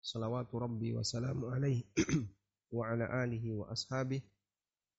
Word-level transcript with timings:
salawatu 0.00 0.56
rabbi 0.56 0.96
wa 0.96 1.04
salamu 1.04 1.52
alaihi 1.52 1.84
wa 2.76 2.88
ala 2.88 3.04
alihi 3.20 3.52
wa 3.52 3.68
ashabihi 3.68 4.24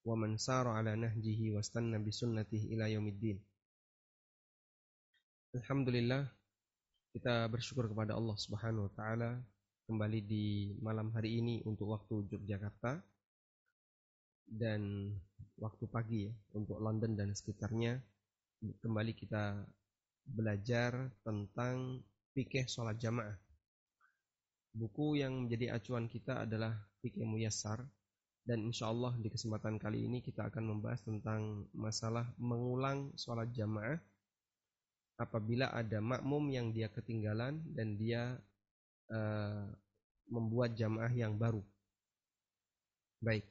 wa 0.05 0.13
man 0.17 0.37
sara 0.37 0.77
ala 0.77 0.93
nahjihi 0.93 1.49
wa 1.53 1.61
stanna 1.61 1.97
bi 1.97 2.13
sunnatihi 2.13 2.73
ila 2.77 2.85
yaumiddin. 2.89 3.37
Alhamdulillah 5.57 6.25
kita 7.11 7.49
bersyukur 7.49 7.91
kepada 7.91 8.15
Allah 8.15 8.37
Subhanahu 8.37 8.87
wa 8.87 8.93
taala 8.93 9.29
kembali 9.89 10.19
di 10.23 10.45
malam 10.79 11.11
hari 11.11 11.43
ini 11.43 11.59
untuk 11.67 11.91
waktu 11.91 12.31
Yogyakarta 12.31 13.01
dan 14.47 15.11
waktu 15.59 15.85
pagi 15.91 16.19
ya 16.29 16.33
untuk 16.55 16.79
London 16.79 17.19
dan 17.19 17.35
sekitarnya 17.35 17.99
kembali 18.61 19.11
kita 19.17 19.65
belajar 20.23 21.11
tentang 21.25 21.99
fikih 22.31 22.69
sholat 22.69 22.95
jamaah 22.95 23.35
Buku 24.71 25.19
yang 25.19 25.45
menjadi 25.45 25.75
acuan 25.75 26.07
kita 26.07 26.47
adalah 26.47 26.71
Fikih 27.03 27.27
Muyassar 27.27 27.83
dan 28.47 28.63
insya 28.63 28.87
Allah 28.87 29.11
di 29.19 29.27
kesempatan 29.27 29.75
kali 29.75 30.07
ini 30.07 30.23
kita 30.23 30.47
akan 30.47 30.63
membahas 30.63 31.03
tentang 31.03 31.67
masalah 31.75 32.25
mengulang 32.39 33.11
sholat 33.19 33.51
jamaah 33.51 33.99
apabila 35.19 35.69
ada 35.75 35.99
makmum 35.99 36.49
yang 36.49 36.71
dia 36.71 36.87
ketinggalan 36.87 37.59
dan 37.75 37.99
dia 37.99 38.39
uh, 39.11 39.67
membuat 40.31 40.73
jamaah 40.79 41.11
yang 41.11 41.35
baru. 41.35 41.61
Baik, 43.21 43.45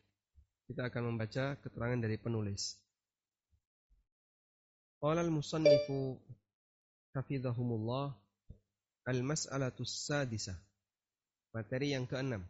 kita 0.67 0.89
akan 0.89 1.15
membaca 1.15 1.55
keterangan 1.61 2.01
dari 2.01 2.17
penulis. 2.17 2.81
Qala 4.99 5.21
al-musannifu 5.21 6.17
hafizahumullah 7.13 8.11
al-mas'alatu 9.05 9.85
sadisah 9.85 10.70
Materi 11.51 11.95
yang 11.95 12.07
keenam. 12.07 12.47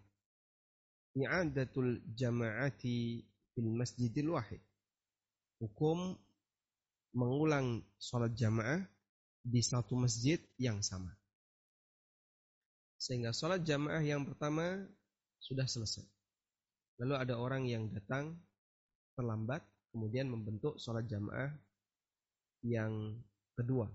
I'adatul 1.16 2.04
jama'ati 2.14 3.24
fil 3.52 3.70
masjidil 3.72 4.30
wahid. 4.36 4.60
Hukum 5.60 6.14
mengulang 7.16 7.82
sholat 7.98 8.36
jamaah 8.36 8.84
di 9.40 9.60
satu 9.64 9.96
masjid 9.96 10.38
yang 10.60 10.84
sama. 10.84 11.10
Sehingga 13.00 13.32
sholat 13.32 13.64
jamaah 13.64 14.04
yang 14.04 14.28
pertama 14.28 14.84
sudah 15.40 15.64
selesai. 15.64 16.04
Lalu 17.00 17.14
ada 17.16 17.40
orang 17.40 17.64
yang 17.64 17.88
datang 17.88 18.36
terlambat, 19.16 19.64
kemudian 19.90 20.28
membentuk 20.28 20.76
sholat 20.76 21.08
jamaah 21.08 21.48
yang 22.60 23.16
kedua. 23.56 23.88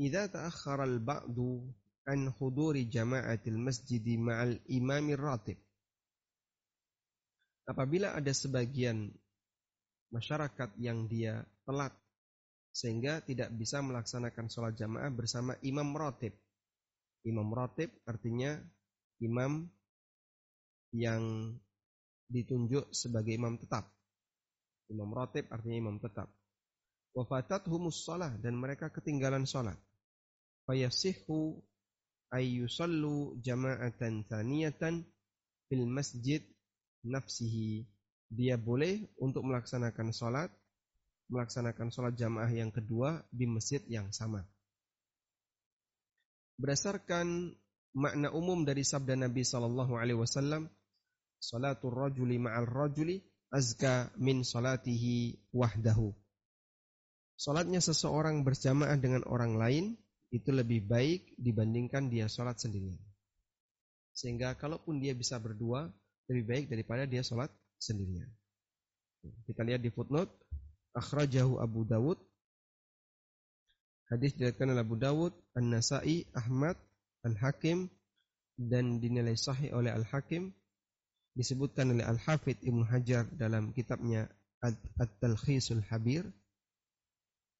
Idza 0.00 0.32
ta'akhkhara 0.32 0.88
al-ba'du 0.88 1.64
an 2.06 2.30
huduri 2.38 2.86
jama'atil 2.86 3.58
masjidi 3.58 4.14
ma'al 4.14 4.62
imamir 4.70 5.18
ratib. 5.18 5.58
Apabila 7.66 8.14
ada 8.14 8.30
sebagian 8.30 9.10
masyarakat 10.14 10.70
yang 10.78 11.10
dia 11.10 11.42
telat 11.66 11.90
sehingga 12.70 13.18
tidak 13.26 13.50
bisa 13.58 13.82
melaksanakan 13.82 14.46
sholat 14.46 14.78
jamaah 14.78 15.10
bersama 15.10 15.58
imam 15.66 15.90
ratib. 15.98 16.36
Imam 17.26 17.50
ratib 17.50 17.90
artinya 18.06 18.54
imam 19.18 19.66
yang 20.94 21.50
ditunjuk 22.30 22.86
sebagai 22.94 23.34
imam 23.34 23.58
tetap. 23.58 23.90
Imam 24.86 25.10
ratib 25.10 25.50
artinya 25.50 25.90
imam 25.90 25.98
tetap. 25.98 26.30
Wafatat 27.18 27.66
humus 27.66 27.98
sholat 28.06 28.38
dan 28.38 28.54
mereka 28.54 28.94
ketinggalan 28.94 29.42
sholat. 29.42 29.74
Fayasihu 30.70 31.58
ayyusallu 32.36 33.40
jama'atan 33.40 34.28
thaniyatan 34.28 35.08
fil 35.72 35.86
masjid 35.88 36.44
nafsihi. 37.00 37.88
Dia 38.26 38.58
boleh 38.58 39.06
untuk 39.22 39.46
melaksanakan 39.46 40.10
sholat, 40.10 40.50
melaksanakan 41.30 41.88
sholat 41.94 42.14
jamaah 42.18 42.50
yang 42.50 42.74
kedua 42.74 43.22
di 43.30 43.46
masjid 43.46 43.80
yang 43.86 44.10
sama. 44.10 44.42
Berdasarkan 46.58 47.54
makna 47.96 48.28
umum 48.34 48.66
dari 48.66 48.82
sabda 48.82 49.14
Nabi 49.14 49.46
Sallallahu 49.46 49.94
Alaihi 49.94 50.18
Wasallam, 50.18 50.68
salatul 51.38 51.94
rajuli 51.94 52.40
ma'al 52.40 52.66
rajuli 52.66 53.22
azka 53.52 54.10
min 54.18 54.42
salatihi 54.42 55.38
wahdahu. 55.54 56.10
Salatnya 57.36 57.84
seseorang 57.84 58.42
berjamaah 58.42 58.96
dengan 58.96 59.22
orang 59.28 59.60
lain 59.60 59.84
itu 60.36 60.52
lebih 60.52 60.84
baik 60.84 61.34
dibandingkan 61.40 62.12
dia 62.12 62.28
sholat 62.28 62.60
sendirian. 62.60 63.00
Sehingga 64.16 64.56
kalaupun 64.56 65.00
dia 65.00 65.12
bisa 65.12 65.36
berdua, 65.40 65.88
lebih 66.28 66.44
baik 66.44 66.64
daripada 66.72 67.04
dia 67.04 67.20
sholat 67.24 67.52
sendirian. 67.76 68.28
Kita 69.44 69.66
lihat 69.66 69.82
di 69.82 69.90
footnote, 69.90 70.30
akhrajahu 70.96 71.60
Abu 71.60 71.84
Dawud, 71.84 72.18
hadis 74.08 74.32
diriwayatkan 74.38 74.72
oleh 74.72 74.82
Abu 74.82 74.96
Dawud, 74.96 75.32
An-Nasai, 75.58 76.24
Ahmad, 76.32 76.78
Al-Hakim, 77.26 77.90
dan 78.56 79.02
dinilai 79.02 79.36
sahih 79.36 79.76
oleh 79.76 79.92
Al-Hakim, 79.92 80.54
disebutkan 81.36 81.92
oleh 81.92 82.06
Al-Hafidh 82.06 82.64
Ibnu 82.64 82.88
Hajar 82.88 83.28
dalam 83.36 83.76
kitabnya 83.76 84.30
At-Talkhisul 84.96 85.84
Habir, 85.92 86.24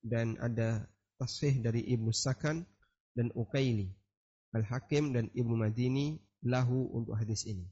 dan 0.00 0.38
ada 0.40 0.86
tasih 1.16 1.60
dari 1.64 1.84
Ibnu 1.84 2.12
Sakan 2.12 2.64
dan 3.16 3.32
Ukaili, 3.32 3.88
Al-Hakim 4.52 5.16
dan 5.16 5.32
Ibnu 5.32 5.56
Madini 5.56 6.20
lahu 6.44 6.92
untuk 6.92 7.16
hadis 7.16 7.48
ini. 7.48 7.64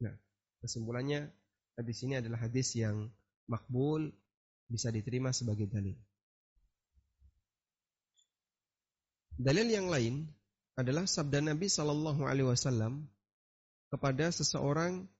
Nah, 0.00 0.14
kesimpulannya 0.62 1.30
hadis 1.74 1.98
ini 2.06 2.22
adalah 2.22 2.46
hadis 2.46 2.74
yang 2.78 3.10
makbul 3.50 4.14
bisa 4.70 4.88
diterima 4.94 5.34
sebagai 5.34 5.68
dalil. 5.68 5.98
Dalil 9.34 9.66
yang 9.66 9.90
lain 9.90 10.30
adalah 10.78 11.10
sabda 11.10 11.42
Nabi 11.42 11.66
Shallallahu 11.66 12.22
Alaihi 12.22 12.46
Wasallam 12.46 13.10
kepada 13.90 14.30
seseorang 14.30 15.10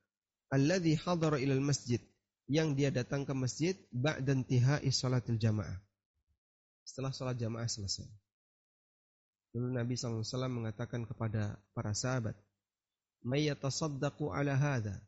alladhi 0.55 0.95
hadara 0.95 1.43
ilal 1.43 1.63
masjid 1.63 1.99
yang 2.47 2.79
dia 2.79 2.95
datang 2.95 3.27
ke 3.27 3.35
masjid 3.35 3.75
ba'da 3.91 4.39
intihai 4.39 4.87
salatil 4.95 5.39
jamaah 5.39 5.84
setelah 6.85 7.11
sholat 7.11 7.35
jamaah 7.41 7.67
selesai. 7.67 8.07
Lalu 9.57 9.69
Nabi 9.73 9.95
SAW 9.97 10.23
mengatakan 10.53 11.09
kepada 11.09 11.57
para 11.73 11.97
sahabat, 11.97 12.37
Mayyatasaddaqu 13.25 14.29
ala 14.31 14.53
hadha, 14.53 15.01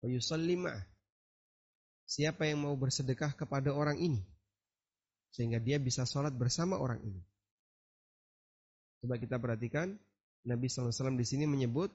wa 0.00 0.08
Siapa 2.06 2.46
yang 2.46 2.62
mau 2.62 2.78
bersedekah 2.78 3.34
kepada 3.34 3.74
orang 3.74 3.98
ini, 3.98 4.22
sehingga 5.34 5.58
dia 5.58 5.82
bisa 5.82 6.06
sholat 6.06 6.30
bersama 6.30 6.78
orang 6.78 7.02
ini. 7.02 7.18
Coba 9.02 9.18
kita 9.18 9.42
perhatikan, 9.42 9.98
Nabi 10.46 10.70
SAW 10.70 11.18
di 11.18 11.26
sini 11.26 11.50
menyebut 11.50 11.90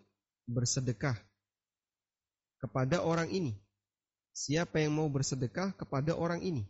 bersedekah 0.51 1.15
kepada 2.59 2.99
orang 2.99 3.31
ini. 3.31 3.55
Siapa 4.35 4.83
yang 4.83 4.99
mau 4.99 5.07
bersedekah 5.07 5.71
kepada 5.79 6.11
orang 6.15 6.43
ini? 6.43 6.67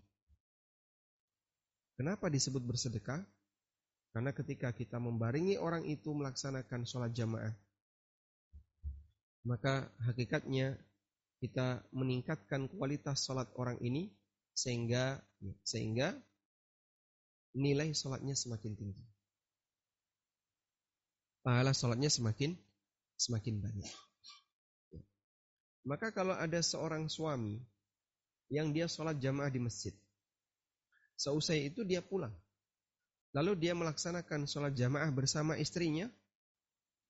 Kenapa 2.02 2.34
disebut 2.34 2.66
bersedekah? 2.66 3.22
Karena 4.10 4.34
ketika 4.34 4.74
kita 4.74 4.98
membaringi 4.98 5.62
orang 5.62 5.86
itu 5.86 6.10
melaksanakan 6.10 6.82
sholat 6.82 7.14
jamaah, 7.14 7.54
maka 9.46 9.86
hakikatnya 10.10 10.82
kita 11.46 11.86
meningkatkan 11.94 12.66
kualitas 12.74 13.22
sholat 13.22 13.46
orang 13.54 13.78
ini 13.86 14.10
sehingga 14.58 15.22
sehingga 15.62 16.18
nilai 17.54 17.94
sholatnya 17.94 18.34
semakin 18.34 18.74
tinggi. 18.74 19.06
Pahala 21.46 21.70
sholatnya 21.70 22.10
semakin 22.10 22.58
semakin 23.14 23.62
banyak. 23.62 23.94
Maka 25.86 26.10
kalau 26.10 26.34
ada 26.34 26.66
seorang 26.66 27.06
suami 27.14 27.62
yang 28.50 28.74
dia 28.74 28.90
sholat 28.90 29.22
jamaah 29.22 29.54
di 29.54 29.62
masjid, 29.62 29.94
Seusai 31.22 31.70
itu 31.70 31.86
dia 31.86 32.02
pulang. 32.02 32.34
Lalu 33.38 33.54
dia 33.62 33.78
melaksanakan 33.78 34.50
sholat 34.50 34.74
jamaah 34.74 35.14
bersama 35.14 35.54
istrinya. 35.54 36.10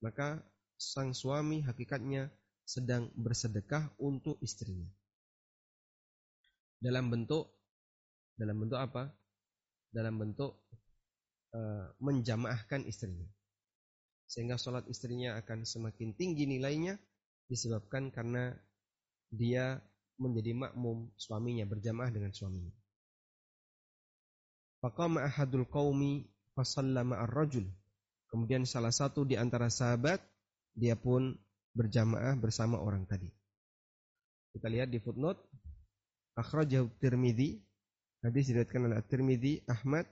Maka 0.04 0.44
sang 0.76 1.16
suami 1.16 1.64
hakikatnya 1.64 2.28
sedang 2.68 3.08
bersedekah 3.16 3.88
untuk 4.04 4.36
istrinya. 4.44 4.92
Dalam 6.84 7.08
bentuk 7.08 7.56
dalam 8.36 8.60
bentuk 8.60 8.80
apa? 8.84 9.08
Dalam 9.96 10.20
bentuk 10.20 10.60
uh, 11.56 11.88
menjamaahkan 12.04 12.84
istrinya. 12.92 13.28
Sehingga 14.28 14.60
sholat 14.60 14.92
istrinya 14.92 15.40
akan 15.40 15.64
semakin 15.64 16.20
tinggi 16.20 16.52
nilainya 16.52 17.00
disebabkan 17.48 18.12
karena 18.12 18.52
dia 19.32 19.80
menjadi 20.20 20.52
makmum 20.52 21.08
suaminya 21.16 21.64
berjamaah 21.64 22.12
dengan 22.12 22.36
suaminya. 22.36 22.81
Faqama 24.82 25.30
ahadul 25.30 25.70
qaumi 25.70 26.26
fasallama 26.58 27.22
ar-rajul. 27.22 27.70
Kemudian 28.34 28.66
salah 28.66 28.90
satu 28.90 29.24
di 29.24 29.38
antara 29.38 29.70
sahabat 29.70 30.20
dia 30.74 30.98
pun 30.98 31.38
berjamaah 31.78 32.36
bersama 32.40 32.82
orang 32.82 33.06
tadi. 33.06 33.30
Kita 34.52 34.68
lihat 34.68 34.92
di 34.92 35.00
footnote 35.00 35.40
akhrajahu 36.36 36.92
Tirmidzi 37.00 37.60
hadis 38.24 38.52
diriwayatkan 38.52 38.82
oleh 38.88 38.98
At-Tirmidzi 39.00 39.54
Ahmad 39.68 40.08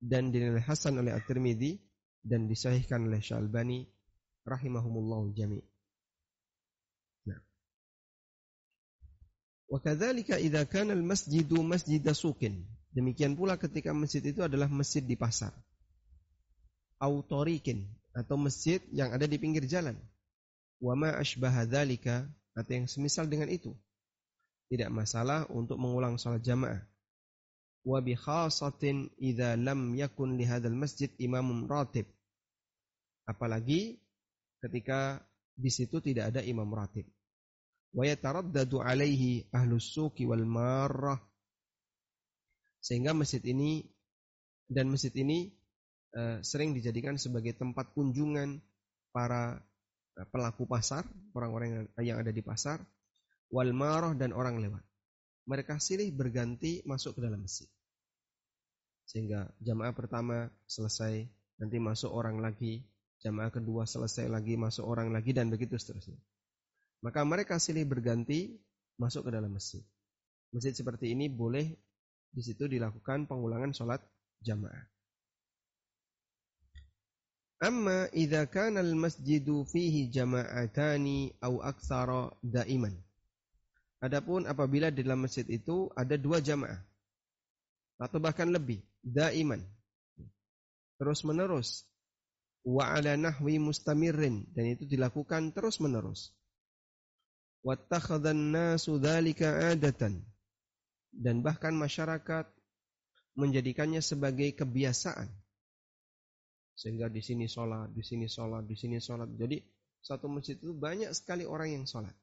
dan 0.00 0.32
dinilai 0.32 0.62
hasan 0.64 0.98
oleh 0.98 1.12
At-Tirmidzi 1.14 1.78
dan 2.24 2.48
disahihkan 2.48 3.08
oleh 3.08 3.20
Syalbani 3.20 3.88
rahimahumullah 4.44 5.32
jami'. 5.36 5.64
Nah. 7.28 7.40
Kadzalika 9.80 10.36
idza 10.40 10.64
kana 10.68 10.96
al-masjidu 10.96 11.60
masjida 11.62 12.16
suqin. 12.16 12.64
Demikian 12.90 13.38
pula 13.38 13.54
ketika 13.54 13.94
masjid 13.94 14.22
itu 14.22 14.42
adalah 14.42 14.66
masjid 14.66 15.02
di 15.02 15.14
pasar. 15.14 15.54
Autorikin 16.98 17.86
atau 18.10 18.34
masjid 18.34 18.82
yang 18.90 19.14
ada 19.14 19.30
di 19.30 19.38
pinggir 19.38 19.62
jalan. 19.70 19.94
Wa 20.82 20.98
ma 20.98 21.14
asbaha 21.14 21.62
dzalika 21.70 22.26
atau 22.58 22.72
yang 22.74 22.90
semisal 22.90 23.30
dengan 23.30 23.46
itu. 23.46 23.70
Tidak 24.70 24.90
masalah 24.90 25.46
untuk 25.54 25.78
mengulang 25.78 26.18
salat 26.18 26.42
jamaah. 26.42 26.82
Wa 27.86 28.02
bi 28.02 28.18
khasatin 28.18 29.08
idza 29.22 29.54
lam 29.54 29.94
yakun 29.94 30.34
li 30.34 30.44
hadzal 30.44 30.74
masjid 30.74 31.08
imamun 31.22 31.70
ratib. 31.70 32.10
Apalagi 33.24 34.02
ketika 34.58 35.22
di 35.54 35.70
situ 35.70 36.02
tidak 36.02 36.34
ada 36.34 36.42
imam 36.42 36.68
ratib. 36.74 37.06
Wa 37.94 38.02
yataraddadu 38.02 38.82
alaihi 38.82 39.46
ahlus 39.54 39.94
suki 39.94 40.26
wal 40.26 40.42
marrah. 40.42 41.29
Sehingga 42.80 43.12
masjid 43.12 43.40
ini 43.44 43.84
dan 44.66 44.88
masjid 44.88 45.12
ini 45.20 45.52
uh, 46.16 46.40
sering 46.40 46.72
dijadikan 46.72 47.20
sebagai 47.20 47.52
tempat 47.56 47.92
kunjungan 47.92 48.60
para 49.12 49.60
uh, 50.16 50.26
pelaku 50.32 50.64
pasar, 50.64 51.04
orang-orang 51.36 51.86
yang 52.00 52.18
ada 52.18 52.32
di 52.32 52.40
pasar, 52.40 52.80
wal 53.52 53.70
marah 53.76 54.16
dan 54.16 54.32
orang 54.32 54.58
lewat. 54.58 54.82
Mereka 55.44 55.82
silih 55.82 56.08
berganti 56.14 56.80
masuk 56.86 57.18
ke 57.18 57.20
dalam 57.20 57.42
masjid. 57.42 57.66
Sehingga 59.10 59.50
jamaah 59.58 59.90
pertama 59.90 60.46
selesai, 60.70 61.26
nanti 61.58 61.76
masuk 61.82 62.14
orang 62.14 62.38
lagi, 62.38 62.86
jamaah 63.26 63.50
kedua 63.50 63.82
selesai 63.82 64.30
lagi, 64.30 64.54
masuk 64.54 64.86
orang 64.86 65.10
lagi, 65.10 65.34
dan 65.34 65.50
begitu 65.50 65.74
seterusnya. 65.74 66.14
Maka 67.02 67.26
mereka 67.26 67.58
silih 67.58 67.82
berganti 67.82 68.54
masuk 69.00 69.26
ke 69.26 69.30
dalam 69.34 69.50
masjid. 69.50 69.82
Masjid 70.54 70.70
seperti 70.70 71.10
ini 71.10 71.26
boleh 71.26 71.74
di 72.30 72.42
situ 72.46 72.70
dilakukan 72.70 73.26
pengulangan 73.26 73.74
sholat 73.74 74.00
jamaah. 74.42 74.86
Amma 77.60 78.08
idza 78.16 78.48
kana 78.48 78.80
al-masjidu 78.80 79.68
fihi 79.68 80.08
jama'atani 80.08 81.36
aw 81.44 81.60
aktsara 81.60 82.32
daiman. 82.40 82.96
Adapun 84.00 84.48
apabila 84.48 84.88
di 84.88 85.04
dalam 85.04 85.28
masjid 85.28 85.44
itu 85.44 85.92
ada 85.92 86.16
dua 86.16 86.40
jamaah 86.40 86.80
atau 88.00 88.16
bahkan 88.16 88.48
lebih, 88.48 88.80
daiman. 89.04 89.60
Terus 90.96 91.20
menerus 91.20 91.84
wa 92.64 92.96
ala 92.96 93.16
nahwi 93.20 93.60
mustamirrin 93.60 94.48
dan 94.56 94.72
itu 94.72 94.88
dilakukan 94.88 95.52
terus 95.52 95.84
menerus. 95.84 96.32
Wattakhadhan 97.60 98.56
nasu 98.56 98.96
dzalika 98.96 99.76
adatan 99.76 100.24
dan 101.10 101.42
bahkan 101.42 101.74
masyarakat 101.74 102.46
menjadikannya 103.38 104.02
sebagai 104.02 104.54
kebiasaan. 104.54 105.30
Sehingga 106.74 107.12
di 107.12 107.20
sini 107.20 107.44
sholat, 107.44 107.92
di 107.92 108.00
sini 108.00 108.26
sholat, 108.26 108.64
di 108.64 108.76
sini 108.78 108.96
sholat. 108.96 109.28
Jadi 109.36 109.60
satu 110.00 110.32
masjid 110.32 110.56
itu 110.56 110.72
banyak 110.72 111.12
sekali 111.12 111.44
orang 111.44 111.76
yang 111.76 111.84
sholat. 111.84 112.14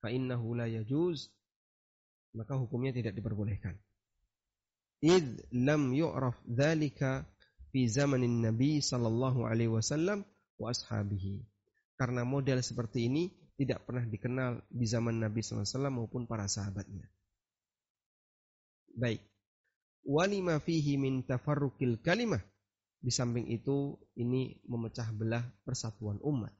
Fa'innahu 0.00 0.54
la 0.54 0.70
yajuz. 0.70 1.28
Maka 2.30 2.54
hukumnya 2.54 2.94
tidak 2.94 3.18
diperbolehkan. 3.18 3.74
Id 5.02 5.50
lam 5.50 5.90
yu'raf 5.90 6.38
dhalika 6.46 7.26
fi 7.74 7.90
zamanin 7.90 8.38
Nabi 8.38 8.78
sallallahu 8.78 9.50
alaihi 9.50 9.72
wasallam 9.72 10.22
wa 10.54 10.70
ashabihi. 10.70 11.42
Karena 11.98 12.22
model 12.22 12.62
seperti 12.62 13.10
ini 13.10 13.34
tidak 13.60 13.84
pernah 13.84 14.08
dikenal 14.08 14.64
di 14.72 14.88
zaman 14.88 15.20
Nabi 15.20 15.44
wasallam 15.44 16.00
maupun 16.00 16.24
para 16.24 16.48
sahabatnya. 16.48 17.04
Baik. 18.96 19.20
Walima 20.00 20.56
fihi 20.64 20.96
min 20.96 21.20
tafarruqil 21.28 22.00
kalimah. 22.00 22.40
Di 23.04 23.12
samping 23.12 23.52
itu 23.52 24.00
ini 24.16 24.56
memecah 24.64 25.12
belah 25.12 25.44
persatuan 25.60 26.16
umat. 26.24 26.56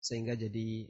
Sehingga 0.00 0.40
jadi 0.40 0.88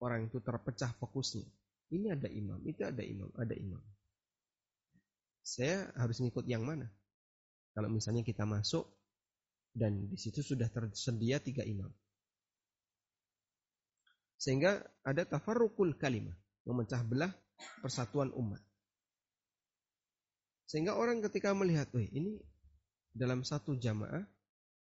orang 0.00 0.32
itu 0.32 0.40
terpecah 0.40 0.96
fokusnya. 0.96 1.44
Ini 1.92 2.16
ada 2.16 2.32
imam, 2.32 2.64
itu 2.64 2.80
ada 2.80 3.04
imam, 3.04 3.28
ada 3.36 3.52
imam. 3.52 3.80
Saya 5.44 5.88
harus 6.00 6.16
ngikut 6.20 6.48
yang 6.48 6.64
mana? 6.64 6.88
Kalau 7.76 7.92
misalnya 7.92 8.24
kita 8.24 8.48
masuk 8.48 8.88
dan 9.76 10.08
di 10.08 10.16
situ 10.16 10.40
sudah 10.40 10.68
tersedia 10.72 11.40
tiga 11.44 11.64
imam. 11.64 11.92
Sehingga 14.38 14.80
ada 15.02 15.26
tafarrukul 15.26 15.98
kalimah, 15.98 16.34
memecah 16.62 17.02
belah 17.02 17.34
persatuan 17.82 18.30
umat. 18.38 18.62
Sehingga 20.70 20.94
orang 20.94 21.18
ketika 21.26 21.50
melihat, 21.58 21.90
wih 21.90 22.06
ini 22.14 22.38
dalam 23.10 23.42
satu 23.42 23.74
jamaah, 23.74 24.22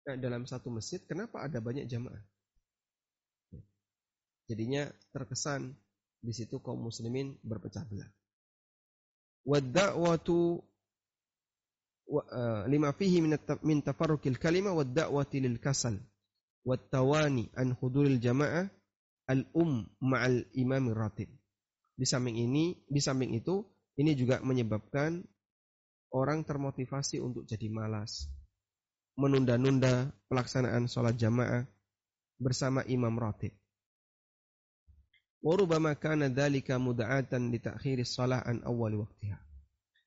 eh, 0.05 0.17
dalam 0.21 0.45
satu 0.45 0.69
masjid, 0.69 1.01
kenapa 1.09 1.41
ada 1.41 1.57
banyak 1.57 1.89
jamaah? 1.89 2.21
Jadinya 4.45 4.91
terkesan 5.15 5.73
di 6.21 6.35
situ 6.35 6.61
kaum 6.61 6.77
muslimin 6.77 7.39
berpecah 7.41 7.87
belah. 7.87 8.11
Wadda'watu 9.47 10.61
lima 12.67 12.91
fihi 12.91 13.23
min 13.63 13.79
tafarruqil 13.79 14.35
kalima 14.35 14.75
wa 14.75 14.83
da'wati 14.83 15.39
lil 15.39 15.55
kasal 15.57 15.95
wa 16.67 16.75
tawani 16.75 17.47
an 17.55 17.71
huduril 17.79 18.19
jamaah 18.19 18.67
al 19.31 19.47
um 19.55 19.87
ma'al 20.03 20.43
imam 20.59 20.91
ratib. 20.91 21.31
Di 21.95 22.03
samping 22.03 22.35
ini, 22.35 22.75
di 22.83 22.99
samping 22.99 23.31
itu, 23.31 23.63
ini 23.95 24.11
juga 24.19 24.43
menyebabkan 24.43 25.23
orang 26.11 26.43
termotivasi 26.43 27.23
untuk 27.23 27.47
jadi 27.47 27.71
malas, 27.71 28.27
menunda-nunda 29.15 30.11
pelaksanaan 30.27 30.91
sholat 30.91 31.15
jamaah 31.15 31.63
bersama 32.35 32.83
imam 32.91 33.15
ratib. 33.15 33.55
Warubama 35.41 35.97
kana 35.97 36.29
dhalika 36.29 36.77
muda'atan 36.77 37.49
li 37.49 37.57
ta'khiris 37.57 38.13
shalah 38.13 38.45
an 38.45 38.61
awwal 38.67 39.07
waqtiha. 39.07 39.39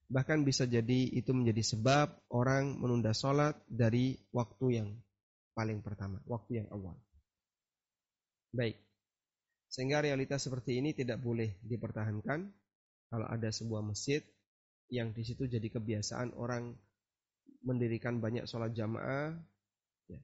Bahkan 0.06 0.46
bisa 0.46 0.68
jadi 0.68 1.10
itu 1.10 1.34
menjadi 1.34 1.74
sebab 1.74 2.30
orang 2.30 2.78
menunda 2.78 3.10
sholat 3.10 3.58
dari 3.66 4.14
waktu 4.30 4.66
yang 4.78 4.88
paling 5.56 5.82
pertama, 5.82 6.22
waktu 6.28 6.62
yang 6.62 6.68
awal. 6.70 6.94
Baik. 8.54 8.78
Sehingga 9.74 10.06
realitas 10.06 10.46
seperti 10.46 10.78
ini 10.78 10.94
tidak 10.94 11.18
boleh 11.18 11.58
dipertahankan 11.66 12.46
kalau 13.10 13.26
ada 13.26 13.50
sebuah 13.50 13.82
masjid 13.82 14.22
yang 14.86 15.10
di 15.10 15.26
situ 15.26 15.50
jadi 15.50 15.66
kebiasaan 15.66 16.38
orang 16.38 16.78
mendirikan 17.66 18.22
banyak 18.22 18.46
sholat 18.46 18.70
jamaah, 18.70 19.34
ya. 20.06 20.20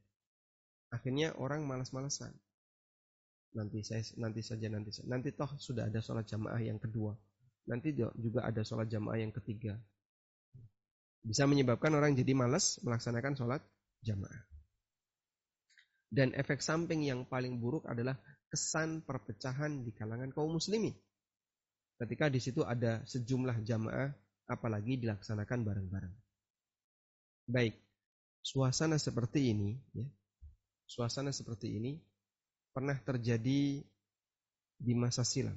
akhirnya 0.94 1.34
orang 1.34 1.66
malas-malasan. 1.66 2.30
Nanti 3.58 3.82
saya 3.82 4.06
nanti 4.22 4.46
saja 4.46 4.70
nanti 4.70 4.94
nanti 5.10 5.34
toh 5.34 5.50
sudah 5.58 5.90
ada 5.90 5.98
sholat 5.98 6.30
jamaah 6.30 6.62
yang 6.62 6.78
kedua 6.78 7.18
nanti 7.70 7.94
juga 7.94 8.42
ada 8.42 8.62
sholat 8.66 8.90
jamaah 8.90 9.18
yang 9.22 9.30
ketiga. 9.30 9.78
Bisa 11.22 11.44
menyebabkan 11.44 11.92
orang 11.92 12.16
jadi 12.16 12.32
malas 12.32 12.80
melaksanakan 12.82 13.38
sholat 13.38 13.62
jamaah. 14.02 14.42
Dan 16.10 16.34
efek 16.34 16.58
samping 16.58 17.06
yang 17.06 17.22
paling 17.22 17.62
buruk 17.62 17.86
adalah 17.86 18.18
kesan 18.50 19.06
perpecahan 19.06 19.86
di 19.86 19.94
kalangan 19.94 20.34
kaum 20.34 20.58
muslimin. 20.58 20.92
Ketika 21.96 22.26
di 22.26 22.42
situ 22.42 22.66
ada 22.66 23.00
sejumlah 23.06 23.62
jamaah, 23.62 24.10
apalagi 24.50 24.98
dilaksanakan 24.98 25.62
bareng-bareng. 25.62 26.14
Baik, 27.46 27.78
suasana 28.42 28.98
seperti 28.98 29.54
ini, 29.54 29.78
ya, 29.94 30.06
suasana 30.84 31.30
seperti 31.30 31.78
ini 31.78 31.96
pernah 32.74 32.98
terjadi 32.98 33.80
di 34.80 34.92
masa 34.96 35.22
silam. 35.22 35.54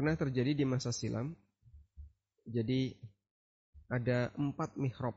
pernah 0.00 0.16
terjadi 0.16 0.56
di 0.56 0.64
masa 0.64 0.96
silam. 0.96 1.36
Jadi 2.48 2.96
ada 3.92 4.32
empat 4.32 4.72
mihrab 4.80 5.12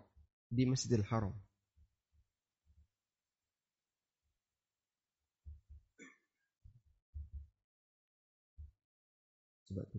di 0.51 0.67
Masjidil 0.67 1.07
Haram. 1.07 1.31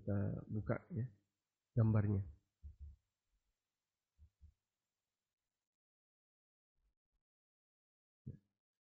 kita 0.05 0.21
buka 0.53 0.77
ya 0.93 1.09
gambarnya. 1.81 2.21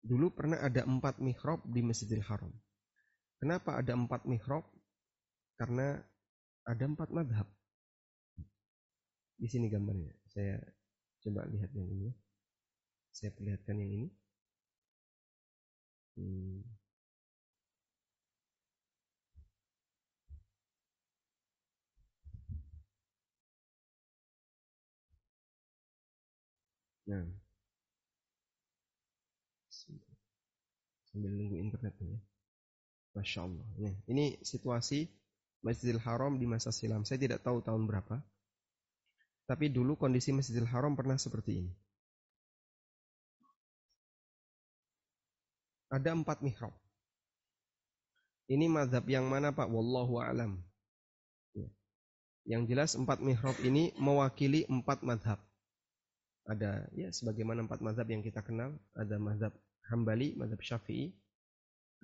Dulu 0.05 0.29
pernah 0.37 0.61
ada 0.61 0.85
empat 0.85 1.17
mihrab 1.25 1.65
di 1.65 1.81
Masjidil 1.81 2.21
Haram. 2.29 2.53
Kenapa 3.41 3.81
ada 3.81 3.97
empat 3.97 4.29
mihrab? 4.29 4.69
Karena 5.57 5.97
ada 6.69 6.85
empat 6.85 7.09
madhab. 7.09 7.49
Di 9.41 9.49
sini 9.49 9.73
gambarnya. 9.73 10.13
Saya 10.29 10.61
coba 11.25 11.49
lihat 11.49 11.73
yang 11.73 11.89
ini. 11.89 12.13
Saya 13.17 13.33
perlihatkan 13.33 13.81
yang 13.81 13.91
ini. 13.97 14.09
Hmm. 16.21 16.78
Nah, 27.09 27.25
sambil 31.09 31.33
nunggu 31.33 31.57
internetnya. 31.57 32.21
Masya 33.17 33.49
Allah. 33.49 33.67
Nah, 33.81 33.97
ini 34.13 34.37
situasi 34.45 35.09
Masjidil 35.65 35.99
Haram 36.05 36.37
di 36.37 36.45
masa 36.45 36.69
silam. 36.69 37.09
Saya 37.09 37.17
tidak 37.19 37.41
tahu 37.41 37.65
tahun 37.65 37.89
berapa. 37.89 38.21
Tapi 39.49 39.73
dulu 39.73 39.97
kondisi 39.97 40.37
Masjidil 40.37 40.69
Haram 40.69 40.93
pernah 40.93 41.17
seperti 41.17 41.65
ini. 41.65 41.73
Ada 45.89 46.13
empat 46.13 46.45
mihrab. 46.45 46.77
Ini 48.53 48.69
madhab 48.69 49.09
yang 49.09 49.25
mana 49.25 49.49
Pak? 49.57 49.73
Wallahu 49.73 50.21
alam. 50.21 50.61
Ya. 51.57 51.73
Yang 52.45 52.63
jelas 52.69 52.91
empat 52.93 53.25
mihrab 53.25 53.57
ini 53.65 53.97
mewakili 53.97 54.69
empat 54.69 55.01
madhab 55.01 55.48
ada 56.49 56.89
ya 56.97 57.13
sebagaimana 57.13 57.69
empat 57.69 57.85
mazhab 57.85 58.09
yang 58.09 58.25
kita 58.25 58.41
kenal 58.41 58.73
ada 58.97 59.21
mazhab 59.21 59.53
Hambali, 59.89 60.37
mazhab 60.37 60.61
Syafi'i, 60.61 61.13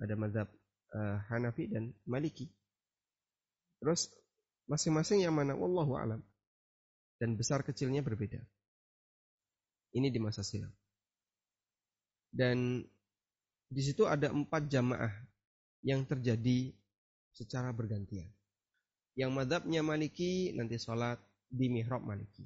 ada 0.01 0.13
mazhab 0.17 0.49
uh, 0.93 1.17
Hanafi 1.29 1.69
dan 1.69 1.93
Maliki. 2.05 2.49
Terus 3.81 4.09
masing-masing 4.65 5.25
yang 5.25 5.33
mana 5.33 5.53
wallahu 5.53 5.97
alam 5.97 6.21
dan 7.21 7.37
besar 7.37 7.61
kecilnya 7.61 8.01
berbeda. 8.01 8.41
Ini 9.95 10.09
di 10.09 10.19
masa 10.19 10.41
silam. 10.41 10.73
Dan 12.33 12.83
di 13.69 13.81
situ 13.81 14.03
ada 14.09 14.33
empat 14.33 14.67
jamaah 14.67 15.13
yang 15.85 16.03
terjadi 16.03 16.73
secara 17.31 17.71
bergantian. 17.71 18.27
Yang 19.15 19.31
madhabnya 19.31 19.79
Maliki 19.85 20.51
nanti 20.57 20.75
sholat 20.75 21.21
di 21.47 21.71
mihrab 21.71 22.03
Maliki. 22.03 22.43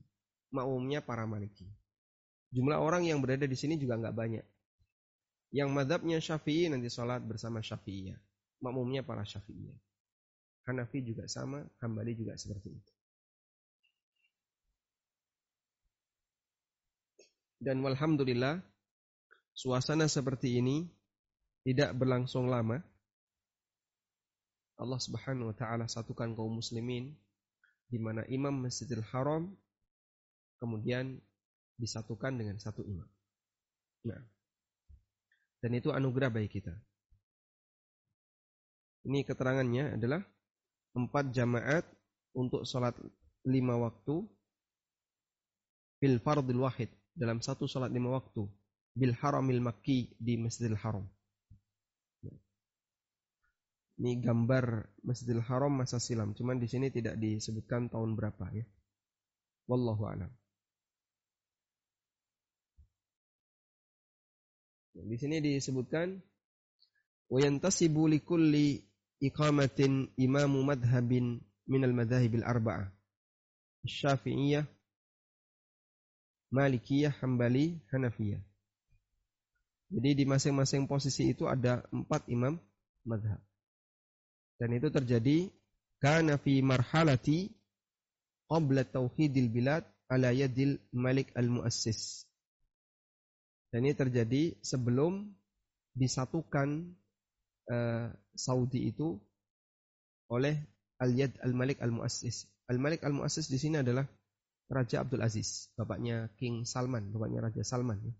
Makmumnya 0.53 1.01
para 1.01 1.25
Maliki. 1.25 1.78
Jumlah 2.49 2.81
orang 2.81 3.05
yang 3.05 3.21
berada 3.21 3.45
di 3.45 3.53
sini 3.53 3.77
juga 3.77 3.97
nggak 4.01 4.15
banyak. 4.15 4.45
Yang 5.53 5.69
madhabnya 5.73 6.17
syafi'i 6.21 6.69
nanti 6.69 6.89
sholat 6.89 7.21
bersama 7.21 7.61
syafi'iyah. 7.61 8.17
Makmumnya 8.61 9.05
para 9.05 9.21
syafi'iyah. 9.25 9.77
Hanafi 10.69 11.01
juga 11.01 11.25
sama, 11.25 11.65
Hambali 11.81 12.13
juga 12.13 12.37
seperti 12.37 12.69
itu. 12.69 12.93
Dan 17.59 17.81
walhamdulillah, 17.83 18.61
suasana 19.51 20.07
seperti 20.07 20.61
ini 20.61 20.87
tidak 21.65 21.97
berlangsung 21.97 22.47
lama. 22.47 22.79
Allah 24.79 24.99
Subhanahu 25.01 25.51
wa 25.51 25.55
taala 25.57 25.85
satukan 25.91 26.31
kaum 26.39 26.63
muslimin 26.63 27.11
di 27.91 27.99
mana 27.99 28.23
imam 28.31 28.53
Masjidil 28.63 29.03
Haram 29.11 29.51
kemudian 30.63 31.19
disatukan 31.79 32.35
dengan 32.35 32.59
satu 32.59 32.83
imam. 32.83 33.07
Nah, 34.05 34.19
dan 35.63 35.71
itu 35.75 35.89
anugerah 35.95 36.27
bagi 36.27 36.51
kita. 36.51 36.75
Ini 39.07 39.23
keterangannya 39.23 39.95
adalah 39.95 40.19
empat 40.93 41.31
jamaat 41.31 41.87
untuk 42.35 42.67
sholat 42.67 42.93
lima 43.47 43.79
waktu 43.79 44.27
bil 45.99 46.19
fardil 46.19 46.59
wahid 46.59 46.91
dalam 47.15 47.39
satu 47.39 47.63
sholat 47.63 47.91
lima 47.91 48.11
waktu 48.11 48.43
bil 48.95 49.15
haramil 49.15 49.63
makki 49.63 50.15
di 50.19 50.35
masjidil 50.35 50.75
haram. 50.79 51.07
Ini 53.99 54.23
gambar 54.23 54.95
Masjidil 55.03 55.43
Haram 55.43 55.75
masa 55.75 55.99
silam, 55.99 56.31
cuman 56.31 56.55
di 56.55 56.71
sini 56.71 56.87
tidak 56.87 57.19
disebutkan 57.19 57.91
tahun 57.91 58.15
berapa 58.15 58.47
ya. 58.55 58.63
Wallahu 59.67 60.07
a'lam. 60.07 60.31
Di 64.93 65.15
sini 65.15 65.39
disebutkan 65.39 66.17
wayantasibu 67.29 68.09
likulli 68.09 68.81
iqamatin 69.21 70.09
imamu 70.17 70.65
madhabin 70.65 71.39
minal 71.69 71.93
madhahibil 71.93 72.43
arba'ah. 72.43 72.89
Syafi'iyah, 73.85 74.67
Malikiyah, 76.51 77.13
Hambali, 77.21 77.79
Hanafiyah. 77.93 78.41
Jadi 79.89 80.09
di 80.21 80.23
masing-masing 80.25 80.85
posisi 80.85 81.33
itu 81.33 81.49
ada 81.49 81.81
empat 81.89 82.29
imam 82.29 82.57
madhab. 83.05 83.41
Dan 84.61 84.75
itu 84.75 84.93
terjadi 84.93 85.49
karena 85.97 86.37
fi 86.37 86.61
marhalati 86.61 87.49
qabla 88.45 88.85
tauhidil 88.85 89.49
bilad 89.49 89.81
ala 90.05 90.29
yadil 90.29 90.77
malik 90.93 91.33
al-muassis. 91.33 92.28
Dan 93.69 93.85
ini 93.85 93.93
terjadi 93.93 94.57
sebelum 94.65 95.29
disatukan 95.93 96.89
uh, 97.69 98.09
Saudi 98.33 98.89
itu 98.89 99.17
oleh 100.29 100.57
Al-Yad 100.97 101.37
Al-Malik 101.45 101.81
Al-Muassis. 101.81 102.49
Al-Malik 102.69 103.05
Al-Muassis 103.05 103.49
di 103.49 103.57
sini 103.61 103.81
adalah 103.81 104.05
Raja 104.69 105.01
Abdul 105.01 105.25
Aziz, 105.25 105.73
bapaknya 105.73 106.29
King 106.37 106.61
Salman, 106.65 107.09
bapaknya 107.09 107.49
Raja 107.49 107.65
Salman. 107.65 107.97
Ya. 108.05 108.13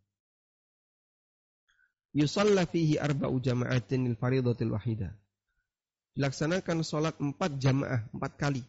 Yusalla 2.26 2.66
fihi 2.66 2.98
arba'u 2.98 3.38
jama'atin 3.38 4.10
lil 4.10 4.18
faridatil 4.18 4.74
wahida. 4.74 5.14
Dilaksanakan 6.18 6.82
sholat 6.82 7.16
empat 7.22 7.62
jamaah, 7.62 8.10
empat 8.10 8.34
kali. 8.34 8.66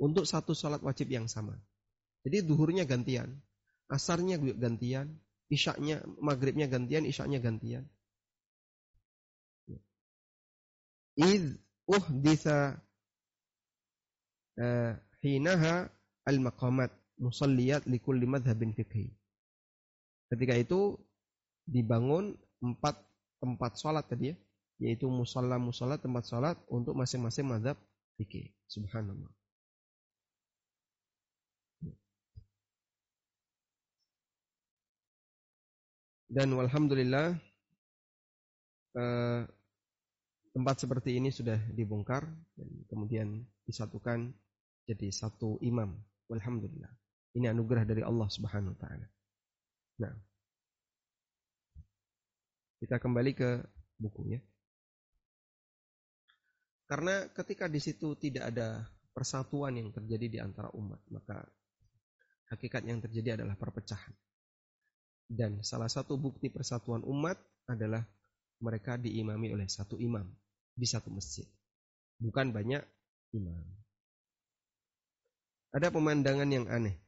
Untuk 0.00 0.26
satu 0.26 0.58
sholat 0.58 0.82
wajib 0.82 1.06
yang 1.06 1.30
sama. 1.30 1.54
Jadi 2.26 2.42
duhurnya 2.42 2.82
gantian. 2.82 3.38
Asarnya 3.86 4.42
gantian 4.42 5.14
isyaknya 5.50 6.00
maghribnya 6.22 6.70
gantian, 6.70 7.04
isyaknya 7.04 7.42
gantian. 7.42 7.84
Id 11.18 11.58
uhditha 11.90 12.78
uh, 14.56 14.92
hinaha 15.20 15.90
al-maqamat 16.24 16.94
musalliyat 17.18 17.84
likulli 17.90 18.24
madhabin 18.24 18.72
fiqhi. 18.72 19.12
Ketika 20.30 20.54
itu 20.54 20.96
dibangun 21.66 22.38
empat 22.62 22.96
tempat 23.42 23.76
sholat 23.76 24.06
tadi 24.06 24.32
ya, 24.32 24.36
yaitu 24.80 25.10
musalla 25.10 25.58
musalla 25.58 25.98
tempat 26.00 26.24
sholat 26.30 26.56
untuk 26.70 26.94
masing-masing 26.96 27.50
madhab 27.50 27.76
fikih. 28.16 28.54
Subhanallah. 28.70 29.39
Dan 36.30 36.54
alhamdulillah 36.54 37.34
eh, 38.94 39.42
tempat 40.54 40.76
seperti 40.78 41.18
ini 41.18 41.34
sudah 41.34 41.58
dibongkar 41.74 42.22
dan 42.54 42.68
kemudian 42.86 43.42
disatukan 43.66 44.30
jadi 44.86 45.10
satu 45.10 45.58
imam. 45.58 45.90
Alhamdulillah. 46.30 46.94
Ini 47.34 47.50
anugerah 47.50 47.82
dari 47.82 48.06
Allah 48.06 48.30
Subhanahu 48.30 48.74
wa 48.74 48.78
taala. 48.78 49.06
Nah. 50.06 50.14
Kita 52.78 53.02
kembali 53.02 53.32
ke 53.34 53.50
bukunya. 53.98 54.38
Karena 56.86 57.26
ketika 57.34 57.66
di 57.66 57.82
situ 57.82 58.14
tidak 58.18 58.54
ada 58.54 58.86
persatuan 59.10 59.74
yang 59.74 59.90
terjadi 59.90 60.26
di 60.26 60.38
antara 60.38 60.70
umat, 60.74 61.02
maka 61.10 61.42
hakikat 62.50 62.82
yang 62.86 63.02
terjadi 63.02 63.42
adalah 63.42 63.54
perpecahan. 63.58 64.14
Dan 65.30 65.62
salah 65.62 65.86
satu 65.86 66.18
bukti 66.18 66.50
persatuan 66.50 67.06
umat 67.06 67.38
adalah 67.70 68.02
mereka 68.58 68.98
diimami 68.98 69.54
oleh 69.54 69.70
satu 69.70 69.94
imam 69.94 70.26
di 70.74 70.86
satu 70.90 71.06
masjid. 71.14 71.46
Bukan 72.18 72.50
banyak 72.50 72.82
imam. 73.38 73.62
Ada 75.70 75.94
pemandangan 75.94 76.50
yang 76.50 76.66
aneh. 76.66 76.98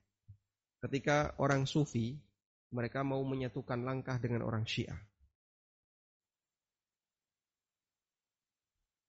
Ketika 0.79 1.35
orang 1.43 1.67
sufi, 1.67 2.14
mereka 2.71 3.02
mau 3.02 3.19
menyatukan 3.26 3.83
langkah 3.83 4.23
dengan 4.23 4.47
orang 4.47 4.62
syiah. 4.71 4.99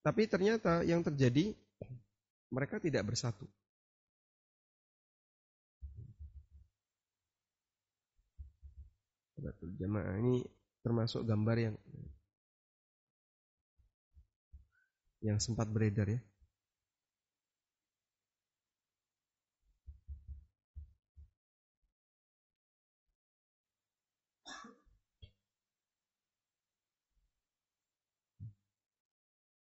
Tapi 0.04 0.28
ternyata 0.28 0.82
yang 0.84 1.06
terjadi, 1.06 1.54
mereka 2.50 2.82
tidak 2.82 3.14
bersatu. 3.14 3.46
Salatul 9.44 9.76
jamaah 9.76 10.16
ini 10.24 10.40
termasuk 10.80 11.28
gambar 11.28 11.58
yang 11.60 11.76
yang 15.20 15.36
sempat 15.36 15.68
beredar 15.68 16.08
ya. 16.08 16.24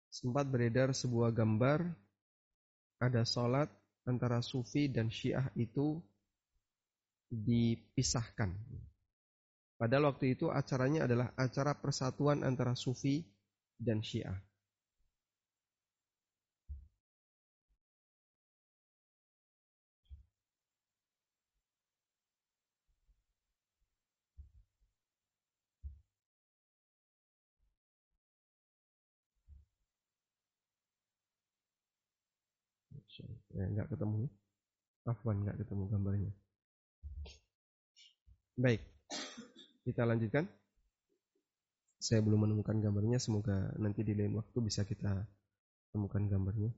Sempat 0.09 0.49
beredar 0.49 0.89
sebuah 0.97 1.29
gambar 1.29 1.85
ada 2.97 3.21
sholat 3.21 3.69
antara 4.09 4.41
sufi 4.41 4.89
dan 4.89 5.13
syiah 5.13 5.53
itu 5.53 6.01
dipisahkan. 7.29 8.57
Padahal 9.77 10.03
waktu 10.13 10.25
itu 10.37 10.45
acaranya 10.59 11.05
adalah 11.07 11.27
acara 11.45 11.73
persatuan 11.77 12.41
antara 12.49 12.73
sufi 12.83 13.15
dan 13.77 14.01
syiah. 14.01 14.37
Ya, 33.57 33.65
nggak 33.73 33.89
ketemu. 33.91 34.29
Afwan 35.11 35.37
nggak 35.43 35.57
ketemu 35.61 35.83
gambarnya. 35.91 36.31
Baik, 38.57 38.81
kita 39.87 40.03
lanjutkan. 40.03 40.45
Saya 42.05 42.19
belum 42.25 42.39
menemukan 42.45 42.77
gambarnya, 42.83 43.17
semoga 43.25 43.57
nanti 43.83 44.01
di 44.07 44.13
lain 44.17 44.33
waktu 44.39 44.57
bisa 44.67 44.81
kita 44.85 45.13
temukan 45.93 46.23
gambarnya. 46.31 46.71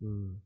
Hmm. 0.00 0.40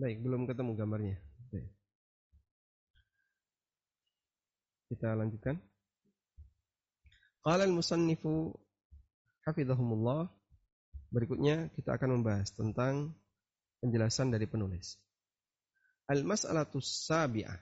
Baik, 0.00 0.24
belum 0.24 0.48
ketemu 0.48 0.72
gambarnya. 0.80 1.20
Baik. 1.52 1.68
Kita 4.88 5.12
lanjutkan. 5.12 5.60
Qala 7.44 7.68
al-musannifu 7.68 8.56
hafizahumullah. 9.44 10.32
Berikutnya 11.12 11.68
kita 11.76 12.00
akan 12.00 12.16
membahas 12.16 12.48
tentang 12.48 13.12
penjelasan 13.84 14.32
dari 14.32 14.48
penulis. 14.48 14.96
Al-mas'alatus 16.08 17.04
sabi'ah. 17.04 17.60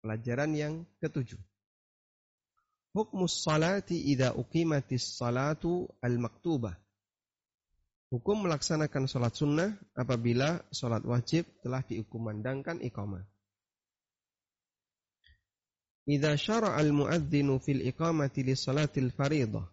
Pelajaran 0.00 0.56
yang 0.56 0.88
ketujuh. 1.04 1.44
Hukmus 2.96 3.44
salati 3.44 4.00
idza 4.16 4.32
uqimatis 4.32 5.20
salatu 5.20 5.92
al-maktubah 6.00 6.87
Hukum 8.08 8.48
melaksanakan 8.48 9.04
sholat 9.04 9.36
sunnah 9.36 9.76
apabila 9.92 10.64
sholat 10.72 11.04
wajib 11.04 11.44
telah 11.60 11.84
diukumandangkan 11.84 12.80
iqamah. 12.80 13.20
Idza 16.08 16.40
syara'a 16.40 16.80
al-muadzinu 16.80 17.60
fil 17.60 17.84
iqamati 17.84 18.48
li 18.48 18.56
salatil 18.56 19.12
fariidhah 19.12 19.68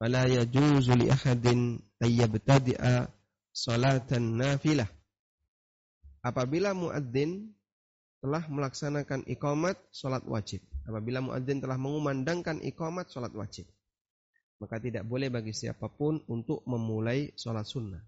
fala 0.00 0.24
yajuzu 0.24 0.96
li 0.96 1.12
ahadin 1.12 1.76
ay 2.00 2.16
yabtadi'a 2.16 3.12
salatan 3.52 4.40
nafilah. 4.40 4.88
Apabila 6.24 6.72
muadzin 6.72 7.52
telah 8.24 8.48
melaksanakan 8.48 9.28
iqamat 9.28 9.76
sholat 9.92 10.24
wajib. 10.24 10.64
Apabila 10.88 11.20
muadzin 11.20 11.60
telah 11.60 11.76
mengumandangkan 11.76 12.64
iqamat 12.64 13.12
sholat 13.12 13.36
wajib 13.36 13.68
maka 14.58 14.82
tidak 14.82 15.06
boleh 15.06 15.30
bagi 15.30 15.54
siapa 15.54 15.86
pun 15.86 16.18
untuk 16.26 16.66
memulai 16.66 17.30
sholat 17.38 17.66
sunnah. 17.66 18.02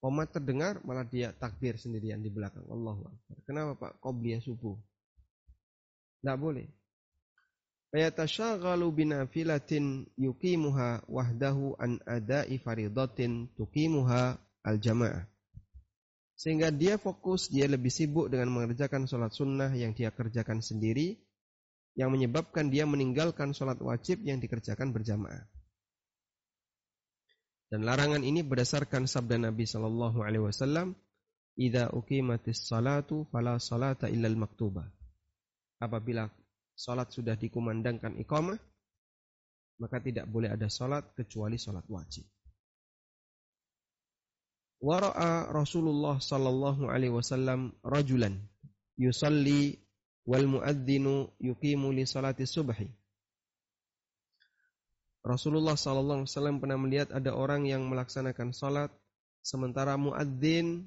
Komat 0.00 0.32
terdengar 0.32 0.80
malah 0.84 1.04
dia 1.04 1.32
takbir 1.36 1.76
sendirian 1.76 2.24
di 2.24 2.32
belakang. 2.32 2.64
Allahu 2.64 3.04
Akbar. 3.04 3.36
Kenapa 3.44 3.72
Pak? 3.76 3.92
Qobliyah 4.00 4.40
subuh. 4.40 4.76
Tidak 6.20 6.36
boleh. 6.40 6.64
Fayatashyaghalu 7.92 8.86
binafilatin 8.96 10.08
yuqimuha 10.16 11.04
wahdahu 11.04 11.76
an 11.76 12.00
ada'i 12.08 12.56
faridatin 12.62 13.52
tuqimuha 13.60 14.40
al-jamaah. 14.64 15.28
Sehingga 16.40 16.72
dia 16.72 16.96
fokus, 16.96 17.52
dia 17.52 17.68
lebih 17.68 17.92
sibuk 17.92 18.32
dengan 18.32 18.48
mengerjakan 18.48 19.04
sholat 19.04 19.36
sunnah 19.36 19.76
yang 19.76 19.92
dia 19.92 20.08
kerjakan 20.08 20.64
sendiri 20.64 21.20
yang 21.98 22.14
menyebabkan 22.14 22.70
dia 22.70 22.86
meninggalkan 22.86 23.50
sholat 23.50 23.78
wajib 23.82 24.22
yang 24.22 24.38
dikerjakan 24.38 24.94
berjamaah. 24.94 25.46
Dan 27.70 27.86
larangan 27.86 28.26
ini 28.26 28.42
berdasarkan 28.42 29.06
sabda 29.06 29.38
Nabi 29.38 29.62
Shallallahu 29.62 30.26
Alaihi 30.26 30.42
Wasallam, 30.42 30.98
"Ida 31.54 31.94
uqimatis 31.94 32.66
salatu 32.66 33.30
fala 33.30 33.62
salata 33.62 34.10
illal 34.10 34.34
maktubah." 34.34 34.90
Apabila 35.78 36.26
sholat 36.74 37.14
sudah 37.14 37.38
dikumandangkan 37.38 38.18
iqamah, 38.26 38.58
maka 39.80 39.96
tidak 40.02 40.26
boleh 40.26 40.50
ada 40.50 40.66
sholat 40.66 41.14
kecuali 41.14 41.56
sholat 41.56 41.86
wajib. 41.86 42.26
Wara'a 44.80 45.52
Rasulullah 45.52 46.16
Sallallahu 46.16 46.88
Alaihi 46.88 47.12
Wasallam 47.12 47.76
rajulan 47.84 48.40
yusalli 48.96 49.76
wal 50.30 50.46
muadzinu 50.46 51.26
yuqimu 51.42 51.90
li 51.90 52.06
salati 52.06 52.46
subhi. 52.46 52.86
Rasulullah 55.26 55.74
sallallahu 55.74 56.22
alaihi 56.22 56.30
wasallam 56.30 56.56
pernah 56.62 56.78
melihat 56.78 57.10
ada 57.10 57.34
orang 57.34 57.66
yang 57.66 57.82
melaksanakan 57.90 58.54
salat 58.54 58.94
sementara 59.42 59.98
muadzin 59.98 60.86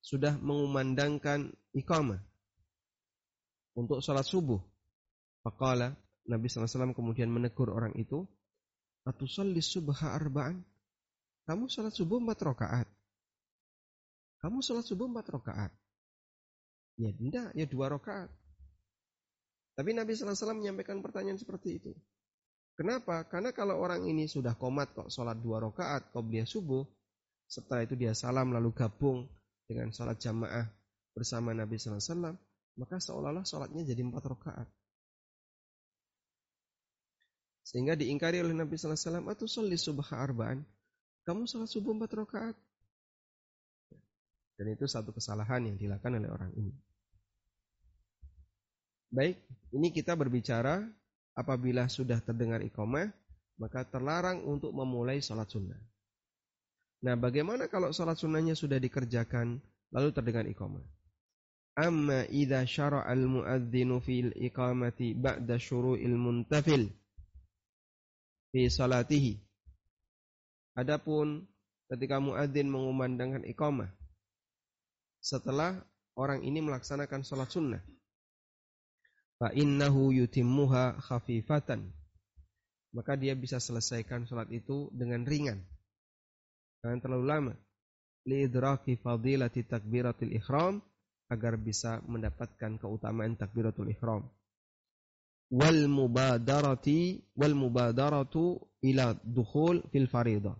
sudah 0.00 0.40
mengumandangkan 0.40 1.52
iqamah 1.76 2.18
untuk 3.76 4.00
salat 4.00 4.24
subuh. 4.24 4.58
Faqala 5.44 5.94
Nabi 6.26 6.50
SAW 6.50 6.96
kemudian 6.96 7.30
menegur 7.30 7.70
orang 7.70 7.94
itu, 7.94 8.26
Atusalli 9.06 9.62
subha 9.64 10.12
arba'an? 10.12 10.60
Kamu 11.48 11.70
salat 11.72 11.96
subuh 11.96 12.20
empat 12.20 12.44
rakaat. 12.44 12.88
Kamu 14.44 14.60
salat 14.60 14.84
subuh 14.84 15.08
empat 15.08 15.32
rakaat. 15.32 15.72
Ya 17.00 17.14
tidak, 17.14 17.56
ya 17.56 17.64
dua 17.64 17.88
rakaat. 17.88 18.28
Tapi 19.78 19.94
Nabi 19.94 20.10
SAW 20.10 20.58
menyampaikan 20.58 20.98
pertanyaan 20.98 21.38
seperti 21.38 21.78
itu. 21.78 21.94
Kenapa? 22.74 23.22
Karena 23.30 23.54
kalau 23.54 23.78
orang 23.78 24.02
ini 24.10 24.26
sudah 24.26 24.58
komat 24.58 24.90
kok 24.90 25.06
sholat 25.06 25.38
dua 25.38 25.62
rakaat 25.62 26.10
qobliyah 26.10 26.50
subuh, 26.50 26.82
setelah 27.46 27.86
itu 27.86 27.94
dia 27.94 28.10
salam 28.10 28.50
lalu 28.50 28.74
gabung 28.74 29.30
dengan 29.70 29.94
sholat 29.94 30.18
jamaah 30.18 30.66
bersama 31.14 31.54
Nabi 31.54 31.78
SAW, 31.78 32.34
maka 32.74 32.98
seolah-olah 32.98 33.46
sholatnya 33.46 33.86
jadi 33.86 34.02
empat 34.02 34.24
rakaat. 34.26 34.68
Sehingga 37.62 37.94
diingkari 37.94 38.42
oleh 38.42 38.58
Nabi 38.58 38.74
SAW, 38.74 39.30
atau 39.30 39.46
sholat 39.46 39.78
subha 39.78 40.14
arba'an. 40.18 40.66
Kamu 41.22 41.46
sholat 41.46 41.70
subuh 41.70 41.94
empat 41.94 42.18
rakaat. 42.18 42.56
Dan 44.58 44.74
itu 44.74 44.90
satu 44.90 45.14
kesalahan 45.14 45.70
yang 45.70 45.78
dilakukan 45.78 46.18
oleh 46.18 46.30
orang 46.34 46.50
ini. 46.58 46.74
Baik, 49.08 49.40
ini 49.72 49.88
kita 49.88 50.12
berbicara 50.12 50.84
apabila 51.32 51.88
sudah 51.88 52.20
terdengar 52.20 52.60
iqamah, 52.60 53.08
maka 53.56 53.80
terlarang 53.88 54.44
untuk 54.44 54.68
memulai 54.76 55.24
sholat 55.24 55.48
sunnah. 55.48 55.80
Nah, 57.00 57.16
bagaimana 57.16 57.72
kalau 57.72 57.88
sholat 57.88 58.20
sunnahnya 58.20 58.52
sudah 58.52 58.76
dikerjakan, 58.76 59.56
lalu 59.96 60.08
terdengar 60.12 60.44
iqamah? 60.44 60.84
Amma 61.78 62.28
idha 62.28 62.66
syara'al 62.68 63.24
muadzinu 63.24 64.02
fil 64.04 64.34
iqamati 64.34 65.16
ba'da 65.16 65.56
syuru'il 65.56 66.18
muntafil 66.18 66.90
fi 68.52 68.66
salatihi. 68.68 69.40
Adapun 70.76 71.48
ketika 71.88 72.20
muadzin 72.20 72.68
mengumandangkan 72.68 73.46
iqamah 73.48 73.88
setelah 75.22 75.80
orang 76.18 76.44
ini 76.44 76.60
melaksanakan 76.60 77.22
sholat 77.24 77.48
sunnah 77.48 77.82
fa 79.38 79.54
innahu 79.54 80.10
yutimmuha 80.10 80.98
khafifatan. 80.98 81.94
Maka 82.90 83.14
dia 83.14 83.38
bisa 83.38 83.62
selesaikan 83.62 84.26
sholat 84.26 84.50
itu 84.50 84.90
dengan 84.90 85.22
ringan. 85.22 85.62
Jangan 86.82 86.98
terlalu 86.98 87.24
lama. 87.26 87.54
Liidraki 88.26 88.98
fadilati 88.98 89.64
takbiratul 89.64 90.34
ihram 90.34 90.82
agar 91.30 91.56
bisa 91.56 92.02
mendapatkan 92.04 92.76
keutamaan 92.76 93.38
takbiratul 93.38 93.88
ihram. 93.88 94.26
Wal 95.48 95.88
mubadarati 95.88 97.24
wal 97.32 97.56
mubadaratu 97.56 98.60
ila 98.84 99.16
dukhul 99.24 99.80
fil 99.88 100.04
faridah 100.04 100.52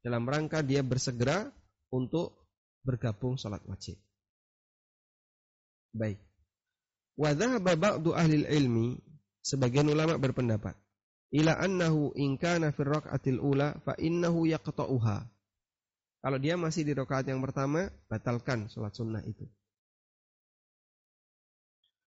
dalam 0.00 0.24
rangka 0.24 0.64
dia 0.64 0.80
bersegera 0.80 1.44
untuk 1.92 2.32
bergabung 2.80 3.36
sholat 3.36 3.60
wajib. 3.68 4.00
Baik 5.92 6.31
Wa 7.18 7.36
ba'du 7.36 8.16
ahli 8.16 8.44
ilmi 8.48 8.96
sebagian 9.44 9.88
ulama 9.90 10.16
berpendapat 10.16 10.72
ila 11.32 11.56
annahu 11.56 12.12
in 12.16 12.36
kana 12.36 12.70
fi 12.76 12.84
rakaatil 12.84 13.40
ula 13.40 13.80
fa 13.82 13.96
innahu 13.96 14.44
yaqta'uha. 14.44 15.24
Kalau 16.22 16.38
dia 16.38 16.54
masih 16.54 16.86
di 16.86 16.94
rakaat 16.94 17.26
yang 17.26 17.42
pertama, 17.42 17.90
batalkan 18.06 18.70
salat 18.70 18.94
sunnah 18.94 19.24
itu. 19.26 19.48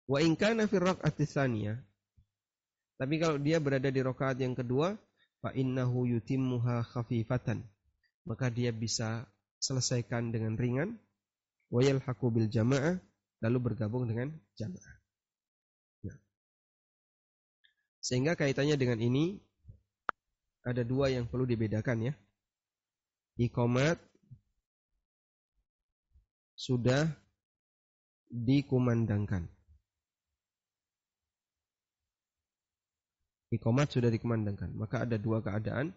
Wa 0.07 0.23
in 0.23 0.39
kana 0.39 0.71
fi 0.71 0.79
tapi 2.95 3.19
kalau 3.19 3.43
dia 3.43 3.59
berada 3.59 3.91
di 3.91 3.99
rakaat 3.99 4.39
yang 4.39 4.55
kedua, 4.55 4.95
fa 5.43 5.51
innahu 5.51 6.07
yutimmuha 6.07 6.87
khafifatan. 6.95 7.67
Maka 8.23 8.49
dia 8.55 8.71
bisa 8.71 9.27
selesaikan 9.59 10.31
dengan 10.31 10.55
ringan 10.55 10.97
wa 11.69 11.83
yalhaqu 11.83 12.31
bil 12.31 12.47
jamaah 12.47 13.03
lalu 13.45 13.59
bergabung 13.61 14.09
dengan 14.09 14.33
jamaah. 14.57 14.97
Nah. 16.09 16.19
Sehingga 18.01 18.33
kaitannya 18.41 18.81
dengan 18.81 18.97
ini 19.05 19.37
ada 20.65 20.81
dua 20.81 21.13
yang 21.13 21.29
perlu 21.29 21.45
dibedakan 21.45 22.09
ya. 22.09 22.15
Ikomat 23.37 24.01
sudah 26.57 27.13
dikumandangkan. 28.33 29.45
Ikomat 33.53 33.93
sudah 33.93 34.09
dikumandangkan. 34.09 34.73
Maka 34.73 35.05
ada 35.05 35.21
dua 35.21 35.45
keadaan. 35.45 35.93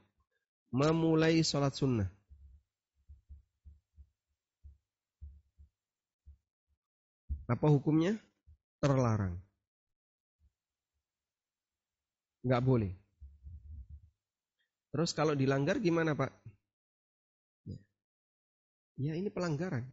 Memulai 0.67 1.39
sholat 1.47 1.71
sunnah. 1.71 2.11
Apa 7.47 7.67
hukumnya? 7.71 8.19
Terlarang. 8.83 9.39
Nggak 12.43 12.63
boleh. 12.63 12.93
Terus 14.91 15.11
kalau 15.15 15.35
dilanggar 15.35 15.79
gimana 15.79 16.15
Pak? 16.15 16.31
Ya, 17.67 17.79
ya 18.99 19.13
ini 19.15 19.31
pelanggaran. 19.31 19.83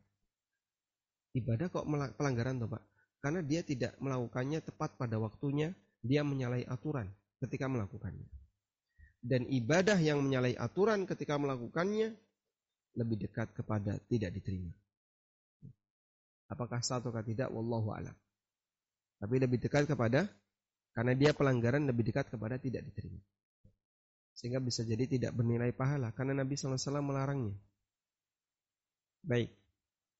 Ibadah 1.35 1.67
kok 1.67 1.87
pelanggaran 2.15 2.63
toh 2.63 2.71
Pak? 2.71 2.83
Karena 3.19 3.41
dia 3.43 3.65
tidak 3.65 3.99
melakukannya 3.99 4.63
tepat 4.63 4.95
pada 5.01 5.19
waktunya, 5.19 5.75
dia 6.05 6.21
menyalahi 6.23 6.69
aturan 6.69 7.11
ketika 7.41 7.67
melakukannya. 7.67 8.29
Dan 9.25 9.49
ibadah 9.49 9.97
yang 9.97 10.21
menyalahi 10.21 10.55
aturan 10.61 11.09
ketika 11.09 11.41
melakukannya 11.41 12.13
lebih 12.95 13.17
dekat 13.25 13.51
kepada 13.57 13.99
tidak 14.07 14.31
diterima. 14.37 14.71
Apakah 16.49 16.85
satu 16.85 17.09
atau 17.09 17.25
tidak? 17.25 17.49
Wallahu 17.49 17.89
a'lam. 17.97 18.17
Tapi 19.21 19.35
lebih 19.41 19.57
dekat 19.63 19.89
kepada 19.89 20.29
karena 20.93 21.13
dia 21.17 21.33
pelanggaran 21.33 21.89
lebih 21.89 22.05
dekat 22.05 22.29
kepada 22.29 22.61
tidak 22.61 22.85
diterima. 22.85 23.21
Sehingga 24.37 24.61
bisa 24.61 24.85
jadi 24.85 25.09
tidak 25.09 25.33
bernilai 25.33 25.73
pahala 25.73 26.13
karena 26.13 26.45
Nabi 26.45 26.59
SAW 26.59 27.01
melarangnya. 27.01 27.57
Baik. 29.25 29.55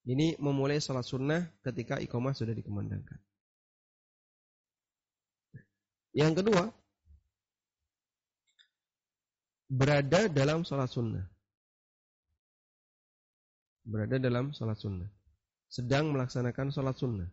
Ini 0.05 0.37
memulai 0.37 0.81
sholat 0.81 1.05
sunnah 1.05 1.49
ketika 1.65 1.97
iqamah 1.97 2.37
sudah 2.37 2.53
dikumandangkan. 2.53 3.17
Yang 6.13 6.45
kedua, 6.45 6.69
berada 9.67 10.29
dalam 10.29 10.63
sholat 10.63 10.89
sunnah. 10.93 11.25
Berada 13.85 14.17
dalam 14.21 14.53
sholat 14.53 14.77
sunnah 14.77 15.09
sedang 15.75 16.15
melaksanakan 16.15 16.71
sholat 16.71 16.95
sunnah. 16.95 17.27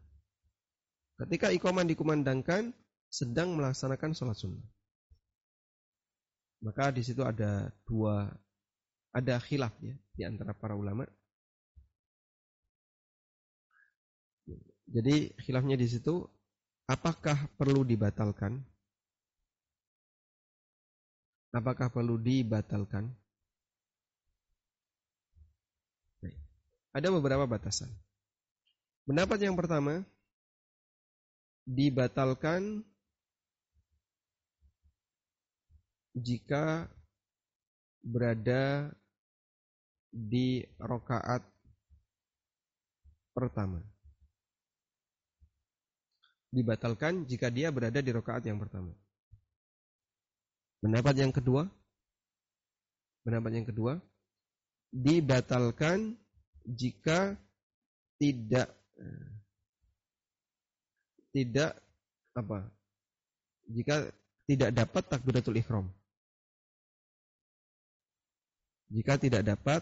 Ketika 1.21 1.54
ikoman 1.54 1.86
dikumandangkan, 1.86 2.73
sedang 3.06 3.54
melaksanakan 3.54 4.17
sholat 4.17 4.34
sunnah. 4.34 4.65
Maka 6.65 6.89
di 6.89 7.06
situ 7.06 7.21
ada 7.21 7.69
dua, 7.86 8.34
ada 9.13 9.38
khilaf 9.38 9.77
ya 9.86 9.93
di 10.17 10.23
antara 10.25 10.58
para 10.58 10.73
ulama. 10.73 11.06
Jadi 14.89 15.38
khilafnya 15.45 15.77
di 15.77 15.86
situ, 15.86 16.25
apakah 16.89 17.45
perlu 17.62 17.86
dibatalkan? 17.86 18.58
Apakah 21.54 21.93
perlu 21.93 22.17
dibatalkan? 22.17 23.06
Ada 26.91 27.08
beberapa 27.08 27.47
batasan. 27.47 27.88
Pendapat 29.12 29.43
yang 29.43 29.60
pertama 29.60 30.08
dibatalkan 31.67 32.80
jika 36.15 36.88
berada 38.00 38.88
di 40.15 40.63
rokaat 40.80 41.43
pertama. 43.36 43.84
Dibatalkan 46.56 47.28
jika 47.28 47.52
dia 47.52 47.67
berada 47.67 48.00
di 48.00 48.15
rokaat 48.15 48.47
yang 48.47 48.63
pertama. 48.63 48.95
Pendapat 50.80 51.19
yang 51.19 51.36
kedua, 51.36 51.67
pendapat 53.28 53.60
yang 53.60 53.67
kedua, 53.67 54.00
dibatalkan 54.88 56.15
jika 56.63 57.36
tidak 58.15 58.80
tidak 61.32 61.80
apa 62.36 62.68
jika 63.72 64.12
tidak 64.48 64.72
dapat 64.76 65.04
takbiratul 65.08 65.56
ihram. 65.56 65.88
Jika 68.92 69.16
tidak 69.16 69.48
dapat 69.48 69.82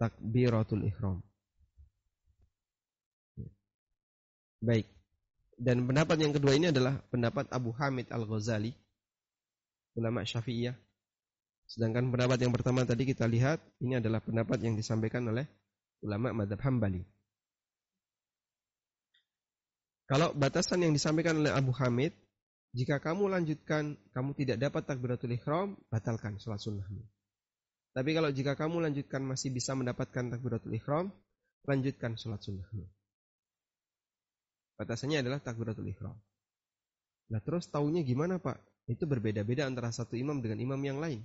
takbiratul 0.00 0.88
ihram. 0.88 1.20
Baik. 4.64 4.88
Dan 5.60 5.84
pendapat 5.84 6.16
yang 6.24 6.32
kedua 6.32 6.56
ini 6.56 6.72
adalah 6.72 6.96
pendapat 7.12 7.52
Abu 7.52 7.76
Hamid 7.76 8.08
Al-Ghazali 8.08 8.72
ulama 10.00 10.24
Syafi'iyah. 10.24 10.72
Sedangkan 11.68 12.08
pendapat 12.08 12.40
yang 12.40 12.52
pertama 12.56 12.88
tadi 12.88 13.04
kita 13.04 13.28
lihat 13.28 13.60
ini 13.84 14.00
adalah 14.00 14.24
pendapat 14.24 14.64
yang 14.64 14.72
disampaikan 14.72 15.28
oleh 15.28 15.44
ulama 16.00 16.32
madhab 16.32 16.64
Hambali 16.64 17.04
kalau 20.10 20.34
batasan 20.34 20.82
yang 20.82 20.90
disampaikan 20.90 21.38
oleh 21.38 21.54
Abu 21.54 21.70
Hamid, 21.70 22.10
jika 22.74 22.98
kamu 22.98 23.30
lanjutkan, 23.30 23.94
kamu 24.10 24.34
tidak 24.34 24.58
dapat 24.58 24.82
takbiratul 24.82 25.30
ihram, 25.38 25.78
batalkan 25.86 26.34
sholat 26.42 26.58
sunnahmu. 26.58 27.06
Tapi 27.94 28.10
kalau 28.18 28.34
jika 28.34 28.58
kamu 28.58 28.90
lanjutkan 28.90 29.22
masih 29.22 29.54
bisa 29.54 29.78
mendapatkan 29.78 30.34
takbiratul 30.34 30.74
ihram, 30.74 31.14
lanjutkan 31.62 32.18
sholat 32.18 32.42
sunnahmu. 32.42 32.90
Batasannya 34.82 35.22
adalah 35.22 35.38
takbiratul 35.38 35.86
ihram. 35.86 36.18
Nah 37.30 37.38
terus 37.38 37.70
tahunya 37.70 38.02
gimana 38.02 38.42
Pak? 38.42 38.58
Itu 38.90 39.06
berbeda-beda 39.06 39.70
antara 39.70 39.94
satu 39.94 40.18
imam 40.18 40.42
dengan 40.42 40.58
imam 40.58 40.82
yang 40.82 40.98
lain. 40.98 41.22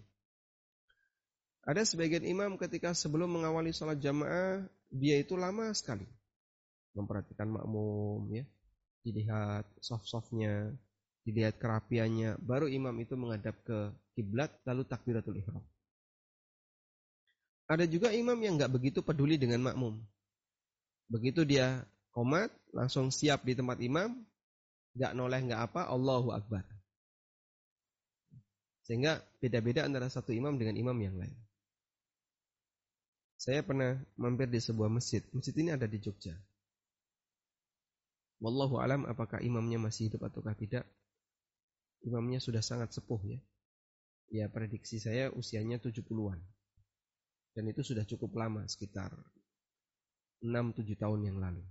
Ada 1.66 1.90
sebagian 1.90 2.22
imam 2.22 2.54
ketika 2.62 2.94
sebelum 2.94 3.34
mengawali 3.34 3.74
sholat 3.74 3.98
jamaah, 3.98 4.62
dia 4.94 5.18
itu 5.18 5.34
lama 5.34 5.74
sekali. 5.74 6.06
Memperhatikan 6.94 7.50
makmum, 7.50 8.30
ya 8.30 8.46
dilihat 9.06 9.70
soft-softnya, 9.78 10.74
dilihat 11.22 11.62
kerapiannya, 11.62 12.42
baru 12.42 12.66
imam 12.66 12.98
itu 12.98 13.14
menghadap 13.14 13.54
ke 13.62 13.94
kiblat 14.18 14.50
lalu 14.66 14.82
takbiratul 14.90 15.38
ihram. 15.38 15.62
Ada 17.70 17.86
juga 17.86 18.10
imam 18.14 18.38
yang 18.42 18.58
nggak 18.58 18.74
begitu 18.74 19.06
peduli 19.06 19.38
dengan 19.38 19.62
makmum. 19.62 20.02
Begitu 21.10 21.46
dia 21.46 21.86
komat, 22.10 22.50
langsung 22.74 23.14
siap 23.14 23.46
di 23.46 23.54
tempat 23.54 23.78
imam, 23.82 24.26
nggak 24.98 25.14
noleh 25.14 25.42
nggak 25.46 25.62
apa, 25.70 25.86
Allahu 25.90 26.34
Akbar. 26.34 26.66
Sehingga 28.86 29.22
beda-beda 29.42 29.86
antara 29.86 30.10
satu 30.10 30.30
imam 30.30 30.58
dengan 30.58 30.78
imam 30.78 30.98
yang 30.98 31.18
lain. 31.18 31.38
Saya 33.42 33.66
pernah 33.66 33.98
mampir 34.18 34.50
di 34.50 34.62
sebuah 34.62 34.90
masjid. 34.90 35.26
Masjid 35.34 35.54
ini 35.58 35.74
ada 35.74 35.90
di 35.90 35.98
Jogja. 35.98 36.38
Wallahu 38.44 38.84
alam 38.84 39.08
apakah 39.08 39.40
imamnya 39.40 39.80
masih 39.80 40.12
hidup 40.12 40.28
ataukah 40.28 40.56
tidak. 40.60 40.84
Imamnya 42.04 42.44
sudah 42.44 42.60
sangat 42.60 42.92
sepuh 42.92 43.22
ya. 43.24 43.40
Ya 44.28 44.46
prediksi 44.52 45.00
saya 45.00 45.32
usianya 45.32 45.80
70-an. 45.80 46.40
Dan 47.56 47.64
itu 47.72 47.82
sudah 47.88 48.04
cukup 48.04 48.36
lama 48.36 48.68
sekitar 48.68 49.16
6-7 50.44 51.00
tahun 51.00 51.32
yang 51.32 51.38
lalu. 51.40 51.64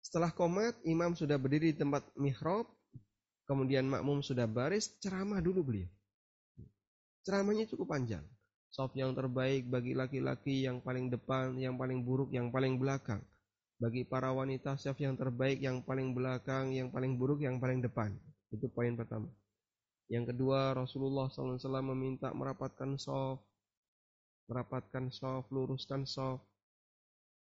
Setelah 0.00 0.32
komat, 0.32 0.72
imam 0.88 1.12
sudah 1.12 1.36
berdiri 1.36 1.76
di 1.76 1.78
tempat 1.84 2.08
mihrab, 2.16 2.64
kemudian 3.44 3.84
makmum 3.84 4.24
sudah 4.24 4.48
baris, 4.48 4.96
ceramah 5.04 5.44
dulu 5.44 5.68
beliau. 5.68 5.90
Ceramahnya 7.28 7.68
cukup 7.68 7.92
panjang. 7.92 8.24
Sof 8.72 8.96
yang 8.96 9.12
terbaik 9.12 9.68
bagi 9.68 9.92
laki-laki 9.92 10.64
yang 10.64 10.80
paling 10.80 11.12
depan, 11.12 11.60
yang 11.60 11.76
paling 11.76 12.00
buruk, 12.08 12.32
yang 12.32 12.48
paling 12.48 12.80
belakang 12.80 13.20
bagi 13.78 14.02
para 14.02 14.34
wanita 14.34 14.74
chef 14.74 14.98
yang 14.98 15.14
terbaik, 15.14 15.62
yang 15.62 15.86
paling 15.86 16.10
belakang, 16.10 16.74
yang 16.74 16.90
paling 16.90 17.14
buruk, 17.14 17.38
yang 17.46 17.62
paling 17.62 17.78
depan. 17.78 18.10
Itu 18.50 18.66
poin 18.66 18.98
pertama. 18.98 19.30
Yang 20.10 20.34
kedua, 20.34 20.74
Rasulullah 20.74 21.30
SAW 21.30 21.62
meminta 21.94 22.34
merapatkan 22.34 22.98
soft, 22.98 23.46
merapatkan 24.50 25.14
soft, 25.14 25.54
luruskan 25.54 26.02
soft. 26.08 26.42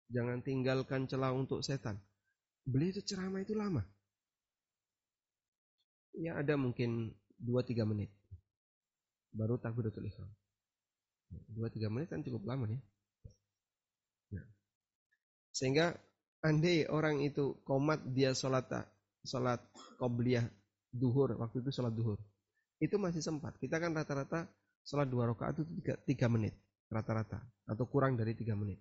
Jangan 0.10 0.41
tinggalkan 0.41 1.06
celah 1.06 1.36
untuk 1.36 1.62
setan. 1.62 2.02
Beli 2.65 2.96
itu 2.96 3.06
ceramah 3.06 3.43
itu 3.43 3.54
lama. 3.54 3.84
Ya 6.17 6.39
ada 6.39 6.58
mungkin 6.58 7.13
2-3 7.38 7.86
menit. 7.86 8.10
Baru 9.34 9.60
takbiratul 9.62 10.08
ihram. 10.08 10.30
2-3 11.54 11.93
menit 11.93 12.08
kan 12.10 12.22
cukup 12.24 12.46
lama 12.48 12.69
nih. 12.69 12.82
Nah. 14.38 14.46
Sehingga 15.52 15.98
andai 16.43 16.84
orang 16.91 17.23
itu 17.23 17.56
komat 17.63 18.03
dia 18.12 18.36
sholat 18.36 18.67
sholat 19.23 19.63
qobliyah 19.95 20.43
duhur 20.91 21.39
waktu 21.39 21.63
itu 21.63 21.71
sholat 21.71 21.95
duhur. 21.95 22.19
Itu 22.84 22.99
masih 22.99 23.23
sempat. 23.23 23.56
Kita 23.58 23.79
kan 23.79 23.95
rata-rata 23.95 24.45
sholat 24.84 25.08
dua 25.08 25.32
rakaat 25.32 25.63
itu 25.63 25.63
tiga, 25.79 25.95
tiga 26.03 26.27
menit 26.27 26.53
rata-rata. 26.91 27.39
Atau 27.63 27.88
kurang 27.88 28.19
dari 28.19 28.36
tiga 28.36 28.60
menit. 28.60 28.77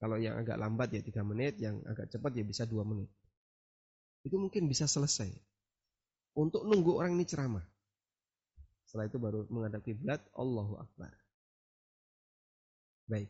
Kalau 0.00 0.18
yang 0.18 0.40
agak 0.40 0.58
lambat 0.58 0.90
ya 0.96 1.04
tiga 1.04 1.22
menit 1.22 1.60
yang 1.62 1.78
agak 1.86 2.10
cepat 2.10 2.34
ya 2.34 2.42
bisa 2.42 2.64
dua 2.66 2.82
menit. 2.82 3.12
Itu 4.24 4.40
mungkin 4.40 4.66
bisa 4.66 4.88
selesai. 4.88 5.30
Untuk 6.32 6.64
nunggu 6.64 6.96
orang 6.96 7.14
ini 7.20 7.28
ceramah. 7.28 7.62
Setelah 8.88 9.06
itu 9.06 9.20
baru 9.20 9.44
menghadap 9.52 9.84
kiblat 9.84 10.24
Allahu 10.34 10.80
Akbar. 10.80 11.12
Baik. 13.06 13.28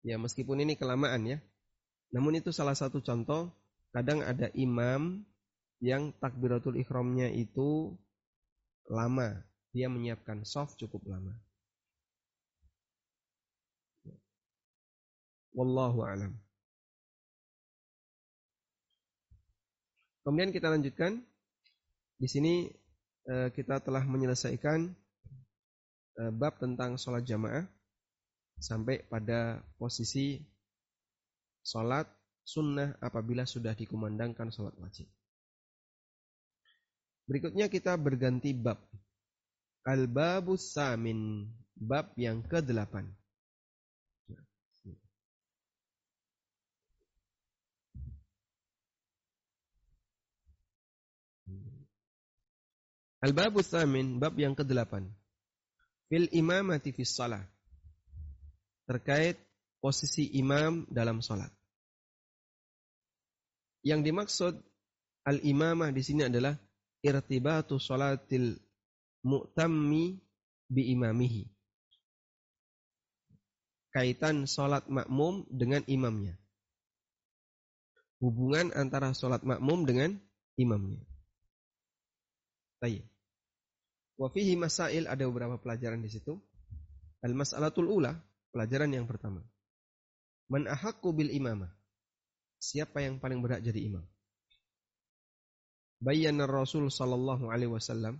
Ya 0.00 0.16
meskipun 0.16 0.64
ini 0.64 0.80
kelamaan 0.80 1.28
ya 1.28 1.38
namun 2.10 2.42
itu 2.42 2.50
salah 2.50 2.74
satu 2.74 2.98
contoh, 2.98 3.54
kadang 3.94 4.26
ada 4.26 4.50
imam 4.58 5.22
yang 5.78 6.10
takbiratul 6.18 6.74
ikhramnya 6.74 7.30
itu 7.30 7.94
lama. 8.90 9.38
Dia 9.70 9.86
menyiapkan 9.86 10.42
soft 10.42 10.82
cukup 10.82 11.06
lama. 11.06 11.30
Wallahu 15.54 16.02
alam. 16.02 16.34
Kemudian 20.26 20.50
kita 20.50 20.70
lanjutkan. 20.70 21.22
Di 22.20 22.28
sini 22.28 22.68
eh, 23.30 23.48
kita 23.54 23.80
telah 23.80 24.04
menyelesaikan 24.04 24.92
eh, 26.20 26.32
bab 26.34 26.58
tentang 26.60 27.00
sholat 27.00 27.24
jamaah 27.24 27.64
sampai 28.60 29.00
pada 29.08 29.64
posisi 29.80 30.36
Sholat 31.60 32.08
sunnah 32.44 32.96
apabila 32.98 33.44
sudah 33.44 33.76
dikumandangkan 33.76 34.50
sholat 34.50 34.74
wajib. 34.80 35.06
Berikutnya 37.30 37.70
kita 37.70 37.94
berganti 37.94 38.50
bab. 38.50 38.82
Al-babus 39.86 40.74
samin. 40.74 41.46
Bab 41.78 42.12
yang 42.18 42.42
ke-8. 42.42 43.06
Al-babus 53.22 53.70
samin. 53.70 54.18
Bab 54.18 54.34
yang 54.34 54.58
ke-8. 54.58 55.06
Fil 56.10 56.26
imamati 56.34 56.90
fis 56.90 57.14
salah. 57.14 57.46
Terkait 58.90 59.38
posisi 59.80 60.28
imam 60.36 60.84
dalam 60.92 61.24
sholat. 61.24 61.48
Yang 63.80 64.00
dimaksud 64.12 64.54
al-imamah 65.24 65.88
di 65.90 66.04
sini 66.04 66.28
adalah 66.28 66.52
irtibatu 67.00 67.80
sholatil 67.80 68.60
mu'tammi 69.24 70.20
bi 70.68 70.82
imamihi. 70.92 71.48
Kaitan 73.90 74.46
sholat 74.46 74.86
makmum 74.86 75.48
dengan 75.50 75.82
imamnya. 75.90 76.38
Hubungan 78.20 78.70
antara 78.76 79.16
sholat 79.16 79.42
makmum 79.42 79.88
dengan 79.88 80.14
imamnya. 80.60 81.02
Baik. 82.78 83.02
Wa 84.20 84.28
fihi 84.28 84.54
masail 84.54 85.08
ada 85.08 85.24
beberapa 85.24 85.56
pelajaran 85.56 86.04
di 86.04 86.12
situ. 86.12 86.36
Al-mas'alatul 87.24 87.88
ula, 87.88 88.16
pelajaran 88.52 88.92
yang 88.92 89.08
pertama. 89.08 89.40
Man 90.50 90.66
ahaqqu 90.66 91.14
bil 91.14 91.30
imamah. 91.30 91.70
Siapa 92.58 93.00
yang 93.00 93.22
paling 93.22 93.38
berhak 93.40 93.62
jadi 93.62 93.86
imam? 93.86 94.04
Bayyana 96.02 96.50
Rasul 96.50 96.90
sallallahu 96.90 97.48
alaihi 97.48 97.70
wasallam 97.70 98.18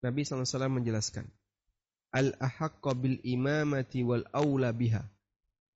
Nabi 0.00 0.24
SAW 0.24 0.80
menjelaskan 0.80 1.28
al 2.10 2.34
ahaqqa 2.40 2.96
bil 2.98 3.22
imamati 3.22 4.02
wal 4.02 4.26
aula 4.34 4.74
biha. 4.74 5.06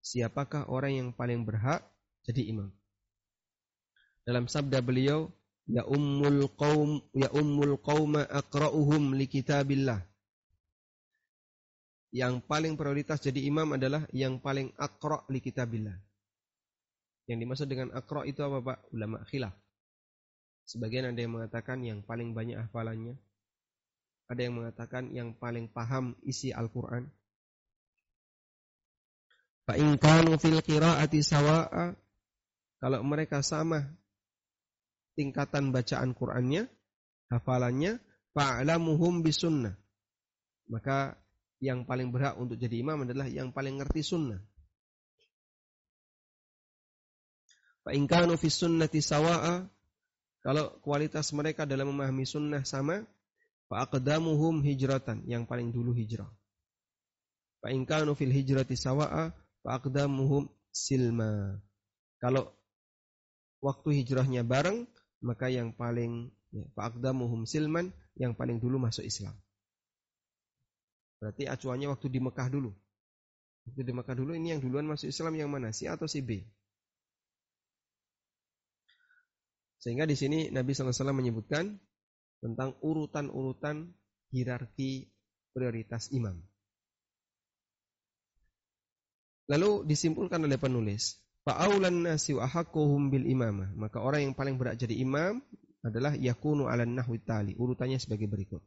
Siapakah 0.04 0.68
orang 0.68 0.92
yang 0.92 1.08
paling 1.16 1.46
berhak 1.46 1.80
jadi 2.26 2.50
imam? 2.50 2.68
Dalam 4.24 4.48
sabda 4.48 4.80
beliau, 4.84 5.32
ya 5.64 5.84
ummul 5.88 6.48
qaum 6.60 7.00
ya 7.16 7.32
ummul 7.32 7.80
qauma 7.80 8.28
aqra'uhum 8.28 9.16
li 9.16 9.24
kitabillah 9.28 10.00
yang 12.14 12.38
paling 12.38 12.79
prioritas 12.79 13.18
jadi 13.18 13.42
imam 13.42 13.74
adalah 13.74 14.07
yang 14.14 14.38
paling 14.38 14.70
akro 14.79 15.27
li 15.35 15.42
kitabillah. 15.42 15.98
Yang 17.27 17.38
dimaksud 17.42 17.66
dengan 17.66 17.90
akro 17.90 18.22
itu 18.22 18.38
apa 18.46 18.62
Pak? 18.62 18.79
Ulama 18.94 19.27
khilaf. 19.27 19.50
Sebagian 20.62 21.11
ada 21.11 21.18
yang 21.18 21.35
mengatakan 21.35 21.83
yang 21.83 22.07
paling 22.07 22.31
banyak 22.31 22.55
hafalannya. 22.55 23.18
Ada 24.31 24.40
yang 24.46 24.55
mengatakan 24.62 25.11
yang 25.11 25.35
paling 25.35 25.66
paham 25.66 26.14
isi 26.22 26.55
Al-Quran. 26.55 27.11
Fa'in 29.66 29.98
kanu 29.98 30.38
fil 30.38 30.62
qira'ati 30.62 31.18
sawa'a. 31.18 31.98
Kalau 32.79 33.00
mereka 33.03 33.42
sama 33.42 33.90
tingkatan 35.18 35.74
bacaan 35.74 36.14
Qur'annya, 36.14 36.70
hafalannya, 37.35 37.98
fa'alamuhum 38.38 39.27
bisunnah. 39.27 39.74
Maka 40.70 41.18
yang 41.62 41.86
paling 41.86 42.10
berhak 42.10 42.34
untuk 42.38 42.58
jadi 42.58 42.82
imam 42.82 43.06
adalah 43.06 43.26
yang 43.30 43.54
paling 43.54 43.78
ngerti 43.78 44.02
sunnah. 44.02 44.40
Fa 47.84 47.92
fi 48.40 48.48
sunnati 48.48 49.04
sawa'a 49.04 49.68
kalau 50.44 50.76
kualitas 50.84 51.32
mereka 51.32 51.64
dalam 51.64 51.92
memahami 51.92 52.28
sunnah 52.28 52.64
sama, 52.68 53.00
fa 53.68 53.88
aqdamuhum 53.88 54.60
hijratan, 54.60 55.24
yang 55.24 55.48
paling 55.48 55.72
dulu 55.72 55.96
hijrah. 55.96 56.28
Fa 57.64 57.72
inkanu 57.72 58.12
fil 58.12 58.28
hijrati 58.28 58.76
sawa'a 58.76 59.32
fa 59.64 59.70
aqdamuhum 59.80 60.48
silma. 60.68 61.60
Kalau 62.20 62.52
waktu 63.64 64.04
hijrahnya 64.04 64.44
bareng, 64.44 64.84
maka 65.24 65.48
yang 65.48 65.72
paling 65.72 66.28
ya, 66.52 66.68
fa 66.76 66.92
silman, 67.48 67.96
yang 68.20 68.36
paling 68.36 68.60
dulu 68.60 68.76
masuk 68.76 69.04
Islam. 69.08 69.32
Berarti 71.24 71.48
acuannya 71.48 71.88
waktu 71.88 72.12
di 72.12 72.20
Mekah 72.20 72.52
dulu. 72.52 72.68
Waktu 73.64 73.80
di 73.80 73.92
Mekah 73.96 74.12
dulu 74.12 74.37
ini 74.37 74.52
yang 74.52 74.60
duluan 74.60 74.84
masuk 74.84 75.08
Islam 75.08 75.32
yang 75.40 75.48
mana? 75.48 75.72
Si 75.72 75.88
atau 75.88 76.04
si 76.04 76.20
B? 76.20 76.44
Sehingga 79.80 80.04
di 80.04 80.20
sini 80.20 80.52
Nabi 80.52 80.76
SAW 80.76 81.16
menyebutkan 81.16 81.80
tentang 82.44 82.76
urutan-urutan 82.84 83.88
hierarki 84.37 85.08
prioritas 85.56 86.12
imam. 86.12 86.44
Lalu 89.48 89.88
disimpulkan 89.88 90.44
oleh 90.44 90.60
penulis, 90.60 91.24
Fa'aulan 91.48 92.04
nasi 92.04 92.37
wa 92.37 92.44
bil 93.08 93.24
imamah. 93.24 93.72
Maka 93.72 94.04
orang 94.04 94.28
yang 94.28 94.37
paling 94.37 94.60
berat 94.60 94.76
jadi 94.76 94.92
imam 95.00 95.40
adalah 95.80 96.12
yakunu 96.20 96.68
ala 96.68 96.84
nahwi 96.84 97.16
tali. 97.24 97.56
Urutannya 97.56 97.96
sebagai 97.96 98.28
berikut. 98.28 98.60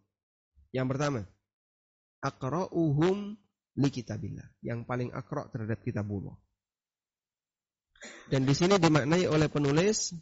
Yang 0.74 0.88
pertama, 0.90 1.22
akra'uhum 2.24 3.38
li 3.78 3.90
kitabillah. 3.90 4.48
Yang 4.66 4.80
paling 4.90 5.10
akra' 5.14 5.50
terhadap 5.54 5.82
kitabullah. 5.84 6.36
Dan 8.30 8.46
di 8.46 8.54
sini 8.54 8.78
dimaknai 8.78 9.26
oleh 9.26 9.50
penulis 9.50 10.14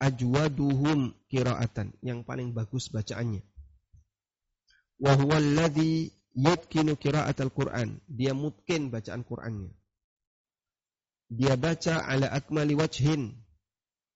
ajwaduhum 0.00 1.12
kiraatan, 1.28 1.92
yang 2.00 2.24
paling 2.24 2.56
bagus 2.56 2.88
bacaannya. 2.88 3.44
Wa 5.00 5.16
huwa 5.16 5.40
alladhi 5.40 6.12
yutqinu 6.36 6.96
qira'atal 6.96 7.52
Qur'an. 7.52 8.00
Dia 8.08 8.36
mungkin 8.36 8.92
bacaan 8.92 9.24
Qur'annya. 9.24 9.72
Dia 11.30 11.54
baca 11.54 12.04
ala 12.04 12.26
akmali 12.34 12.74
wajhin 12.74 13.38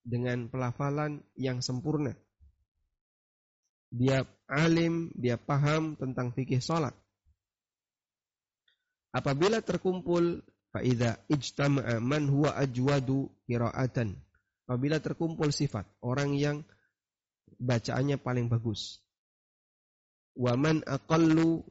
dengan 0.03 0.51
pelafalan 0.51 1.23
yang 1.39 1.63
sempurna. 1.63 2.19
Dia 3.95 4.27
alim, 4.51 5.15
dia 5.15 5.39
paham 5.39 5.95
tentang 5.95 6.35
fikih 6.35 6.59
salat. 6.59 6.99
Apabila 9.15 9.63
terkumpul 9.63 10.43
faida 10.75 11.23
ijtama'a 11.31 12.03
man 12.03 12.27
huwa 12.27 12.59
ajwadu 12.59 13.31
qira'atan. 13.47 14.19
Apabila 14.67 14.99
terkumpul 14.99 15.55
sifat 15.55 15.87
orang 16.03 16.35
yang 16.35 16.67
bacaannya 17.63 18.19
paling 18.19 18.51
bagus. 18.51 18.99
Waman 20.35 20.83
aqallu 20.83 21.63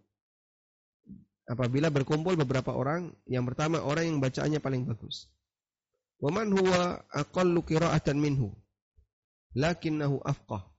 apabila 1.43 1.91
berkumpul 1.91 2.39
beberapa 2.39 2.71
orang, 2.71 3.11
yang 3.27 3.43
pertama 3.43 3.83
orang 3.83 4.07
yang 4.07 4.19
bacaannya 4.23 4.63
paling 4.63 4.87
bagus. 4.87 5.27
Waman 6.23 6.55
huwa 6.55 7.03
aqallu 7.11 7.59
qira'atan 7.67 8.15
minhu 8.15 8.55
lakinnahu 9.51 10.23
afqah. 10.23 10.72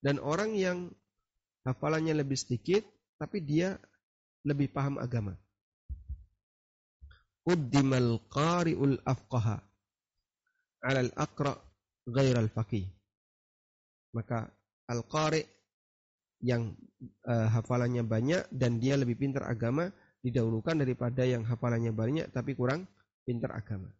Dan 0.00 0.16
orang 0.20 0.56
yang 0.56 0.88
hafalannya 1.68 2.16
lebih 2.16 2.36
sedikit 2.36 2.84
tapi 3.20 3.44
dia 3.44 3.76
lebih 4.48 4.72
paham 4.72 4.96
agama. 4.96 5.36
Uddimal 7.44 8.20
qari'ul 8.32 9.00
afqaha 9.04 9.60
'ala 10.80 11.00
al-aqra' 11.04 11.60
ghairal 12.08 12.48
faqih. 12.48 12.88
Maka 14.16 14.48
al-qari' 14.88 15.44
yang 16.40 16.72
uh, 17.28 17.48
hafalannya 17.52 18.00
banyak 18.00 18.48
dan 18.48 18.80
dia 18.80 18.96
lebih 18.96 19.20
pintar 19.20 19.44
agama 19.44 19.92
didahulukan 20.24 20.76
daripada 20.76 21.24
yang 21.28 21.44
hafalannya 21.44 21.92
banyak 21.92 22.26
tapi 22.32 22.56
kurang 22.56 22.88
pintar 23.28 23.52
agama 23.52 23.92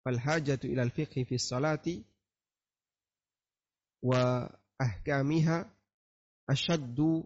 fal 0.00 0.16
hajatu 0.16 0.70
ilal 0.70 0.92
fiqhi 0.92 1.28
fi 1.28 1.36
salati 1.36 1.98
wa 4.06 4.48
ahkamiha 4.78 5.66
ashaddu 6.46 7.24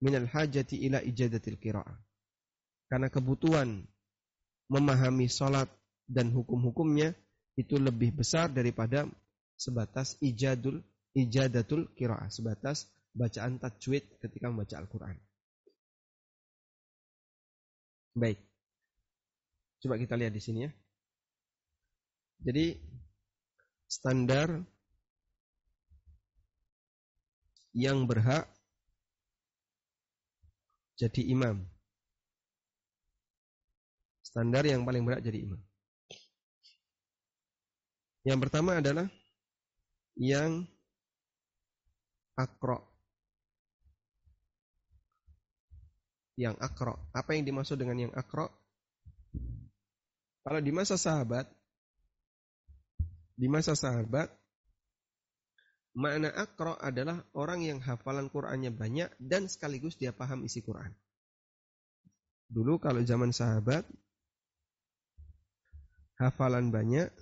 al 0.00 0.28
hajati 0.28 0.76
ila 0.86 1.02
ijadatil 1.04 1.60
qira'ah. 1.60 1.96
Karena 2.90 3.06
kebutuhan 3.06 3.86
memahami 4.70 5.30
salat 5.30 5.70
dan 6.10 6.34
hukum-hukumnya 6.34 7.14
itu 7.54 7.78
lebih 7.78 8.14
besar 8.18 8.50
daripada 8.50 9.06
sebatas 9.54 10.18
ijadul 10.18 10.82
ijadatul 11.14 11.90
qiraah, 11.94 12.30
sebatas 12.30 12.86
bacaan 13.14 13.58
tajwid 13.58 14.06
ketika 14.22 14.50
membaca 14.50 14.78
Al-Qur'an. 14.78 15.18
Baik. 18.14 18.38
Coba 19.80 19.98
kita 19.98 20.14
lihat 20.18 20.34
di 20.34 20.42
sini 20.42 20.66
ya. 20.66 20.70
Jadi 22.40 22.78
standar 23.90 24.64
yang 27.76 28.06
berhak 28.06 28.46
jadi 30.98 31.22
imam. 31.32 31.64
Standar 34.20 34.62
yang 34.68 34.86
paling 34.86 35.02
berhak 35.02 35.24
jadi 35.24 35.42
imam. 35.42 35.60
Yang 38.22 38.38
pertama 38.46 38.78
adalah 38.78 39.08
yang 40.14 40.68
akro. 42.36 42.84
Yang 46.36 46.56
akro. 46.60 46.94
Apa 47.16 47.32
yang 47.36 47.48
dimaksud 47.48 47.80
dengan 47.80 48.08
yang 48.08 48.12
akro? 48.12 48.52
Kalau 50.40 50.60
di 50.60 50.72
masa 50.72 50.96
sahabat, 50.96 51.48
di 53.36 53.48
masa 53.48 53.76
sahabat, 53.76 54.28
makna 56.00 56.32
akro 56.32 56.80
adalah 56.80 57.20
orang 57.36 57.60
yang 57.60 57.78
hafalan 57.84 58.32
Qur'annya 58.32 58.72
banyak 58.72 59.12
dan 59.20 59.44
sekaligus 59.52 60.00
dia 60.00 60.16
paham 60.16 60.48
isi 60.48 60.64
Qur'an. 60.64 60.96
Dulu 62.48 62.80
kalau 62.80 63.04
zaman 63.04 63.30
sahabat, 63.36 63.84
hafalan 66.16 66.72
banyak, 66.72 67.12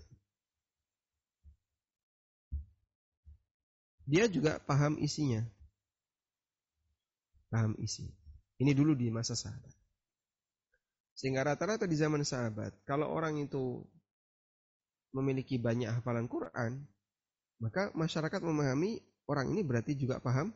dia 4.06 4.24
juga 4.30 4.62
paham 4.62 4.96
isinya. 5.02 5.42
Paham 7.50 7.74
isi. 7.82 8.06
Ini 8.62 8.72
dulu 8.78 8.94
di 8.94 9.10
masa 9.10 9.34
sahabat. 9.34 9.74
Sehingga 11.18 11.42
rata-rata 11.42 11.82
di 11.82 11.98
zaman 11.98 12.22
sahabat, 12.22 12.78
kalau 12.86 13.10
orang 13.10 13.42
itu 13.42 13.82
memiliki 15.10 15.58
banyak 15.58 15.90
hafalan 15.90 16.30
Quran, 16.30 16.86
maka 17.58 17.90
masyarakat 17.94 18.40
memahami 18.42 19.02
orang 19.26 19.50
ini 19.50 19.62
berarti 19.66 19.98
juga 19.98 20.22
paham 20.22 20.54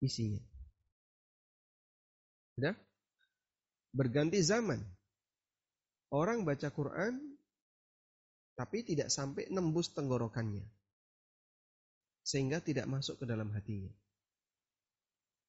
isinya. 0.00 0.40
Sudah? 2.56 2.76
Berganti 3.92 4.40
zaman. 4.40 4.80
Orang 6.12 6.44
baca 6.44 6.68
Quran 6.68 7.20
tapi 8.52 8.84
tidak 8.84 9.08
sampai 9.08 9.48
nembus 9.48 9.92
tenggorokannya. 9.96 10.64
Sehingga 12.22 12.60
tidak 12.60 12.88
masuk 12.88 13.20
ke 13.20 13.24
dalam 13.24 13.48
hatinya. 13.52 13.90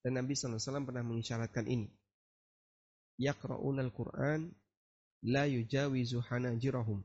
Dan 0.03 0.19
Nabi 0.19 0.35
SAW 0.35 0.83
pernah 0.83 1.03
mengisyaratkan 1.03 1.67
ini. 1.67 1.87
Yaqra'un 3.19 3.77
al-Quran 3.79 4.51
la 5.27 5.47
yujawizu 5.47 6.19
hanajirahum 6.27 7.03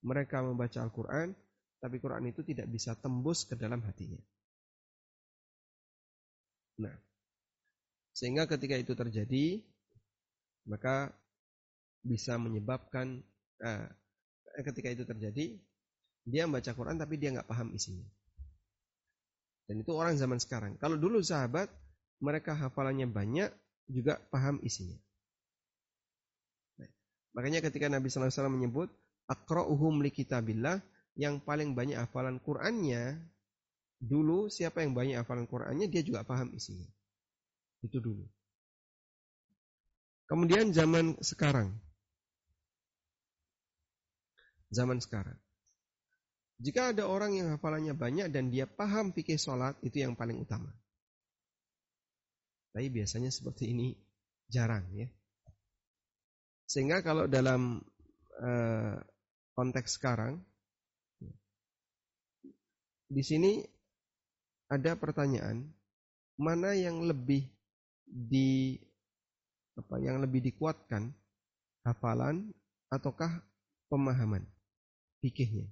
mereka 0.00 0.40
membaca 0.40 0.80
Al-Quran, 0.80 1.36
tapi 1.80 1.96
Quran 1.96 2.28
itu 2.28 2.44
tidak 2.44 2.68
bisa 2.68 2.92
tembus 2.92 3.48
ke 3.48 3.56
dalam 3.56 3.80
hatinya. 3.80 4.20
Nah, 6.80 6.96
sehingga 8.12 8.44
ketika 8.44 8.76
itu 8.76 8.92
terjadi, 8.92 9.64
maka 10.68 11.08
bisa 12.04 12.36
menyebabkan 12.36 13.24
eh, 13.64 13.88
ketika 14.60 14.88
itu 14.92 15.04
terjadi, 15.08 15.56
dia 16.28 16.44
membaca 16.44 16.72
Quran 16.76 17.00
tapi 17.00 17.16
dia 17.16 17.32
nggak 17.32 17.48
paham 17.48 17.72
isinya. 17.72 18.04
Dan 19.64 19.80
itu 19.80 19.92
orang 19.96 20.20
zaman 20.20 20.36
sekarang. 20.36 20.76
Kalau 20.76 21.00
dulu 21.00 21.24
sahabat, 21.24 21.72
mereka 22.20 22.52
hafalannya 22.52 23.08
banyak, 23.08 23.48
juga 23.88 24.20
paham 24.28 24.60
isinya. 24.60 24.98
Nah, 26.76 26.90
makanya 27.32 27.64
ketika 27.64 27.88
Nabi 27.88 28.10
SAW 28.10 28.50
menyebut 28.52 28.90
akra'uhum 29.30 30.02
li 30.02 30.10
kitabillah 30.10 30.82
yang 31.20 31.44
paling 31.44 31.76
banyak 31.76 32.00
hafalan 32.00 32.40
Qur'annya 32.40 33.20
dulu 34.00 34.48
siapa 34.48 34.80
yang 34.80 34.96
banyak 34.96 35.20
hafalan 35.20 35.44
Qur'annya 35.44 35.92
dia 35.92 36.00
juga 36.00 36.24
paham 36.24 36.56
isinya. 36.56 36.88
Itu 37.84 38.00
dulu. 38.00 38.24
Kemudian 40.24 40.72
zaman 40.72 41.20
sekarang. 41.20 41.76
Zaman 44.72 44.96
sekarang. 45.04 45.36
Jika 46.60 46.96
ada 46.96 47.04
orang 47.08 47.36
yang 47.36 47.48
hafalannya 47.56 47.92
banyak 47.96 48.28
dan 48.32 48.48
dia 48.48 48.68
paham 48.68 49.12
fikih 49.12 49.40
sholat, 49.40 49.76
itu 49.84 50.00
yang 50.00 50.16
paling 50.16 50.40
utama. 50.40 50.72
Tapi 52.70 52.86
biasanya 52.92 53.32
seperti 53.32 53.72
ini 53.72 53.96
jarang 54.46 54.86
ya. 54.94 55.08
Sehingga 56.70 57.02
kalau 57.02 57.26
dalam 57.26 57.82
uh, 58.38 58.96
konteks 59.58 59.98
sekarang, 59.98 60.38
di 63.10 63.22
sini 63.26 63.58
ada 64.70 64.94
pertanyaan 64.94 65.66
mana 66.38 66.78
yang 66.78 67.02
lebih 67.02 67.42
di 68.06 68.78
apa 69.74 69.98
yang 69.98 70.22
lebih 70.22 70.46
dikuatkan? 70.46 71.10
Hafalan 71.82 72.54
ataukah 72.86 73.42
pemahaman? 73.90 74.46
Fikihnya. 75.18 75.66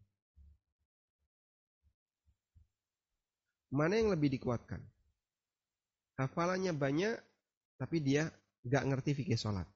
Mana 3.70 4.02
yang 4.02 4.10
lebih 4.10 4.34
dikuatkan? 4.34 4.82
Hafalannya 6.18 6.74
banyak 6.74 7.14
tapi 7.78 8.02
dia 8.02 8.26
gak 8.66 8.82
ngerti 8.82 9.14
fikih 9.14 9.38
sholat 9.38 9.68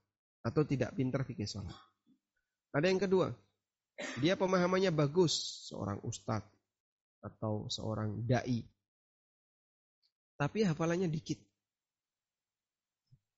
atau 0.43 0.67
tidak 0.67 0.99
pintar 0.99 1.23
fikih 1.23 1.47
sholat. 1.47 1.77
Ada 2.75 2.91
yang 2.91 2.99
kedua 2.99 3.31
dia 4.19 4.35
pemahamannya 4.35 4.91
bagus, 4.91 5.69
seorang 5.71 6.03
ustadz 6.03 6.62
atau 7.23 7.71
seorang 7.71 8.27
dai. 8.27 8.67
Tapi 10.37 10.67
hafalannya 10.67 11.07
dikit. 11.07 11.39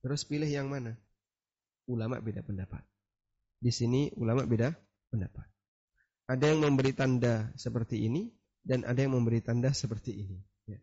Terus 0.01 0.25
pilih 0.25 0.49
yang 0.49 0.73
mana? 0.73 0.97
Ulama 1.89 2.17
beda 2.21 2.41
pendapat. 2.41 2.81
Di 3.61 3.69
sini 3.73 4.09
ulama 4.17 4.45
beda 4.45 4.73
pendapat. 5.13 5.47
ada 6.25 6.49
yang 6.49 6.65
memberi 6.65 6.97
tanda 6.97 7.53
seperti 7.53 8.09
ini 8.09 8.33
dan 8.65 8.81
ada 8.89 8.97
yang 8.97 9.13
memberi 9.13 9.45
tanda 9.45 9.69
seperti 9.77 10.25
ini. 10.25 10.41
Ya. 10.65 10.81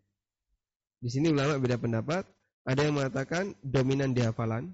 Di 1.01 1.09
sini 1.09 1.33
ulama 1.33 1.57
beda 1.57 1.81
pendapat. 1.81 2.29
Ada 2.61 2.85
yang 2.85 3.01
mengatakan 3.01 3.57
dominan 3.65 4.13
di 4.13 4.21
hafalan, 4.21 4.69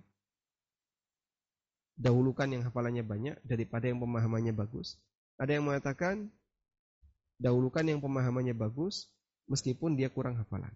dahulukan 1.95 2.51
yang 2.51 2.67
hafalannya 2.67 2.99
banyak 3.07 3.36
daripada 3.47 3.88
yang 3.88 4.03
pemahamannya 4.03 4.51
bagus. 4.51 4.99
Ada 5.39 5.55
yang 5.55 5.71
mengatakan 5.71 6.28
dahulukan 7.38 7.85
yang 7.85 8.01
pemahamannya 8.01 8.57
bagus 8.57 9.09
meskipun 9.49 9.95
dia 9.95 10.09
kurang 10.09 10.38
hafalan. 10.38 10.73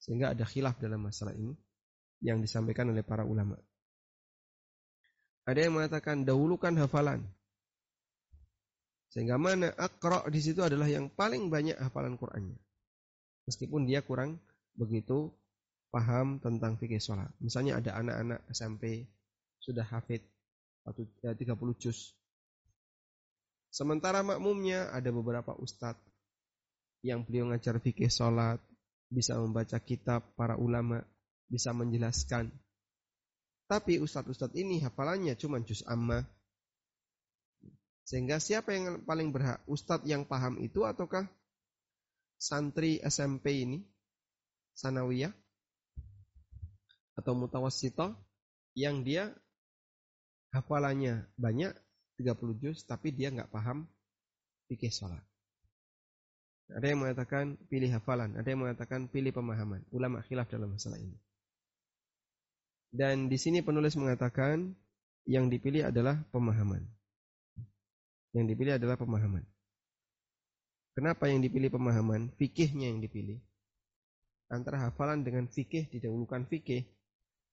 Sehingga 0.00 0.32
ada 0.32 0.44
khilaf 0.44 0.80
dalam 0.80 1.06
masalah 1.06 1.36
ini 1.36 1.54
yang 2.20 2.40
disampaikan 2.40 2.92
oleh 2.92 3.04
para 3.04 3.24
ulama. 3.24 3.56
Ada 5.48 5.66
yang 5.66 5.80
mengatakan 5.80 6.22
dahulukan 6.22 6.76
hafalan. 6.76 7.24
Sehingga 9.10 9.40
mana 9.40 9.74
akra 9.74 10.22
di 10.30 10.38
situ 10.38 10.62
adalah 10.62 10.86
yang 10.86 11.10
paling 11.10 11.50
banyak 11.50 11.74
hafalan 11.80 12.14
Qur'annya. 12.14 12.54
Meskipun 13.50 13.88
dia 13.88 14.06
kurang 14.06 14.38
begitu 14.78 15.34
paham 15.90 16.38
tentang 16.38 16.78
fikih 16.78 17.02
sholat. 17.02 17.34
Misalnya 17.42 17.82
ada 17.82 17.98
anak-anak 17.98 18.46
SMP 18.54 19.10
sudah 19.58 19.82
hafid 19.82 20.22
30 20.86 21.26
ya, 21.26 21.34
juz. 21.76 22.14
Sementara 23.70 24.26
makmumnya 24.26 24.90
ada 24.90 25.08
beberapa 25.14 25.54
ustadz 25.56 26.02
yang 27.06 27.22
beliau 27.22 27.48
ngajar 27.48 27.78
fikih 27.78 28.10
sholat, 28.10 28.60
bisa 29.08 29.38
membaca 29.38 29.78
kitab 29.78 30.26
para 30.34 30.58
ulama, 30.58 31.00
bisa 31.46 31.70
menjelaskan. 31.70 32.50
Tapi 33.70 34.02
ustadz-ustadz 34.02 34.58
ini 34.58 34.82
hafalannya 34.82 35.38
cuma 35.38 35.62
juz 35.62 35.86
amma. 35.86 36.26
Sehingga 38.02 38.42
siapa 38.42 38.74
yang 38.74 39.06
paling 39.06 39.30
berhak? 39.30 39.62
Ustadz 39.70 40.04
yang 40.04 40.26
paham 40.26 40.58
itu 40.58 40.82
ataukah 40.82 41.30
santri 42.42 42.98
SMP 43.06 43.62
ini? 43.62 43.78
Sanawiyah? 44.74 45.30
atau 47.20 47.36
mutawassito 47.36 48.16
yang 48.72 49.04
dia 49.04 49.28
hafalannya 50.56 51.28
banyak 51.36 51.76
30 52.20 52.60
juz 52.60 52.84
tapi 52.84 53.16
dia 53.16 53.32
nggak 53.32 53.48
paham 53.48 53.88
fikih 54.68 54.92
sholat. 54.92 55.24
Ada 56.70 56.94
yang 56.94 57.02
mengatakan 57.02 57.58
pilih 57.66 57.90
hafalan, 57.90 58.38
ada 58.38 58.46
yang 58.46 58.62
mengatakan 58.62 59.10
pilih 59.10 59.34
pemahaman. 59.34 59.82
Ulama 59.90 60.22
khilaf 60.22 60.46
dalam 60.46 60.70
masalah 60.70 61.02
ini. 61.02 61.18
Dan 62.94 63.26
di 63.26 63.38
sini 63.38 63.58
penulis 63.64 63.98
mengatakan 63.98 64.70
yang 65.26 65.50
dipilih 65.50 65.90
adalah 65.90 66.22
pemahaman. 66.30 66.86
Yang 68.30 68.54
dipilih 68.54 68.78
adalah 68.78 68.94
pemahaman. 68.94 69.42
Kenapa 70.94 71.26
yang 71.26 71.42
dipilih 71.42 71.74
pemahaman? 71.74 72.30
Fikihnya 72.38 72.94
yang 72.94 73.02
dipilih. 73.02 73.42
Antara 74.50 74.90
hafalan 74.90 75.26
dengan 75.26 75.46
fikih 75.50 75.90
didahulukan 75.90 76.46
fikih 76.46 76.86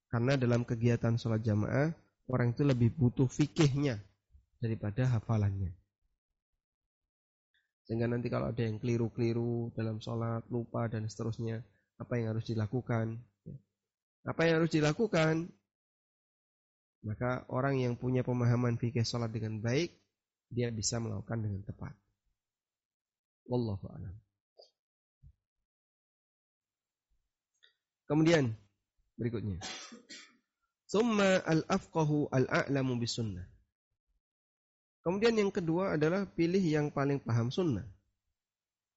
karena 0.09 0.37
dalam 0.37 0.65
kegiatan 0.65 1.17
sholat 1.17 1.41
jamaah, 1.45 1.93
orang 2.29 2.53
itu 2.53 2.65
lebih 2.65 2.93
butuh 2.93 3.29
fikihnya 3.29 4.01
daripada 4.57 5.05
hafalannya. 5.09 5.73
Sehingga 7.87 8.11
nanti 8.11 8.27
kalau 8.27 8.51
ada 8.51 8.59
yang 8.59 8.83
keliru-keliru 8.83 9.71
dalam 9.71 10.03
sholat, 10.03 10.43
lupa 10.51 10.91
dan 10.91 11.07
seterusnya, 11.07 11.63
apa 11.95 12.19
yang 12.19 12.35
harus 12.35 12.43
dilakukan? 12.43 13.15
Apa 14.27 14.41
yang 14.43 14.59
harus 14.59 14.75
dilakukan? 14.75 15.47
Maka 17.07 17.47
orang 17.47 17.79
yang 17.79 17.95
punya 17.95 18.27
pemahaman 18.27 18.75
fikih 18.75 19.07
sholat 19.07 19.31
dengan 19.31 19.63
baik, 19.63 19.95
dia 20.51 20.67
bisa 20.67 20.99
melakukan 20.99 21.39
dengan 21.39 21.63
tepat. 21.63 21.95
Wallahu 23.47 23.87
a'lam. 23.87 24.15
Kemudian 28.11 28.51
berikutnya. 29.15 29.63
Summa 30.87 31.39
al-afqahu 31.43 32.31
al-a'lamu 32.31 32.99
bisunnah. 32.99 33.47
Kemudian 35.07 35.39
yang 35.39 35.55
kedua 35.55 35.95
adalah 35.95 36.27
pilih 36.27 36.59
yang 36.59 36.91
paling 36.91 37.23
paham 37.23 37.47
sunnah. 37.47 37.87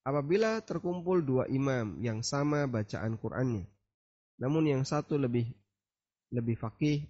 Apabila 0.02 0.58
terkumpul 0.58 1.22
dua 1.22 1.46
imam 1.46 2.02
yang 2.02 2.18
sama 2.26 2.66
bacaan 2.66 3.14
Qur'annya, 3.14 3.62
namun 4.42 4.66
yang 4.66 4.82
satu 4.82 5.14
lebih 5.14 5.46
lebih 6.34 6.58
fakih, 6.58 7.06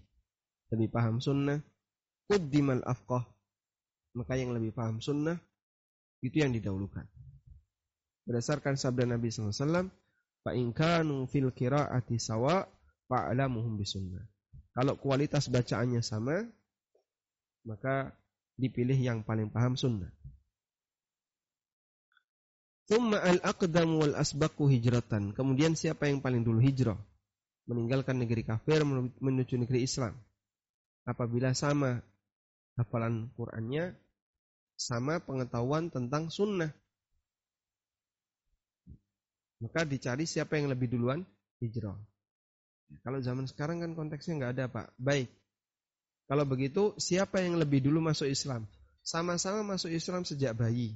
lebih 0.69 0.93
paham 0.93 1.17
sunnah, 1.17 1.65
quddimal 2.29 2.85
afqah, 2.85 3.25
maka 4.21 4.37
yang 4.37 4.53
lebih 4.53 4.77
paham 4.77 5.01
sunnah 5.01 5.41
itu 6.21 6.45
yang 6.45 6.53
didahulukan. 6.53 7.09
Berdasarkan 8.29 8.77
sabda 8.77 9.17
Nabi 9.17 9.33
SAW, 9.33 9.89
Fa 10.45 10.53
in 10.53 10.77
kanu 10.77 11.25
fil 11.25 11.53
qiraati 11.57 12.21
sawa' 12.21 12.69
fa'lamuhum 13.09 13.81
bisunnah. 13.81 14.25
Kalau 14.77 14.97
kualitas 15.01 15.49
bacaannya 15.49 16.05
sama, 16.05 16.45
maka 17.65 18.13
dipilih 18.61 18.95
yang 18.95 19.25
paling 19.25 19.49
paham 19.49 19.75
sunnah. 19.75 20.13
Thumma 22.91 23.23
al-aqdam 23.23 24.03
wal 24.03 24.15
asbaqu 24.19 24.67
hijratan. 24.69 25.33
Kemudian 25.33 25.79
siapa 25.79 26.11
yang 26.11 26.21
paling 26.21 26.45
dulu 26.45 26.59
hijrah? 26.59 26.99
Meninggalkan 27.71 28.19
negeri 28.19 28.43
kafir 28.43 28.83
menuju 29.23 29.55
negeri 29.57 29.87
Islam. 29.87 30.19
Apabila 31.07 31.55
sama 31.55 32.03
hafalan 32.75 33.31
Qur'annya, 33.39 33.95
sama 34.75 35.23
pengetahuan 35.23 35.87
tentang 35.89 36.29
sunnah. 36.35 36.75
Maka 39.63 39.87
dicari 39.87 40.27
siapa 40.27 40.59
yang 40.59 40.73
lebih 40.73 40.91
duluan 40.91 41.23
hijrah. 41.63 41.95
Kalau 43.07 43.23
zaman 43.23 43.47
sekarang 43.47 43.87
kan 43.87 43.95
konteksnya 43.95 44.35
nggak 44.41 44.53
ada 44.59 44.65
pak. 44.67 44.87
Baik. 44.99 45.31
Kalau 46.31 46.47
begitu 46.47 46.95
siapa 46.95 47.43
yang 47.43 47.59
lebih 47.59 47.83
dulu 47.83 47.99
masuk 47.99 48.31
Islam? 48.31 48.63
Sama-sama 49.03 49.67
masuk 49.67 49.91
Islam 49.91 50.23
sejak 50.23 50.55
bayi. 50.55 50.95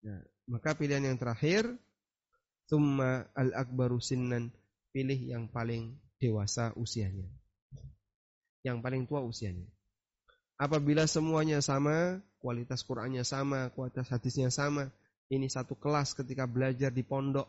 Nah, 0.00 0.24
maka 0.48 0.72
pilihan 0.72 1.04
yang 1.04 1.20
terakhir, 1.20 1.68
Tumma 2.68 3.28
al-akbaru 3.36 4.00
sinnan. 4.00 4.48
Pilih 4.88 5.20
yang 5.20 5.52
paling 5.52 6.00
dewasa 6.16 6.72
usianya. 6.80 7.28
Yang 8.64 8.78
paling 8.80 9.02
tua 9.04 9.20
usianya. 9.20 9.68
Apabila 10.56 11.04
semuanya 11.04 11.60
sama, 11.60 12.24
kualitas 12.40 12.80
Qur'annya 12.82 13.22
sama, 13.22 13.68
kualitas 13.76 14.08
hadisnya 14.08 14.48
sama, 14.48 14.88
ini 15.28 15.46
satu 15.52 15.76
kelas 15.76 16.16
ketika 16.16 16.48
belajar 16.48 16.88
di 16.88 17.04
pondok, 17.04 17.46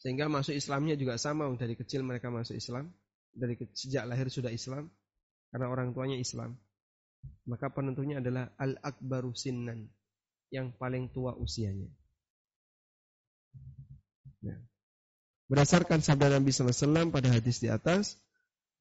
sehingga 0.00 0.26
masuk 0.26 0.56
Islamnya 0.56 0.98
juga 0.98 1.14
sama, 1.20 1.46
dari 1.54 1.78
kecil 1.78 2.02
mereka 2.02 2.32
masuk 2.32 2.58
Islam, 2.58 2.90
dari 3.32 3.54
sejak 3.74 4.04
lahir 4.08 4.28
sudah 4.32 4.52
Islam, 4.52 4.88
karena 5.52 5.66
orang 5.68 5.92
tuanya 5.96 6.16
Islam. 6.16 6.56
Maka 7.48 7.72
penentunya 7.72 8.22
adalah 8.22 8.52
al-akbaru 8.60 9.34
sinnan, 9.34 9.90
yang 10.54 10.72
paling 10.76 11.10
tua 11.12 11.34
usianya. 11.34 11.90
Nah. 14.44 14.58
Berdasarkan 15.48 16.04
sabda 16.04 16.28
Nabi 16.28 16.52
SAW 16.52 17.08
pada 17.08 17.32
hadis 17.32 17.58
di 17.58 17.72
atas, 17.72 18.20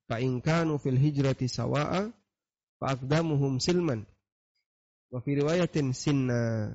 Fa'ingkanu 0.08 0.80
fil 0.80 1.00
hijrati 1.00 1.52
sawa'a, 1.52 2.12
fa'akdamuhum 2.80 3.60
silman, 3.60 4.08
wa 5.12 5.20
fi 5.20 5.32
riwayatin 5.36 5.92
sinna. 5.92 6.72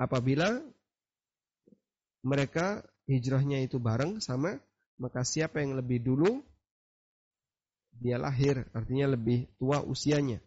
Apabila 0.00 0.56
mereka 2.24 2.80
hijrahnya 3.04 3.60
itu 3.60 3.76
bareng 3.76 4.20
sama, 4.24 4.56
maka 5.00 5.24
siapa 5.24 5.64
yang 5.64 5.74
lebih 5.80 6.04
dulu 6.04 6.44
dia 8.00 8.16
lahir, 8.16 8.64
artinya 8.76 9.16
lebih 9.16 9.48
tua 9.56 9.80
usianya. 9.84 10.40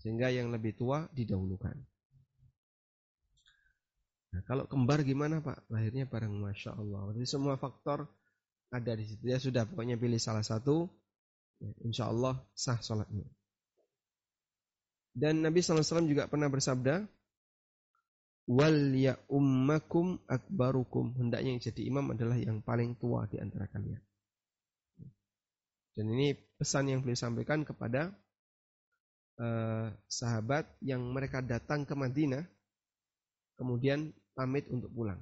Sehingga 0.00 0.32
yang 0.32 0.48
lebih 0.48 0.76
tua 0.76 1.04
didahulukan. 1.12 1.76
Nah, 4.30 4.42
kalau 4.46 4.64
kembar 4.64 5.04
gimana 5.04 5.42
Pak? 5.44 5.68
Lahirnya 5.68 6.08
bareng 6.08 6.32
Masya 6.32 6.72
Allah. 6.72 7.12
Jadi 7.12 7.26
semua 7.28 7.60
faktor 7.60 8.08
ada 8.70 8.92
di 8.94 9.04
situ. 9.04 9.20
Dia 9.26 9.36
sudah 9.42 9.66
pokoknya 9.68 10.00
pilih 10.00 10.16
salah 10.16 10.46
satu. 10.46 10.86
Ya, 11.60 11.76
insya 11.84 12.08
Allah 12.08 12.40
sah 12.56 12.80
sholatnya. 12.80 13.28
Dan 15.12 15.42
Nabi 15.44 15.60
SAW 15.60 16.06
juga 16.06 16.30
pernah 16.30 16.46
bersabda, 16.46 17.04
wal 18.50 18.90
ya 18.98 19.14
ummakum 19.30 20.18
akbarukum. 20.26 21.14
Hendaknya 21.14 21.54
yang 21.54 21.62
jadi 21.62 21.82
imam 21.86 22.06
adalah 22.10 22.34
yang 22.34 22.58
paling 22.58 22.98
tua 22.98 23.30
di 23.30 23.38
antara 23.38 23.70
kalian. 23.70 24.02
Dan 25.94 26.06
ini 26.10 26.34
pesan 26.34 26.90
yang 26.90 27.00
beliau 27.02 27.18
sampaikan 27.18 27.62
kepada 27.62 28.10
uh, 29.38 29.86
sahabat 30.10 30.66
yang 30.82 31.02
mereka 31.14 31.38
datang 31.38 31.86
ke 31.86 31.94
Madinah 31.94 32.42
kemudian 33.54 34.10
pamit 34.34 34.66
untuk 34.72 34.90
pulang. 34.90 35.20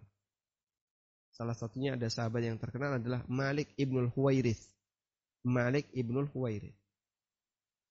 Salah 1.35 1.55
satunya 1.55 1.95
ada 1.95 2.09
sahabat 2.09 2.43
yang 2.43 2.57
terkenal 2.57 2.99
adalah 2.99 3.23
Malik 3.31 3.71
ibnul 3.79 4.11
Huwairith 4.11 4.59
Malik 5.47 5.87
ibnul 5.95 6.27
Huwairith 6.35 6.75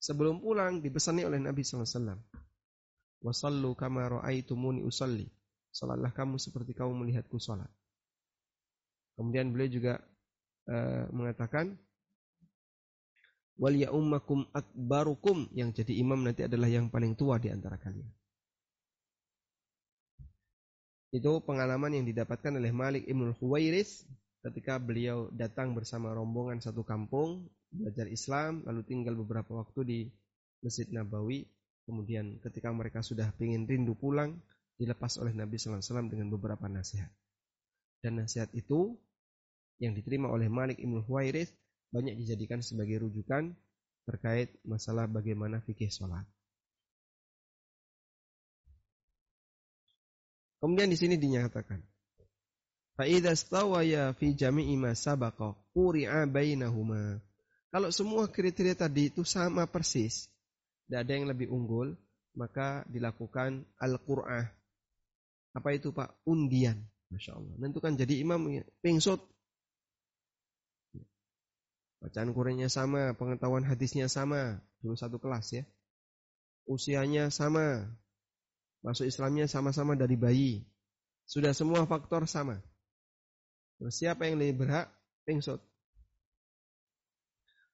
Sebelum 0.03 0.43
pulang 0.43 0.83
dibesani 0.83 1.23
oleh 1.23 1.39
Nabi 1.41 1.63
SAW. 1.63 1.87
Wasallu 3.21 3.73
kama 3.73 4.19
ra'aitumuni 4.19 4.85
usalli. 4.85 5.25
Salatlah 5.73 6.13
kamu 6.13 6.37
seperti 6.37 6.73
kamu 6.77 7.05
melihatku 7.05 7.37
salat. 7.41 7.69
Kemudian 9.17 9.49
beliau 9.49 9.69
juga 9.73 9.93
uh, 10.69 11.09
mengatakan 11.09 11.73
wal 13.57 13.73
ya 13.73 13.89
ummakum 13.89 14.45
akbarukum 14.53 15.49
yang 15.57 15.73
jadi 15.73 15.97
imam 15.97 16.21
nanti 16.21 16.45
adalah 16.45 16.69
yang 16.69 16.93
paling 16.93 17.17
tua 17.17 17.41
di 17.41 17.49
antara 17.49 17.81
kalian. 17.81 18.09
Itu 21.09 21.41
pengalaman 21.41 21.97
yang 21.97 22.05
didapatkan 22.05 22.53
oleh 22.53 22.69
Malik 22.69 23.09
Ibn 23.09 23.33
Huwairis 23.41 24.05
ketika 24.45 24.77
beliau 24.77 25.33
datang 25.33 25.73
bersama 25.73 26.13
rombongan 26.13 26.61
satu 26.61 26.85
kampung 26.85 27.49
belajar 27.73 28.05
Islam 28.05 28.61
lalu 28.69 28.85
tinggal 28.85 29.17
beberapa 29.17 29.57
waktu 29.57 29.79
di 29.83 29.99
Masjid 30.61 30.87
Nabawi 30.93 31.49
kemudian 31.87 32.37
ketika 32.43 32.67
mereka 32.75 32.99
sudah 32.99 33.31
ingin 33.39 33.63
rindu 33.63 33.95
pulang 33.95 34.35
dilepas 34.75 35.15
oleh 35.17 35.31
Nabi 35.31 35.55
Sallallahu 35.55 35.79
Alaihi 35.79 35.89
Wasallam 35.89 36.09
dengan 36.11 36.27
beberapa 36.35 36.67
nasihat 36.67 37.09
dan 38.03 38.19
nasihat 38.21 38.51
itu 38.53 38.93
yang 39.81 39.95
diterima 39.97 40.29
oleh 40.29 40.51
Malik 40.51 40.77
Ibn 40.77 41.01
Huwairis 41.05 41.49
banyak 41.89 42.19
dijadikan 42.19 42.59
sebagai 42.59 43.01
rujukan 43.07 43.55
terkait 44.03 44.51
masalah 44.63 45.07
bagaimana 45.07 45.63
fikih 45.63 45.91
sholat. 45.91 46.23
Kemudian 50.57 50.89
di 50.89 50.97
sini 50.97 51.15
dinyatakan, 51.21 51.79
Fa'idha 52.97 53.37
stawaya 53.37 54.09
fi 54.17 54.33
jami'i 54.33 54.73
ma 54.73 54.97
sabaqa 54.97 55.53
quri'a 55.77 56.25
bainahuma. 56.25 57.21
Kalau 57.69 57.93
semua 57.93 58.25
kriteria 58.25 58.73
tadi 58.73 59.13
itu 59.13 59.21
sama 59.21 59.69
persis, 59.69 60.25
tidak 60.87 60.99
ada 61.03 61.11
yang 61.11 61.27
lebih 61.27 61.51
unggul, 61.51 61.93
maka 62.39 62.87
dilakukan 62.87 63.67
al-qur'ah. 63.77 64.47
Apa 65.51 65.69
itu 65.75 65.91
Pak? 65.91 66.23
Undian. 66.23 66.79
Masya 67.11 67.35
Allah. 67.35 67.53
Menentukan 67.59 67.95
jadi 67.99 68.23
imam, 68.23 68.63
pingsut, 68.79 69.19
Bacaan 71.97 72.29
Qurannya 72.29 72.69
sama, 72.69 73.17
pengetahuan 73.17 73.65
hadisnya 73.65 74.05
sama, 74.05 74.61
dulu 74.85 74.93
satu 74.93 75.17
kelas 75.17 75.49
ya. 75.49 75.63
Usianya 76.69 77.33
sama, 77.33 77.89
masuk 78.85 79.09
Islamnya 79.09 79.49
sama-sama 79.49 79.97
dari 79.97 80.13
bayi. 80.13 80.61
Sudah 81.25 81.57
semua 81.57 81.83
faktor 81.89 82.29
sama. 82.29 82.61
Terus 83.81 83.97
siapa 83.97 84.29
yang 84.29 84.37
lebih 84.37 84.65
berhak? 84.65 84.87
Pingsut. 85.25 85.59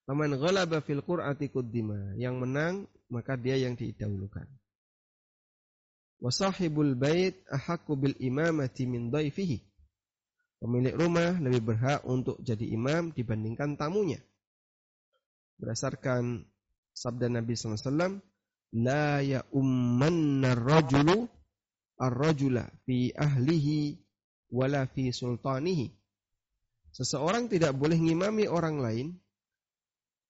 Paman 0.04 0.36
ghalaba 0.36 0.84
fil 0.84 1.00
qur'ati 1.00 1.48
kuddima. 1.48 2.16
Yang 2.20 2.36
menang, 2.44 2.76
maka 3.08 3.40
dia 3.40 3.56
yang 3.56 3.80
didahulukan. 3.80 4.48
Wasahibul 6.24 6.96
bait 6.96 7.44
ahakku 7.52 8.00
bil 8.00 8.16
imamati 8.20 8.88
min 8.88 9.12
daifihi. 9.12 9.60
Pemilik 10.64 10.96
rumah 10.96 11.36
lebih 11.44 11.76
berhak 11.76 12.08
untuk 12.08 12.40
jadi 12.40 12.64
imam 12.72 13.12
dibandingkan 13.12 13.76
tamunya. 13.76 14.20
Berdasarkan 15.60 16.48
sabda 16.96 17.28
Nabi 17.28 17.56
SAW, 17.60 18.24
La 18.74 19.20
ya 19.20 19.44
ummanna 19.54 20.56
rajulu 20.56 21.28
ar-rajula 22.00 22.66
fi 22.88 23.12
ahlihi 23.14 24.00
wala 24.50 24.88
fi 24.88 25.14
sultanihi. 25.14 25.92
Seseorang 26.94 27.52
tidak 27.52 27.78
boleh 27.78 28.00
ngimami 28.00 28.50
orang 28.50 28.82
lain 28.82 29.08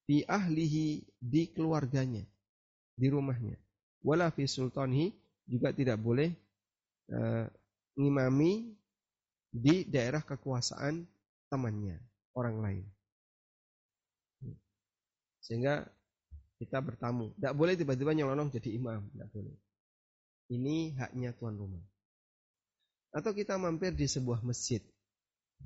fi 0.08 0.24
ahlihi 0.28 1.04
di 1.20 1.48
keluarganya, 1.52 2.24
di 2.96 3.08
rumahnya. 3.08 3.56
Wala 4.04 4.32
fi 4.32 4.44
sultanihi 4.48 5.16
juga 5.48 5.72
tidak 5.72 6.00
boleh 6.00 6.32
uh, 7.12 7.48
di 9.54 9.76
daerah 9.86 10.26
kekuasaan 10.26 11.06
temannya, 11.48 12.02
orang 12.36 12.58
lain. 12.60 12.86
Sehingga 15.44 15.84
kita 16.58 16.80
bertamu. 16.80 17.36
Tidak 17.36 17.54
boleh 17.54 17.76
tiba-tiba 17.76 18.16
nyelonong 18.16 18.50
jadi 18.56 18.80
imam. 18.80 19.04
Tidak 19.12 19.30
boleh. 19.36 19.56
Ini 20.56 20.96
haknya 20.96 21.36
tuan 21.36 21.60
rumah. 21.60 21.84
Atau 23.14 23.36
kita 23.36 23.60
mampir 23.60 23.94
di 23.94 24.08
sebuah 24.08 24.42
masjid 24.42 24.82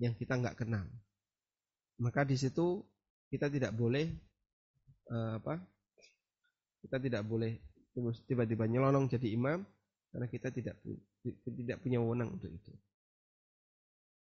yang 0.02 0.18
kita 0.18 0.36
nggak 0.36 0.58
kenal. 0.66 0.84
Maka 2.02 2.26
di 2.26 2.36
situ 2.36 2.82
kita 3.30 3.48
tidak 3.48 3.72
boleh 3.78 4.10
uh, 5.12 5.40
apa? 5.40 5.60
Kita 6.84 6.98
tidak 7.02 7.24
boleh 7.28 7.60
tiba-tiba 8.30 8.70
nyelonong 8.70 9.10
jadi 9.10 9.34
imam 9.34 9.66
karena 10.14 10.28
kita 10.30 10.54
tidak 10.54 10.78
tidak 11.44 11.78
punya 11.82 11.98
wewenang 12.00 12.38
untuk 12.38 12.54
itu. 12.54 12.72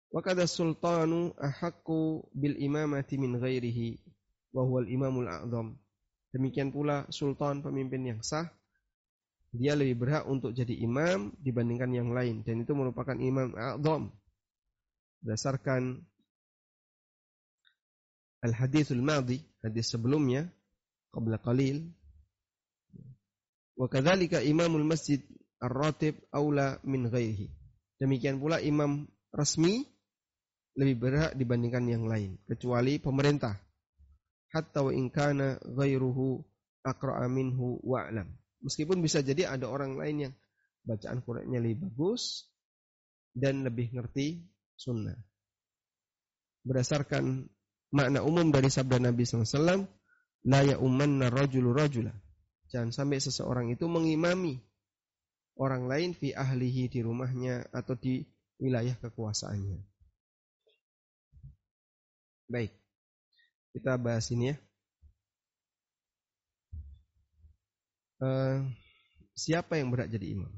Wakada 0.08 0.48
sultanu 0.48 1.36
ahakku 1.36 2.24
bil 2.32 2.56
imamati 2.56 3.20
min 3.20 3.36
ghairihi 3.36 4.00
wa 4.56 4.64
huwal 4.64 4.88
imamul 4.88 5.28
a'zam. 5.28 5.76
Demikian 6.32 6.72
pula 6.72 7.04
sultan 7.12 7.60
pemimpin 7.60 8.04
yang 8.04 8.20
sah 8.24 8.48
dia 9.48 9.72
lebih 9.72 10.04
berhak 10.04 10.28
untuk 10.28 10.52
jadi 10.52 10.76
imam 10.84 11.32
dibandingkan 11.40 11.92
yang 11.92 12.12
lain 12.12 12.44
dan 12.44 12.64
itu 12.64 12.72
merupakan 12.72 13.16
imam 13.16 13.52
a'zam. 13.52 14.08
Berdasarkan 15.20 16.00
al-hadithul 18.40 19.02
madhi, 19.04 19.44
hadis 19.60 19.92
sebelumnya 19.92 20.48
qabla 21.14 21.40
qalil. 21.42 21.88
Wa 23.78 23.86
kadzalika 23.86 24.42
imamul 24.42 24.84
masjid 24.84 25.22
ar-ratib 25.62 26.18
aula 26.34 26.82
min 26.82 27.06
ghairihi. 27.06 27.46
Demikian 27.98 28.38
pula 28.38 28.62
imam 28.62 29.06
resmi 29.34 29.86
lebih 30.78 30.96
berhak 31.02 31.32
dibandingkan 31.34 31.84
yang 31.90 32.06
lain 32.06 32.38
kecuali 32.46 33.02
pemerintah 33.02 33.58
hatta 34.54 34.86
wa 34.86 34.94
inkana 34.94 35.58
ghairuhu 35.74 36.38
aqra'a 36.86 37.26
minhu 37.26 37.82
wa'lam 37.82 38.30
meskipun 38.62 39.02
bisa 39.02 39.20
jadi 39.20 39.50
ada 39.50 39.66
orang 39.66 39.98
lain 39.98 40.30
yang 40.30 40.34
bacaan 40.86 41.20
Qur'annya 41.26 41.58
lebih 41.58 41.90
bagus 41.90 42.46
dan 43.34 43.66
lebih 43.66 43.90
ngerti 43.90 44.46
sunnah 44.78 45.18
berdasarkan 46.62 47.50
makna 47.90 48.22
umum 48.22 48.54
dari 48.54 48.70
sabda 48.70 49.02
Nabi 49.02 49.26
SAW 49.26 49.82
la 50.46 50.62
ya 50.62 50.76
umanna 50.78 51.32
rajulu 51.32 51.74
rajula 51.74 52.14
jangan 52.70 52.94
sampai 52.94 53.18
seseorang 53.18 53.72
itu 53.74 53.88
mengimami 53.90 54.62
orang 55.58 55.90
lain 55.90 56.10
fi 56.14 56.36
ahlihi 56.36 56.86
di 56.92 57.00
rumahnya 57.02 57.66
atau 57.74 57.98
di 57.98 58.22
wilayah 58.62 58.94
kekuasaannya 59.00 59.98
Baik. 62.48 62.72
Kita 63.76 64.00
bahas 64.00 64.24
ini 64.32 64.50
ya. 64.52 64.56
Uh, 68.18 68.66
siapa 69.36 69.76
yang 69.78 69.92
berat 69.92 70.08
jadi 70.08 70.32
imam? 70.32 70.50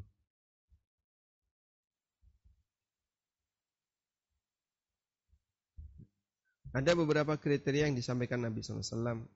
Ada 6.71 6.95
beberapa 6.95 7.35
kriteria 7.35 7.91
yang 7.91 7.99
disampaikan 7.99 8.47
Nabi 8.47 8.63
SAW 8.63 9.27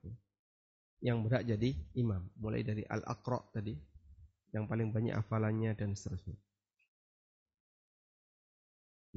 yang 1.03 1.23
berat 1.23 1.43
jadi 1.47 1.73
imam. 1.95 2.23
Mulai 2.39 2.61
dari 2.63 2.83
al-aqra 2.87 3.39
tadi, 3.51 3.75
yang 4.55 4.67
paling 4.69 4.91
banyak 4.91 5.15
hafalannya 5.15 5.75
dan 5.75 5.95
seterusnya. 5.95 6.37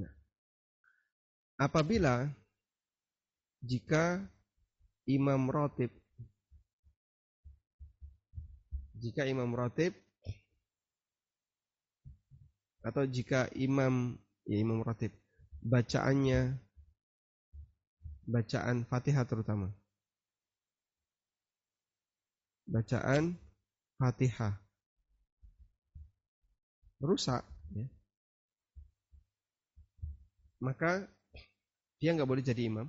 Nah, 0.03 0.12
apabila 1.59 2.26
jika 3.62 4.22
imam 5.09 5.51
rotib 5.51 5.91
jika 8.99 9.26
imam 9.26 9.51
rotib 9.55 9.95
atau 12.83 13.07
jika 13.07 13.51
imam 13.55 14.18
ya 14.47 14.59
imam 14.59 14.83
rotib 14.83 15.11
bacaannya 15.62 16.59
bacaan 18.29 18.87
fatihah 18.87 19.26
terutama 19.26 19.72
bacaan 22.69 23.33
fatihah 23.97 24.55
rusak 27.01 27.43
ya. 27.73 27.87
maka 30.61 31.09
dia 31.99 32.14
nggak 32.14 32.29
boleh 32.29 32.45
jadi 32.45 32.69
imam 32.69 32.87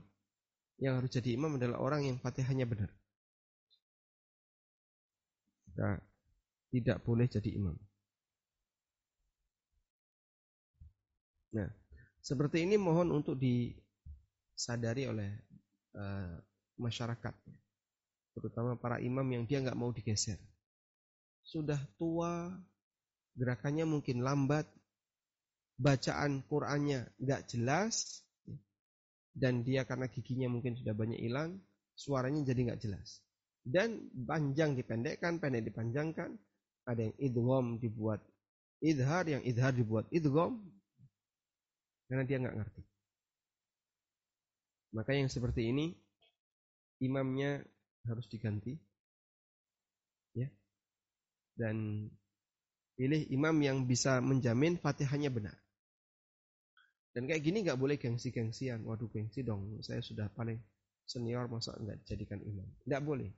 yang 0.79 0.99
harus 0.99 1.11
jadi 1.11 1.35
imam 1.35 1.59
adalah 1.59 1.77
orang 1.83 2.07
yang 2.07 2.17
fatihahnya 2.23 2.63
benar. 2.63 2.87
Nah, 5.75 5.99
tidak 6.71 7.03
boleh 7.03 7.27
jadi 7.27 7.49
imam. 7.55 7.75
Nah, 11.51 11.67
seperti 12.23 12.63
ini 12.63 12.79
mohon 12.79 13.11
untuk 13.11 13.35
disadari 13.35 15.03
oleh 15.09 15.35
uh, 15.99 16.39
masyarakat, 16.79 17.33
terutama 18.39 18.79
para 18.79 18.97
imam 19.03 19.25
yang 19.27 19.43
dia 19.45 19.59
nggak 19.59 19.77
mau 19.77 19.91
digeser. 19.93 20.39
Sudah 21.43 21.79
tua, 21.99 22.49
gerakannya 23.35 23.85
mungkin 23.85 24.23
lambat, 24.23 24.67
bacaan 25.79 26.43
Qurannya 26.47 27.07
nggak 27.19 27.41
jelas, 27.51 28.23
dan 29.31 29.63
dia 29.63 29.87
karena 29.87 30.11
giginya 30.11 30.51
mungkin 30.51 30.75
sudah 30.75 30.91
banyak 30.91 31.19
hilang, 31.19 31.59
suaranya 31.95 32.43
jadi 32.47 32.71
nggak 32.71 32.81
jelas. 32.81 33.23
Dan 33.63 34.09
panjang 34.25 34.75
dipendekkan, 34.75 35.37
pendek 35.37 35.69
dipanjangkan, 35.69 36.35
ada 36.87 37.01
yang 37.05 37.15
idgham 37.21 37.77
dibuat 37.77 38.23
idhar, 38.79 39.27
yang 39.27 39.43
idhar 39.43 39.75
dibuat 39.75 40.07
idgham, 40.09 40.63
karena 42.07 42.23
dia 42.25 42.37
nggak 42.39 42.55
ngerti. 42.55 42.83
Maka 44.95 45.11
yang 45.13 45.29
seperti 45.29 45.69
ini 45.69 45.93
imamnya 47.03 47.61
harus 48.09 48.25
diganti, 48.25 48.73
ya, 50.33 50.49
dan 51.53 52.09
pilih 52.99 53.23
imam 53.31 53.55
yang 53.63 53.77
bisa 53.85 54.19
menjamin 54.19 54.75
fatihahnya 54.75 55.31
benar. 55.31 55.55
Dan 57.15 57.25
kayak 57.25 57.41
gini 57.41 57.65
nggak 57.65 57.79
boleh 57.79 57.95
gengsi-gengsian. 57.95 58.85
Waduh 58.85 59.09
gengsi 59.09 59.41
dong, 59.41 59.79
saya 59.81 60.03
sudah 60.03 60.29
paling 60.33 60.59
senior 61.07 61.49
masa 61.49 61.73
nggak 61.79 62.05
jadikan 62.05 62.43
imam. 62.43 62.67
Nggak 62.85 63.01
boleh. 63.01 63.31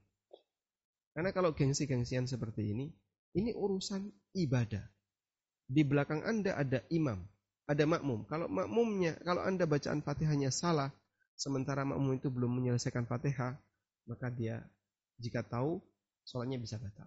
Karena 1.11 1.31
kalau 1.35 1.51
gengsi-gengsian 1.51 2.27
seperti 2.27 2.71
ini, 2.71 2.87
ini 3.35 3.51
urusan 3.55 4.07
ibadah. 4.35 4.83
Di 5.71 5.87
belakang 5.87 6.23
Anda 6.27 6.59
ada 6.59 6.83
imam, 6.91 7.23
ada 7.67 7.83
makmum. 7.87 8.27
Kalau 8.27 8.51
makmumnya, 8.51 9.15
kalau 9.23 9.43
Anda 9.43 9.63
bacaan 9.63 10.03
fatihahnya 10.03 10.51
salah, 10.51 10.91
sementara 11.39 11.87
makmum 11.87 12.15
itu 12.15 12.27
belum 12.27 12.51
menyelesaikan 12.59 13.07
fatihah, 13.07 13.55
maka 14.09 14.27
dia 14.33 14.61
jika 15.21 15.45
tahu, 15.45 15.77
sholatnya 16.25 16.57
bisa 16.57 16.81
batal. 16.81 17.05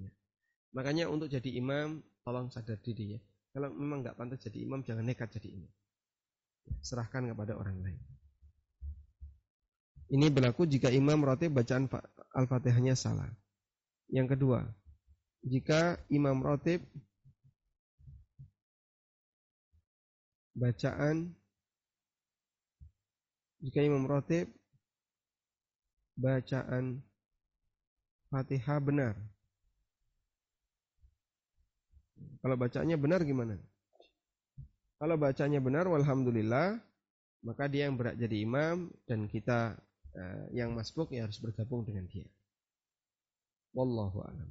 Ya. 0.00 0.10
Makanya 0.72 1.04
untuk 1.12 1.28
jadi 1.28 1.52
imam, 1.60 2.00
tolong 2.24 2.48
sadar 2.48 2.80
diri 2.80 3.16
ya. 3.16 3.20
Kalau 3.52 3.68
memang 3.68 4.00
nggak 4.00 4.16
pantas 4.16 4.40
jadi 4.40 4.64
imam, 4.64 4.80
jangan 4.80 5.04
nekat 5.04 5.28
jadi 5.36 5.60
imam. 5.60 5.72
Serahkan 6.80 7.28
kepada 7.28 7.52
orang 7.58 7.76
lain. 7.84 8.00
Ini 10.12 10.28
berlaku 10.28 10.68
jika 10.68 10.92
imam 10.92 11.24
rotib 11.24 11.56
bacaan 11.56 11.88
Al-Fatihahnya 12.36 12.96
salah. 12.96 13.28
Yang 14.12 14.36
kedua, 14.36 14.60
jika 15.40 15.96
imam 16.12 16.40
rotib 16.44 16.84
bacaan 20.52 21.32
jika 23.62 23.78
imam 23.80 24.04
rotib 24.04 24.50
bacaan 26.18 27.00
Fatihah 28.28 28.78
benar 28.82 29.14
kalau 32.42 32.58
bacanya 32.58 32.98
benar 32.98 33.22
gimana? 33.22 33.54
Kalau 34.98 35.14
bacanya 35.14 35.62
benar, 35.62 35.86
walhamdulillah, 35.86 36.78
maka 37.46 37.70
dia 37.70 37.86
yang 37.86 37.94
berat 37.94 38.18
jadi 38.18 38.42
imam 38.42 38.90
dan 39.06 39.30
kita 39.30 39.78
uh, 40.14 40.44
yang 40.50 40.74
masbuk 40.74 41.14
ya 41.14 41.26
harus 41.26 41.38
bergabung 41.38 41.86
dengan 41.86 42.06
dia. 42.10 42.26
Wallahu 43.74 44.26
a'lam. 44.26 44.50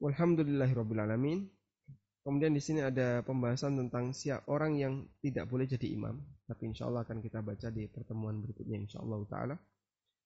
Walhamdulillahirobbilalamin. 0.00 1.52
Kemudian 2.26 2.50
di 2.50 2.58
sini 2.58 2.82
ada 2.82 3.22
pembahasan 3.22 3.78
tentang 3.78 4.10
siap 4.10 4.50
orang 4.50 4.74
yang 4.74 5.06
tidak 5.22 5.46
boleh 5.46 5.62
jadi 5.62 5.94
imam. 5.94 6.18
Tapi 6.50 6.74
insya 6.74 6.90
Allah 6.90 7.06
akan 7.06 7.22
kita 7.22 7.38
baca 7.38 7.70
di 7.70 7.86
pertemuan 7.86 8.42
berikutnya 8.42 8.82
insya 8.82 8.98
Allah 8.98 9.22
taala. 9.30 9.54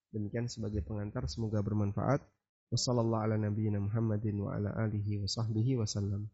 Demikian 0.08 0.48
sebagai 0.48 0.80
pengantar 0.80 1.28
semoga 1.28 1.60
bermanfaat. 1.60 2.24
Wassallallahu 2.72 3.24
ala 3.28 3.36
nabiyyina 3.36 3.84
Muhammadin 3.84 4.40
wa 4.40 4.56
ala 4.56 4.72
alihi 4.80 5.20
wa 5.20 5.28
sahbihi 5.28 5.76
wasallam. 5.76 6.32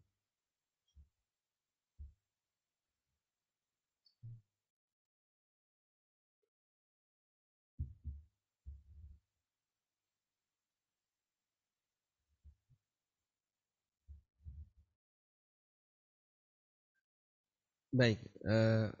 Baik, 17.97 18.21
uh, 18.45 18.93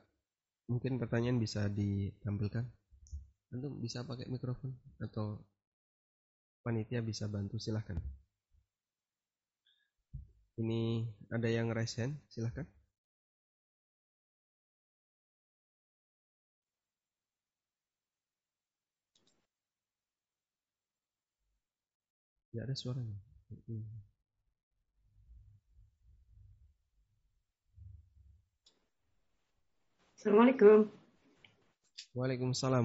mungkin 0.65 0.97
pertanyaan 0.97 1.37
bisa 1.37 1.69
ditampilkan. 1.69 2.65
Antum 3.53 3.77
bisa 3.77 4.01
pakai 4.01 4.25
mikrofon 4.25 4.73
atau 4.97 5.37
panitia 6.65 7.05
bisa 7.05 7.29
bantu? 7.29 7.61
Silahkan. 7.61 8.01
Ini 10.57 11.05
ada 11.29 11.45
yang 11.45 11.69
resen 11.69 12.17
silahkan. 12.33 12.65
Tidak 22.49 22.65
ada 22.65 22.73
suaranya 22.73 23.13
Assalamualaikum. 30.27 30.91
Waalaikumsalam 32.11 32.83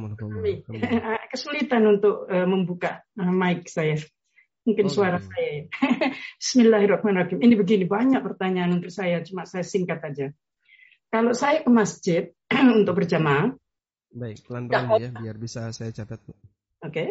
Kesulitan 1.34 1.82
untuk 1.90 2.30
uh, 2.30 2.46
membuka 2.46 3.02
uh, 3.18 3.34
mic 3.34 3.66
saya. 3.66 3.98
Mungkin 4.62 4.86
oh, 4.86 4.92
suara 4.94 5.18
okay. 5.18 5.26
saya. 5.26 5.58
Bismillahirrahmanirrahim. 6.38 7.42
Ini 7.42 7.54
begini 7.58 7.90
banyak 7.90 8.22
pertanyaan 8.22 8.78
untuk 8.78 8.94
saya, 8.94 9.26
cuma 9.26 9.42
saya 9.42 9.66
singkat 9.66 9.98
aja. 10.06 10.30
Kalau 11.10 11.34
saya 11.34 11.66
ke 11.66 11.70
masjid 11.74 12.30
untuk 12.78 12.94
berjamaah. 12.94 13.50
Baik, 14.14 14.46
pelan-pelan 14.46 15.02
ya, 15.02 15.10
biar 15.10 15.34
bisa 15.34 15.66
saya 15.74 15.90
catat. 15.90 16.22
Oke. 16.22 16.38
Okay. 16.78 17.08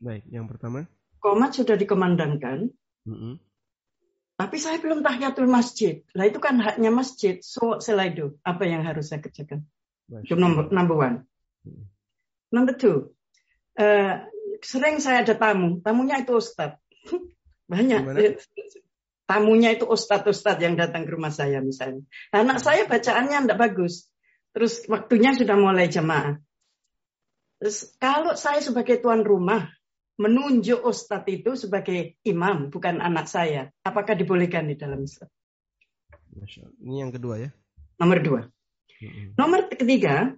Baik, 0.00 0.24
yang 0.32 0.48
pertama. 0.48 0.88
Komat 1.20 1.52
sudah 1.52 1.76
dikomandangkan. 1.76 2.72
Mm 3.04 3.12
-hmm. 3.12 3.32
Tapi 4.36 4.56
saya 4.60 4.76
belum 4.76 5.00
tahiyatul 5.00 5.48
masjid. 5.48 6.04
Lah 6.12 6.28
itu 6.28 6.36
kan 6.36 6.60
haknya 6.60 6.92
masjid. 6.92 7.40
So 7.40 7.80
selaido. 7.80 8.36
Apa 8.44 8.68
yang 8.68 8.84
harus 8.84 9.08
saya 9.08 9.24
kerjakan? 9.24 9.64
Itu 10.22 10.36
number, 10.36 10.68
number 10.68 10.96
one. 10.96 11.16
Hmm. 11.64 11.88
Number 12.52 12.76
two. 12.76 13.16
Uh, 13.80 14.28
sering 14.60 15.00
saya 15.00 15.24
ada 15.24 15.32
tamu. 15.32 15.80
Tamunya 15.80 16.20
itu 16.20 16.36
ustad. 16.36 16.76
Banyak. 17.72 18.00
Gimana? 18.04 18.20
Tamunya 19.26 19.74
itu 19.74 19.90
ustad-ustad 19.90 20.62
yang 20.62 20.78
datang 20.78 21.02
ke 21.02 21.10
rumah 21.10 21.34
saya 21.34 21.58
misalnya. 21.58 22.06
Anak 22.30 22.62
saya 22.62 22.86
bacaannya 22.86 23.42
tidak 23.42 23.58
bagus. 23.58 24.06
Terus 24.54 24.86
waktunya 24.86 25.34
sudah 25.34 25.56
mulai 25.58 25.90
jamaah. 25.90 26.38
Terus 27.58 27.90
kalau 27.98 28.38
saya 28.38 28.62
sebagai 28.62 29.02
tuan 29.02 29.26
rumah, 29.26 29.66
menunjuk 30.16 30.80
ustadz 30.80 31.28
itu 31.28 31.56
sebagai 31.56 32.16
imam, 32.24 32.72
bukan 32.72 33.04
anak 33.04 33.28
saya. 33.28 33.68
Apakah 33.84 34.16
dibolehkan 34.16 34.68
di 34.68 34.76
dalam 34.76 35.04
Islam? 35.04 35.28
Ini 36.80 37.08
yang 37.08 37.12
kedua 37.12 37.40
ya? 37.40 37.50
Nomor 38.00 38.18
dua. 38.20 38.40
hmm 39.00 39.36
Nomor 39.36 39.68
ketiga, 39.72 40.32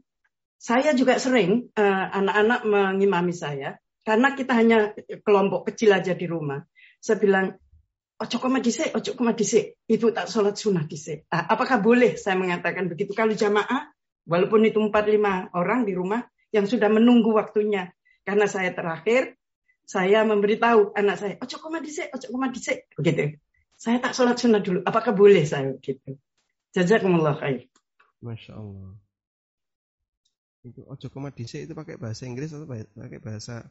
saya 0.58 0.94
juga 0.94 1.22
sering 1.22 1.70
uh, 1.74 2.06
anak-anak 2.10 2.60
mengimami 2.66 3.34
saya 3.34 3.78
karena 4.02 4.34
kita 4.34 4.52
hanya 4.54 4.78
kelompok 5.22 5.70
kecil 5.70 5.94
aja 5.94 6.14
di 6.14 6.26
rumah. 6.26 6.64
Saya 6.98 7.22
bilang, 7.22 7.54
ojo 8.18 8.36
koma 8.42 8.58
dise, 8.58 8.90
ojo 8.90 9.14
koma 9.14 9.36
dise. 9.36 9.78
Ibu 9.86 10.10
tak 10.10 10.26
sholat 10.26 10.58
sunnah 10.58 10.82
dise. 10.88 11.28
Ah, 11.30 11.46
apakah 11.54 11.78
boleh 11.78 12.18
saya 12.18 12.34
mengatakan 12.34 12.90
begitu? 12.90 13.14
Kalau 13.14 13.36
jamaah, 13.36 13.94
walaupun 14.26 14.66
itu 14.66 14.82
empat 14.82 15.06
lima 15.06 15.52
orang 15.54 15.86
di 15.86 15.94
rumah 15.94 16.26
yang 16.50 16.66
sudah 16.66 16.90
menunggu 16.90 17.30
waktunya. 17.30 17.94
Karena 18.26 18.50
saya 18.50 18.74
terakhir, 18.74 19.38
saya 19.89 20.20
memberitahu 20.28 20.93
anak 20.93 21.16
saya, 21.16 21.34
ojo 21.41 21.57
koma 21.64 21.80
dhisik, 21.80 22.12
ojo 22.12 22.28
koma 22.28 22.53
dhisik, 22.53 22.93
begitu. 22.93 23.41
Saya 23.80 24.05
tak 24.05 24.12
sholat 24.12 24.36
sunnah 24.36 24.61
dulu, 24.61 24.84
apakah 24.84 25.16
boleh 25.16 25.49
saya 25.49 25.72
gitu? 25.80 26.20
Jazakumullah 26.76 27.41
khair. 27.41 27.64
Masya 28.20 28.53
Allah. 28.53 28.93
Itu 30.61 30.84
ojo 30.84 31.07
koma 31.09 31.32
dhisik 31.32 31.64
itu 31.64 31.72
pakai 31.72 31.97
bahasa 31.97 32.28
Inggris 32.28 32.53
atau 32.53 32.68
pakai 32.68 33.20
bahasa 33.24 33.64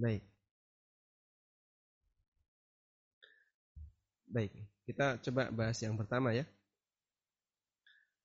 Baik. 0.00 0.24
Baik, 4.32 4.50
kita 4.88 5.20
coba 5.20 5.52
bahas 5.52 5.76
yang 5.84 5.92
pertama 6.00 6.32
ya. 6.32 6.48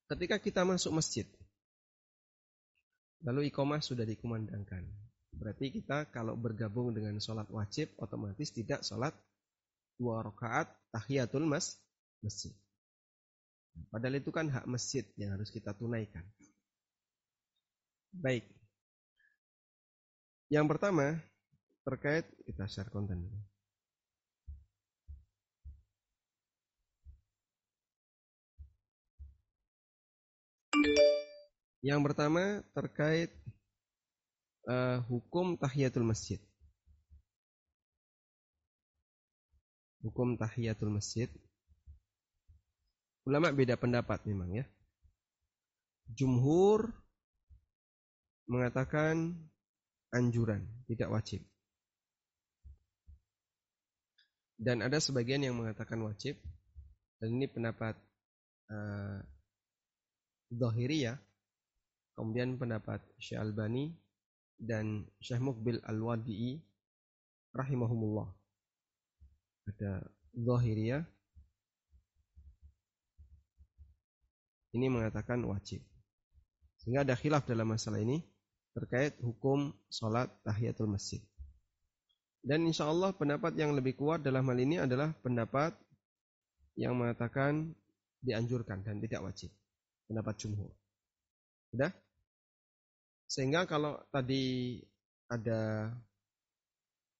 Ketika 0.07 0.39
kita 0.39 0.63
masuk 0.63 0.95
masjid, 0.95 1.27
Lalu 3.23 3.53
ikomah 3.53 3.79
sudah 3.79 4.03
dikumandangkan. 4.03 4.83
Berarti 5.35 5.71
kita 5.71 6.11
kalau 6.11 6.35
bergabung 6.35 6.95
dengan 6.95 7.19
sholat 7.19 7.47
wajib 7.51 7.91
otomatis 7.99 8.51
tidak 8.51 8.83
sholat 8.83 9.15
dua 9.95 10.23
rakaat 10.23 10.67
tahiyatul 10.91 11.47
mas 11.47 11.79
masjid. 12.23 12.51
Padahal 13.91 14.19
itu 14.19 14.31
kan 14.31 14.47
hak 14.47 14.65
masjid 14.67 15.03
yang 15.19 15.35
harus 15.35 15.51
kita 15.51 15.75
tunaikan. 15.75 16.23
Baik. 18.15 18.47
Yang 20.47 20.65
pertama 20.71 21.19
terkait 21.83 22.23
kita 22.47 22.63
share 22.71 22.87
konten 22.87 23.27
dulu. 23.27 23.39
Yang 31.85 32.01
pertama 32.01 32.65
terkait 32.73 33.29
uh, 34.65 35.05
hukum 35.05 35.53
tahiyatul 35.53 36.01
masjid. 36.01 36.41
Hukum 40.01 40.33
tahiyatul 40.33 40.89
masjid. 40.89 41.29
Ulama 43.29 43.53
beda 43.53 43.77
pendapat 43.77 44.25
memang 44.25 44.49
ya. 44.49 44.65
Jumhur 46.09 46.89
mengatakan 48.49 49.37
anjuran, 50.09 50.65
tidak 50.89 51.13
wajib. 51.13 51.41
Dan 54.57 54.81
ada 54.81 54.97
sebagian 54.97 55.45
yang 55.45 55.53
mengatakan 55.53 56.01
wajib. 56.01 56.33
Dan 57.21 57.37
ini 57.37 57.45
pendapat 57.45 57.93
uh, 58.73 59.21
Zahiriyah. 60.49 61.34
Kemudian 62.15 62.55
pendapat 62.55 63.03
Syekh 63.19 63.43
Albani 63.43 63.91
dan 64.55 65.03
Syekh 65.19 65.43
Mukbil 65.43 65.83
Al-Wadi'i 65.83 66.63
rahimahumullah. 67.51 68.31
Ada 69.67 70.03
Zahiriyah 70.35 71.03
ini 74.75 74.87
mengatakan 74.91 75.43
wajib. 75.47 75.83
Sehingga 76.79 77.07
ada 77.07 77.15
khilaf 77.15 77.47
dalam 77.47 77.71
masalah 77.71 78.03
ini 78.03 78.19
terkait 78.75 79.15
hukum 79.23 79.71
sholat 79.87 80.27
tahiyatul 80.43 80.91
masjid. 80.91 81.23
Dan 82.45 82.67
insya 82.67 82.85
Allah 82.85 83.15
pendapat 83.15 83.57
yang 83.57 83.73
lebih 83.73 83.97
kuat 83.97 84.21
dalam 84.21 84.45
hal 84.45 84.59
ini 84.59 84.77
adalah 84.77 85.15
pendapat 85.23 85.73
yang 86.77 86.93
mengatakan 86.93 87.73
dianjurkan 88.21 88.85
dan 88.85 89.01
tidak 89.01 89.23
wajib. 89.25 89.49
Pendapat 90.05 90.35
jumhur. 90.37 90.69
Sudah? 91.73 91.89
Sehingga 93.25 93.65
kalau 93.65 93.97
tadi 94.13 94.79
ada 95.25 95.91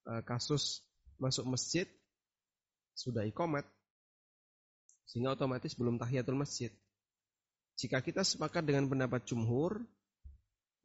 uh, 0.06 0.22
kasus 0.22 0.86
masuk 1.18 1.48
masjid 1.50 1.90
sudah 2.96 3.26
ikomat 3.28 3.66
sehingga 5.06 5.38
otomatis 5.38 5.74
belum 5.78 6.02
tahiyatul 6.02 6.38
masjid. 6.38 6.74
Jika 7.76 8.00
kita 8.02 8.24
sepakat 8.24 8.64
dengan 8.66 8.88
pendapat 8.88 9.28
jumhur, 9.28 9.84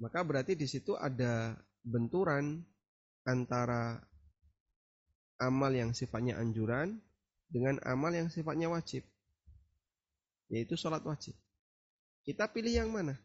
maka 0.02 0.20
berarti 0.26 0.58
di 0.58 0.66
situ 0.66 0.98
ada 0.98 1.54
benturan 1.86 2.60
antara 3.24 4.00
amal 5.40 5.72
yang 5.72 5.96
sifatnya 5.96 6.36
anjuran 6.36 7.00
dengan 7.48 7.80
amal 7.86 8.12
yang 8.12 8.28
sifatnya 8.28 8.68
wajib. 8.68 9.06
Yaitu 10.50 10.74
sholat 10.74 11.00
wajib. 11.06 11.32
Kita 12.26 12.50
pilih 12.50 12.74
yang 12.74 12.90
mana? 12.90 13.16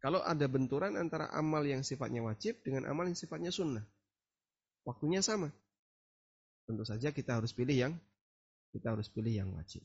Kalau 0.00 0.24
ada 0.24 0.48
benturan 0.48 0.96
antara 0.96 1.28
amal 1.36 1.60
yang 1.60 1.84
sifatnya 1.84 2.24
wajib 2.24 2.64
dengan 2.64 2.88
amal 2.88 3.04
yang 3.04 3.16
sifatnya 3.16 3.52
sunnah. 3.52 3.84
Waktunya 4.88 5.20
sama. 5.20 5.52
Tentu 6.64 6.88
saja 6.88 7.12
kita 7.12 7.36
harus 7.36 7.52
pilih 7.52 7.76
yang 7.76 7.94
kita 8.72 8.96
harus 8.96 9.12
pilih 9.12 9.34
yang 9.34 9.50
wajib. 9.52 9.84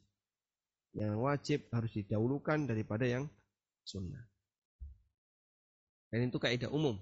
Yang 0.95 1.19
wajib 1.19 1.59
harus 1.75 1.91
didahulukan 1.91 2.63
daripada 2.63 3.03
yang 3.03 3.27
sunnah. 3.83 4.23
Dan 6.07 6.31
itu 6.31 6.39
kaidah 6.39 6.71
umum. 6.71 6.95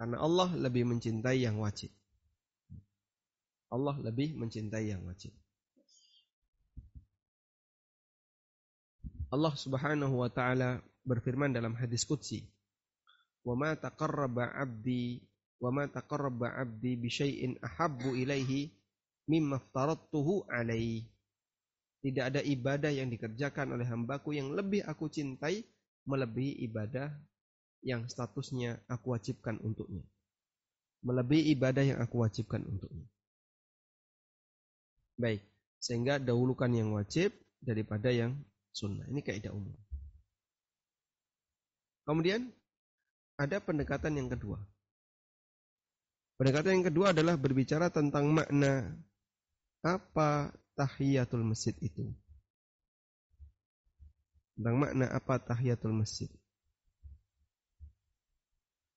Karena 0.00 0.24
Allah 0.24 0.48
lebih 0.56 0.88
mencintai 0.88 1.44
yang 1.44 1.60
wajib. 1.60 1.92
Allah 3.68 4.00
lebih 4.00 4.32
mencintai 4.38 4.96
yang 4.96 5.04
wajib. 5.04 5.34
Allah 9.34 9.54
Subhanahu 9.58 10.22
wa 10.22 10.30
taala 10.30 10.78
berfirman 11.04 11.52
dalam 11.52 11.76
hadis 11.76 12.02
qudsi, 12.08 12.42
"Wa 13.44 13.76
taqarraba 13.76 14.56
'abdi 14.56 15.20
wa 15.60 15.84
taqarraba 15.86 16.56
'abdi 16.56 16.96
bi 16.96 17.08
syai'in 17.12 17.60
ahabbu 17.60 18.16
ilaihi 18.16 18.72
mimma 19.28 19.60
alaihi." 20.48 21.04
Tidak 22.04 22.20
ada 22.20 22.44
ibadah 22.44 22.92
yang 22.92 23.08
dikerjakan 23.08 23.72
oleh 23.72 23.88
hambaku 23.88 24.36
yang 24.36 24.52
lebih 24.52 24.84
aku 24.84 25.08
cintai 25.08 25.64
melebihi 26.04 26.60
ibadah 26.68 27.08
yang 27.80 28.08
statusnya 28.08 28.80
aku 28.88 29.16
wajibkan 29.16 29.56
untuknya. 29.60 30.04
Melebihi 31.04 31.52
ibadah 31.56 31.84
yang 31.84 31.98
aku 32.00 32.24
wajibkan 32.24 32.64
untuknya. 32.64 33.08
Baik, 35.16 35.44
sehingga 35.80 36.16
dahulukan 36.20 36.68
yang 36.72 36.96
wajib 36.96 37.32
daripada 37.60 38.08
yang 38.12 38.36
sunnah. 38.72 39.04
Ini 39.08 39.20
kaidah 39.20 39.52
umum. 39.52 39.76
Kemudian 42.04 42.52
ada 43.40 43.58
pendekatan 43.58 44.14
yang 44.14 44.28
kedua. 44.28 44.60
Pendekatan 46.36 46.82
yang 46.82 46.86
kedua 46.92 47.16
adalah 47.16 47.38
berbicara 47.38 47.88
tentang 47.88 48.28
makna 48.28 48.92
apa 49.80 50.52
tahiyatul 50.76 51.46
masjid 51.46 51.72
itu. 51.80 52.10
Tentang 54.58 54.76
makna 54.76 55.06
apa 55.14 55.40
tahiyatul 55.40 55.94
masjid. 55.94 56.28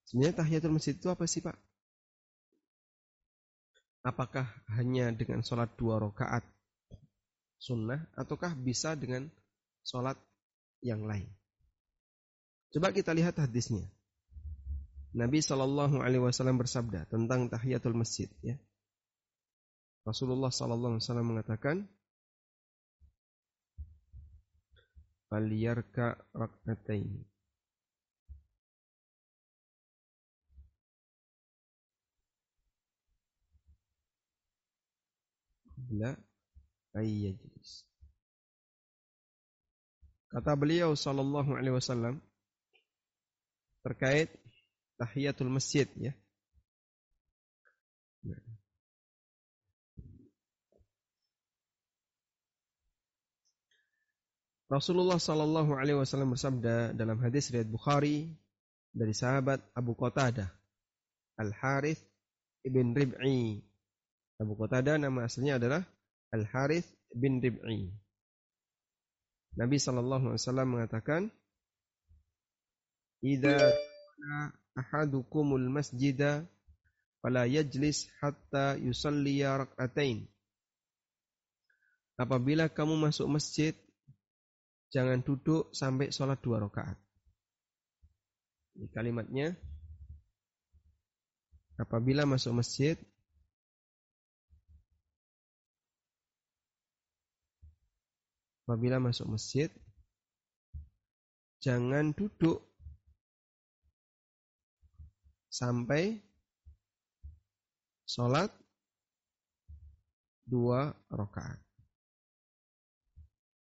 Sebenarnya 0.09 0.43
tahiyatul 0.43 0.73
masjid 0.73 0.95
itu 0.95 1.07
apa 1.07 1.23
sih 1.29 1.43
Pak? 1.45 1.57
Apakah 4.07 4.47
hanya 4.79 5.11
dengan 5.11 5.43
sholat 5.43 5.67
dua 5.75 5.99
rakaat 5.99 6.41
sunnah 7.59 8.07
ataukah 8.15 8.55
bisa 8.55 8.95
dengan 8.95 9.27
sholat 9.83 10.15
yang 10.79 11.03
lain? 11.03 11.27
Coba 12.73 12.91
kita 12.91 13.15
lihat 13.15 13.39
hadisnya. 13.39 13.87
Nabi 15.15 15.39
Shallallahu 15.39 16.03
Alaihi 16.03 16.21
Wasallam 16.21 16.59
bersabda 16.59 17.07
tentang 17.07 17.47
tahiyatul 17.47 17.95
masjid. 17.95 18.27
Ya. 18.43 18.59
Rasulullah 20.03 20.51
Shallallahu 20.51 20.99
Alaihi 20.99 21.03
Wasallam 21.07 21.27
mengatakan, 21.31 21.77
"Faliyarka 25.31 26.21
rak'atain." 26.35 27.25
qabla 35.87 36.19
ayyajlis. 36.99 37.87
Kata 40.27 40.51
beliau 40.59 40.91
sallallahu 40.91 41.55
alaihi 41.55 41.71
wasallam 41.71 42.19
terkait 43.87 44.27
tahiyatul 44.99 45.47
masjid 45.47 45.87
ya. 45.95 46.11
Rasulullah 54.67 55.15
Sallallahu 55.15 55.79
Alaihi 55.79 55.95
Wasallam 55.95 56.35
bersabda 56.35 56.91
dalam 56.91 57.15
hadis 57.23 57.47
riwayat 57.55 57.71
Bukhari 57.71 58.27
dari 58.91 59.15
sahabat 59.15 59.63
Abu 59.71 59.95
Qatadah 59.95 60.51
Al 61.39 61.55
Harith 61.55 62.03
ibn 62.67 62.91
Rib'i 62.91 63.63
Abu 64.37 64.59
Qatada 64.59 64.99
nama 64.99 65.23
aslinya 65.23 65.55
adalah 65.55 65.81
Al 66.35 66.43
Harith 66.51 66.85
bin 67.15 67.39
Rib'i. 67.39 67.89
Nabi 69.57 69.81
Shallallahu 69.81 70.29
Alaihi 70.29 70.43
Wasallam 70.45 70.67
mengatakan, 70.77 71.33
"Ida 73.23 73.73
ahadukumul 74.77 75.67
masjida 75.73 76.45
fala 77.21 77.49
yajlis 77.49 78.09
hatta 78.21 78.77
yusalliya 78.77 79.65
rak'atain." 79.65 80.29
Apabila 82.17 82.65
kamu 82.65 82.97
masuk 82.97 83.29
masjid, 83.29 83.77
jangan 84.89 85.21
duduk 85.21 85.69
sampai 85.69 86.09
sholat 86.09 86.41
dua 86.41 86.57
rakaat. 86.65 86.97
Ini 88.77 88.89
kalimatnya. 88.89 89.53
Apabila 91.77 92.25
masuk 92.25 92.57
masjid, 92.57 92.97
apabila 98.67 98.99
masuk 98.99 99.31
masjid 99.31 99.71
jangan 101.63 102.11
duduk 102.11 102.66
sampai 105.57 106.21
sholat 108.05 108.53
dua 110.45 110.93
rakaat. 111.09 111.57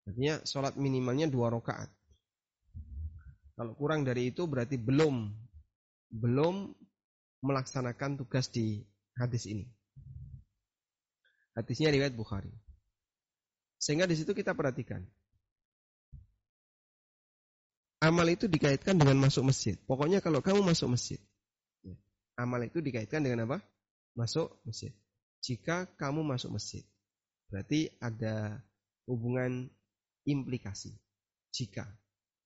Artinya 0.06 0.46
sholat 0.46 0.78
minimalnya 0.78 1.26
dua 1.26 1.50
rakaat. 1.50 1.90
Kalau 3.58 3.74
kurang 3.74 4.06
dari 4.06 4.30
itu 4.30 4.46
berarti 4.46 4.78
belum 4.78 5.34
belum 6.14 6.56
melaksanakan 7.42 8.22
tugas 8.22 8.54
di 8.54 8.86
hadis 9.18 9.50
ini. 9.50 9.66
Hadisnya 11.58 11.92
riwayat 11.92 12.16
Bukhari. 12.16 12.54
Sehingga 13.82 14.08
di 14.08 14.16
situ 14.16 14.32
kita 14.32 14.56
perhatikan. 14.56 15.04
Amal 18.00 18.32
itu 18.32 18.48
dikaitkan 18.48 18.96
dengan 18.96 19.20
masuk 19.20 19.44
masjid. 19.52 19.76
Pokoknya 19.84 20.24
kalau 20.24 20.40
kamu 20.40 20.64
masuk 20.64 20.96
masjid. 20.96 21.20
Amal 22.40 22.64
itu 22.64 22.80
dikaitkan 22.80 23.20
dengan 23.20 23.44
apa? 23.52 23.60
Masuk 24.16 24.64
masjid. 24.64 24.96
Jika 25.44 25.92
kamu 26.00 26.24
masuk 26.24 26.56
masjid. 26.56 26.88
Berarti 27.52 27.92
ada 28.00 28.64
hubungan 29.04 29.68
implikasi. 30.24 30.96
Jika 31.52 31.84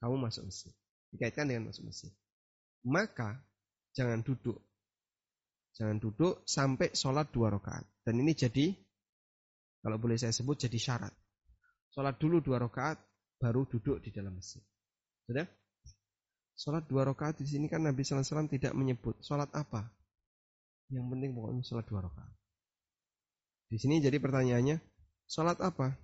kamu 0.02 0.18
masuk 0.18 0.50
masjid. 0.50 0.74
Dikaitkan 1.14 1.46
dengan 1.46 1.70
masuk 1.70 1.86
masjid. 1.86 2.10
Maka 2.82 3.38
jangan 3.94 4.26
duduk. 4.26 4.58
Jangan 5.78 6.02
duduk 6.02 6.42
sampai 6.50 6.94
sholat 6.98 7.30
dua 7.30 7.54
rakaat. 7.54 7.86
Dan 8.02 8.22
ini 8.22 8.34
jadi, 8.34 8.74
kalau 9.82 9.98
boleh 10.02 10.18
saya 10.18 10.34
sebut 10.34 10.58
jadi 10.58 10.78
syarat. 10.78 11.14
Sholat 11.94 12.18
dulu 12.18 12.42
dua 12.42 12.62
rakaat, 12.62 12.98
baru 13.38 13.66
duduk 13.70 14.02
di 14.02 14.10
dalam 14.10 14.38
masjid. 14.38 14.62
Sudah? 15.30 15.46
Sholat 16.54 16.86
dua 16.86 17.10
rakaat 17.10 17.42
di 17.42 17.50
sini 17.50 17.66
kan 17.66 17.82
Nabi 17.82 18.06
SAW 18.06 18.46
tidak 18.46 18.78
menyebut 18.78 19.18
sholat 19.26 19.50
apa. 19.58 19.90
Yang 20.94 21.06
penting 21.10 21.32
pokoknya 21.34 21.64
sholat 21.66 21.86
dua 21.90 22.02
rakaat. 22.06 22.34
Di 23.74 23.78
sini 23.82 23.98
jadi 23.98 24.22
pertanyaannya, 24.22 24.78
sholat 25.26 25.58
apa? 25.66 25.98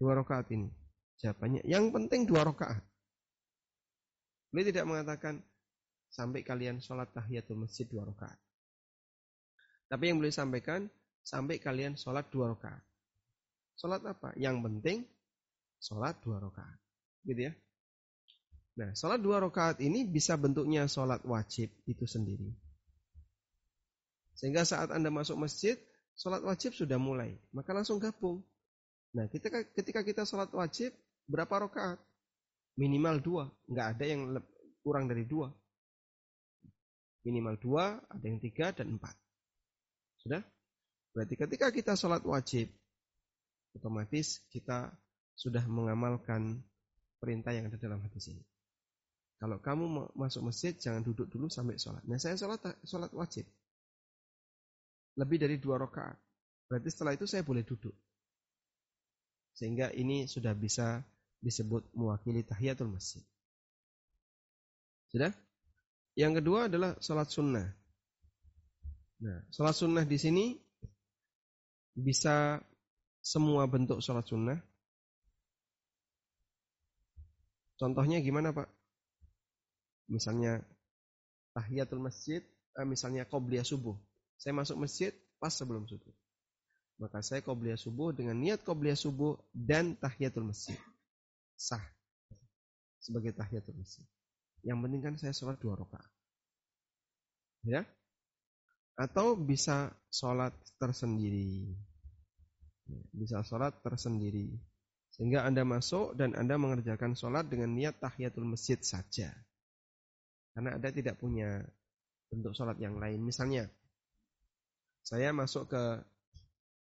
Dua 0.00 0.16
rakaat 0.16 0.48
ini. 0.56 0.72
Jawabannya, 1.20 1.60
yang 1.68 1.92
penting 1.92 2.24
dua 2.24 2.48
rakaat. 2.48 2.80
Beliau 4.48 4.72
tidak 4.72 4.88
mengatakan 4.88 5.34
sampai 6.08 6.40
kalian 6.40 6.80
sholat 6.80 7.12
tahiyatul 7.12 7.60
masjid 7.60 7.84
dua 7.84 8.08
rakaat. 8.08 8.40
Tapi 9.92 10.08
yang 10.08 10.16
beliau 10.16 10.32
sampaikan 10.32 10.88
sampai 11.20 11.60
kalian 11.60 11.94
sholat 12.00 12.24
dua 12.32 12.56
rakaat. 12.56 12.80
Sholat 13.76 14.00
apa? 14.08 14.32
Yang 14.40 14.56
penting 14.64 14.98
sholat 15.76 16.16
dua 16.24 16.40
rakaat. 16.40 16.78
Gitu 17.28 17.52
ya. 17.52 17.52
Nah, 18.78 18.94
sholat 18.94 19.18
dua 19.18 19.42
rakaat 19.42 19.82
ini 19.82 20.06
bisa 20.06 20.38
bentuknya 20.38 20.86
sholat 20.86 21.24
wajib 21.26 21.70
itu 21.88 22.04
sendiri. 22.06 22.54
Sehingga 24.38 24.62
saat 24.62 24.94
Anda 24.94 25.10
masuk 25.10 25.36
masjid, 25.36 25.76
sholat 26.14 26.40
wajib 26.46 26.72
sudah 26.72 26.96
mulai. 26.96 27.36
Maka 27.50 27.74
langsung 27.76 27.98
gabung. 28.00 28.40
Nah, 29.10 29.26
ketika, 29.26 29.66
ketika 29.74 30.00
kita 30.06 30.22
sholat 30.22 30.48
wajib, 30.54 30.94
berapa 31.26 31.66
rakaat? 31.66 31.98
minimal 32.80 33.16
dua, 33.20 33.44
nggak 33.68 33.86
ada 33.96 34.04
yang 34.08 34.22
kurang 34.80 35.04
dari 35.04 35.28
dua. 35.28 35.52
Minimal 37.28 37.60
dua, 37.60 38.00
ada 38.00 38.24
yang 38.24 38.40
tiga 38.40 38.72
dan 38.72 38.96
empat. 38.96 39.12
Sudah? 40.24 40.40
Berarti 41.12 41.36
ketika 41.36 41.68
kita 41.68 41.92
sholat 42.00 42.24
wajib, 42.24 42.72
otomatis 43.76 44.40
kita 44.48 44.88
sudah 45.36 45.60
mengamalkan 45.68 46.64
perintah 47.20 47.52
yang 47.52 47.68
ada 47.68 47.76
dalam 47.76 48.00
hadis 48.00 48.32
ini. 48.32 48.44
Kalau 49.40 49.56
kamu 49.56 50.12
masuk 50.12 50.52
masjid, 50.52 50.76
jangan 50.76 51.00
duduk 51.00 51.24
dulu 51.32 51.48
sampai 51.48 51.80
sholat. 51.80 52.04
Nah, 52.04 52.20
saya 52.20 52.36
sholat, 52.36 52.60
sholat 52.84 53.08
wajib. 53.16 53.48
Lebih 55.16 55.40
dari 55.40 55.56
dua 55.56 55.80
rakaat. 55.80 56.20
Berarti 56.68 56.88
setelah 56.92 57.16
itu 57.16 57.24
saya 57.24 57.40
boleh 57.40 57.64
duduk. 57.64 57.96
Sehingga 59.56 59.96
ini 59.96 60.28
sudah 60.28 60.52
bisa 60.52 61.00
disebut 61.40 61.88
mewakili 61.96 62.44
tahiyatul 62.44 62.92
masjid. 62.92 63.24
Sudah? 65.08 65.32
Yang 66.20 66.44
kedua 66.44 66.68
adalah 66.68 67.00
sholat 67.00 67.32
sunnah. 67.32 67.64
Nah, 69.24 69.40
sholat 69.48 69.72
sunnah 69.72 70.04
di 70.04 70.20
sini 70.20 70.52
bisa 71.96 72.60
semua 73.24 73.64
bentuk 73.64 74.04
sholat 74.04 74.28
sunnah. 74.28 74.60
Contohnya 77.80 78.20
gimana 78.20 78.52
Pak? 78.52 78.79
Misalnya 80.10 80.58
tahiyatul 81.54 82.02
masjid, 82.02 82.42
eh, 82.74 82.86
misalnya 82.86 83.22
qobliyah 83.24 83.62
subuh. 83.62 83.94
Saya 84.34 84.52
masuk 84.58 84.82
masjid 84.82 85.14
pas 85.38 85.54
sebelum 85.54 85.86
subuh. 85.86 86.12
Maka 87.00 87.22
saya 87.24 87.40
qobliyah 87.40 87.78
subuh 87.78 88.12
dengan 88.12 88.36
niat 88.36 88.60
qobliyah 88.66 88.98
subuh 88.98 89.38
dan 89.54 89.96
tahiyatul 89.96 90.44
masjid 90.44 90.76
sah 91.60 91.80
sebagai 93.00 93.36
tahiyatul 93.36 93.76
masjid. 93.76 94.04
Yang 94.64 94.78
penting 94.84 95.00
kan 95.00 95.14
saya 95.16 95.32
sholat 95.32 95.56
dua 95.60 95.76
rakaat. 95.76 96.08
Ya. 97.64 97.84
Atau 98.96 99.36
bisa 99.36 99.92
sholat 100.12 100.52
tersendiri. 100.76 101.72
Bisa 103.12 103.40
sholat 103.44 103.76
tersendiri. 103.80 104.56
Sehingga 105.12 105.44
Anda 105.44 105.64
masuk 105.64 106.16
dan 106.16 106.36
Anda 106.36 106.60
mengerjakan 106.60 107.16
sholat 107.16 107.48
dengan 107.48 107.72
niat 107.72 108.00
tahiyatul 108.00 108.44
masjid 108.44 108.80
saja. 108.80 109.32
Karena 110.60 110.76
Anda 110.76 110.92
tidak 110.92 111.16
punya 111.16 111.64
bentuk 112.28 112.52
sholat 112.52 112.76
yang 112.76 113.00
lain. 113.00 113.24
Misalnya, 113.24 113.64
saya 115.00 115.32
masuk 115.32 115.72
ke 115.72 116.04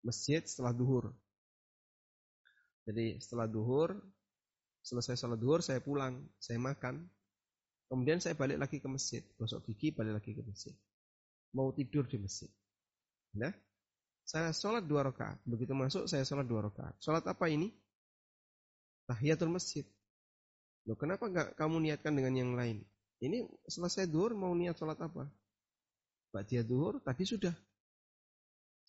masjid 0.04 0.44
setelah 0.44 0.76
duhur. 0.76 1.16
Jadi 2.84 3.16
setelah 3.24 3.48
duhur, 3.48 3.96
Selesai 4.82 5.14
sholat 5.14 5.38
duhur 5.38 5.62
saya 5.62 5.78
pulang, 5.78 6.26
saya 6.42 6.58
makan. 6.58 7.06
Kemudian 7.86 8.18
saya 8.18 8.34
balik 8.34 8.58
lagi 8.58 8.82
ke 8.82 8.88
masjid, 8.90 9.22
gosok 9.38 9.70
gigi 9.70 9.94
balik 9.94 10.18
lagi 10.18 10.34
ke 10.34 10.42
masjid. 10.42 10.74
Mau 11.54 11.70
tidur 11.76 12.10
di 12.10 12.18
masjid. 12.18 12.50
Nah, 13.38 13.54
saya 14.26 14.50
sholat 14.56 14.88
dua 14.90 15.06
rakaat. 15.06 15.38
Begitu 15.46 15.76
masuk 15.78 16.10
saya 16.10 16.26
sholat 16.26 16.50
dua 16.50 16.72
rakaat. 16.72 16.98
Sholat 16.98 17.22
apa 17.30 17.46
ini? 17.52 17.70
Tahiyatul 19.06 19.54
masjid. 19.54 19.86
Loh, 20.90 20.98
kenapa 20.98 21.30
nggak 21.30 21.54
kamu 21.60 21.78
niatkan 21.86 22.18
dengan 22.18 22.34
yang 22.34 22.52
lain? 22.58 22.82
Ini 23.22 23.46
selesai 23.70 24.10
duhur 24.10 24.34
mau 24.34 24.52
niat 24.58 24.74
sholat 24.74 24.98
apa? 24.98 25.30
dia 26.48 26.66
duhur 26.66 26.98
tadi 27.04 27.28
sudah. 27.28 27.54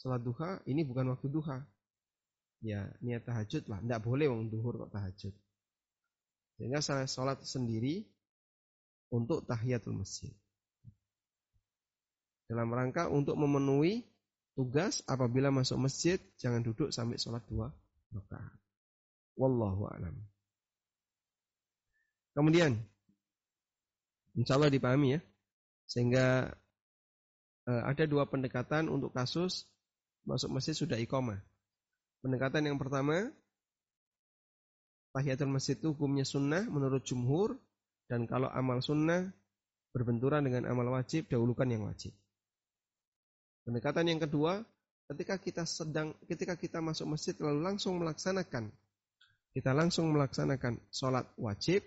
Sholat 0.01 0.23
duha 0.25 0.63
ini 0.65 0.87
bukan 0.87 1.13
waktu 1.13 1.29
duha. 1.29 1.61
Ya 2.63 2.89
niat 3.05 3.29
tahajud 3.29 3.69
lah. 3.69 3.83
Tidak 3.83 4.01
boleh 4.01 4.31
wong 4.33 4.49
duhur 4.49 4.87
kok 4.87 4.95
tahajud. 4.95 5.35
Sehingga 6.57 6.81
saya 6.81 7.05
sholat 7.05 7.45
sendiri 7.45 8.07
untuk 9.13 9.45
tahiyatul 9.45 9.99
masjid. 9.99 10.33
Dalam 12.49 12.73
rangka 12.73 13.11
untuk 13.13 13.37
memenuhi 13.37 14.07
tugas 14.57 15.05
apabila 15.09 15.53
masuk 15.53 15.77
masjid 15.77 16.21
jangan 16.41 16.65
duduk 16.65 16.89
sampai 16.95 17.21
sholat 17.21 17.43
dua 17.51 17.69
rakaat. 18.15 18.57
Wallahu 19.37 19.89
a'lam. 19.89 20.17
Kemudian, 22.33 22.81
insya 24.39 24.57
Allah 24.57 24.73
dipahami 24.73 25.19
ya, 25.19 25.21
sehingga 25.89 26.53
eh, 27.69 27.83
ada 27.83 28.05
dua 28.05 28.29
pendekatan 28.29 28.89
untuk 28.89 29.13
kasus 29.13 29.67
masuk 30.27 30.55
masjid 30.55 30.75
sudah 30.77 30.99
iqomah. 30.99 31.39
Pendekatan 32.23 32.71
yang 32.71 32.79
pertama, 32.79 33.31
tahiyatul 35.11 35.51
masjid 35.51 35.75
itu 35.75 35.91
hukumnya 35.91 36.23
sunnah 36.23 36.63
menurut 36.71 37.03
jumhur 37.03 37.59
dan 38.07 38.31
kalau 38.31 38.47
amal 38.51 38.79
sunnah 38.79 39.35
berbenturan 39.91 40.47
dengan 40.47 40.71
amal 40.71 40.95
wajib 40.95 41.27
dahulukan 41.27 41.67
yang 41.67 41.85
wajib. 41.85 42.15
Pendekatan 43.67 44.07
yang 44.07 44.21
kedua, 44.23 44.63
ketika 45.11 45.37
kita 45.39 45.67
sedang 45.67 46.15
ketika 46.31 46.55
kita 46.55 46.79
masuk 46.79 47.11
masjid 47.11 47.35
lalu 47.43 47.61
langsung 47.63 47.99
melaksanakan 47.99 48.71
kita 49.53 49.77
langsung 49.77 50.09
melaksanakan 50.17 50.81
sholat 50.89 51.29
wajib, 51.37 51.85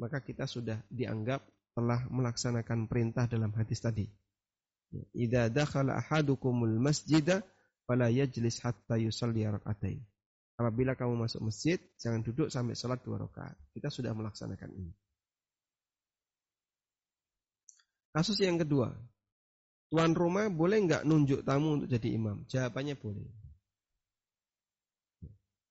maka 0.00 0.24
kita 0.24 0.48
sudah 0.48 0.80
dianggap 0.88 1.44
telah 1.74 2.06
melaksanakan 2.08 2.86
perintah 2.86 3.26
dalam 3.26 3.50
hadis 3.52 3.82
tadi. 3.82 4.06
Idza 5.10 5.50
dakhala 5.50 5.98
ahadukumul 5.98 6.78
masjida 6.78 7.42
fala 7.84 8.08
yajlis 8.08 8.62
hatta 8.62 8.94
yusalli 8.94 9.42
rak'atain. 9.42 9.98
Apabila 10.54 10.94
kamu 10.94 11.26
masuk 11.26 11.50
masjid, 11.50 11.82
jangan 11.98 12.22
duduk 12.22 12.46
sampai 12.46 12.78
sholat 12.78 13.02
dua 13.02 13.26
rakaat. 13.26 13.58
Kita 13.74 13.90
sudah 13.90 14.14
melaksanakan 14.14 14.70
ini. 14.70 14.92
Kasus 18.14 18.38
yang 18.38 18.62
kedua, 18.62 18.94
tuan 19.90 20.14
rumah 20.14 20.46
boleh 20.46 20.78
nggak 20.86 21.02
nunjuk 21.02 21.42
tamu 21.42 21.82
untuk 21.82 21.90
jadi 21.90 22.14
imam? 22.14 22.46
Jawabannya 22.46 22.94
boleh. 22.94 23.26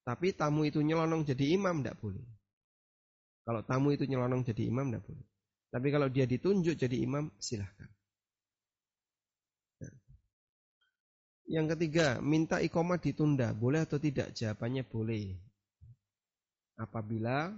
Tapi 0.04 0.36
tamu 0.36 0.68
itu 0.68 0.84
nyelonong 0.84 1.24
jadi 1.24 1.56
imam 1.56 1.80
tidak 1.80 1.96
boleh. 2.04 2.28
Kalau 3.48 3.64
tamu 3.64 3.96
itu 3.96 4.04
nyelonong 4.04 4.44
jadi 4.44 4.68
imam 4.68 4.92
tidak 4.92 5.08
boleh. 5.08 5.33
Tapi 5.74 5.88
kalau 5.90 6.06
dia 6.06 6.30
ditunjuk 6.30 6.78
jadi 6.78 7.02
imam 7.02 7.34
silahkan. 7.42 7.90
Yang 11.50 11.76
ketiga, 11.76 12.22
minta 12.22 12.62
ikomah 12.62 13.02
ditunda. 13.02 13.52
Boleh 13.58 13.84
atau 13.84 13.98
tidak? 13.98 14.38
Jawabannya 14.38 14.86
boleh. 14.86 15.34
Apabila 16.78 17.50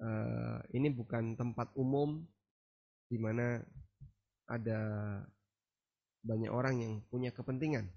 uh, 0.00 0.58
ini 0.76 0.88
bukan 0.92 1.40
tempat 1.40 1.72
umum 1.74 2.20
di 3.08 3.16
mana 3.16 3.60
ada 4.44 4.80
banyak 6.22 6.52
orang 6.52 6.74
yang 6.84 6.92
punya 7.08 7.32
kepentingan. 7.32 7.88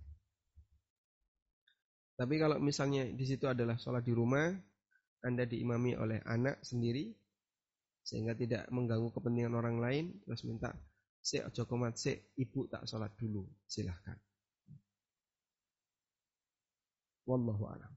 Tapi 2.16 2.36
kalau 2.40 2.58
misalnya 2.64 3.04
di 3.12 3.26
situ 3.28 3.46
adalah 3.46 3.76
sholat 3.76 4.08
di 4.08 4.16
rumah, 4.16 4.48
Anda 5.22 5.44
diimami 5.44 6.00
oleh 6.00 6.24
anak 6.24 6.64
sendiri, 6.64 7.12
sehingga 8.06 8.38
tidak 8.38 8.70
mengganggu 8.70 9.10
kepentingan 9.10 9.58
orang 9.58 9.82
lain, 9.82 10.06
terus 10.22 10.46
minta 10.46 10.70
si 11.26 11.42
ojo 11.42 11.66
si 11.98 12.14
ibu 12.38 12.70
tak 12.70 12.86
sholat 12.86 13.10
dulu, 13.18 13.42
silahkan. 13.66 14.14
Wallahu 17.26 17.66
a'lam. 17.66 17.94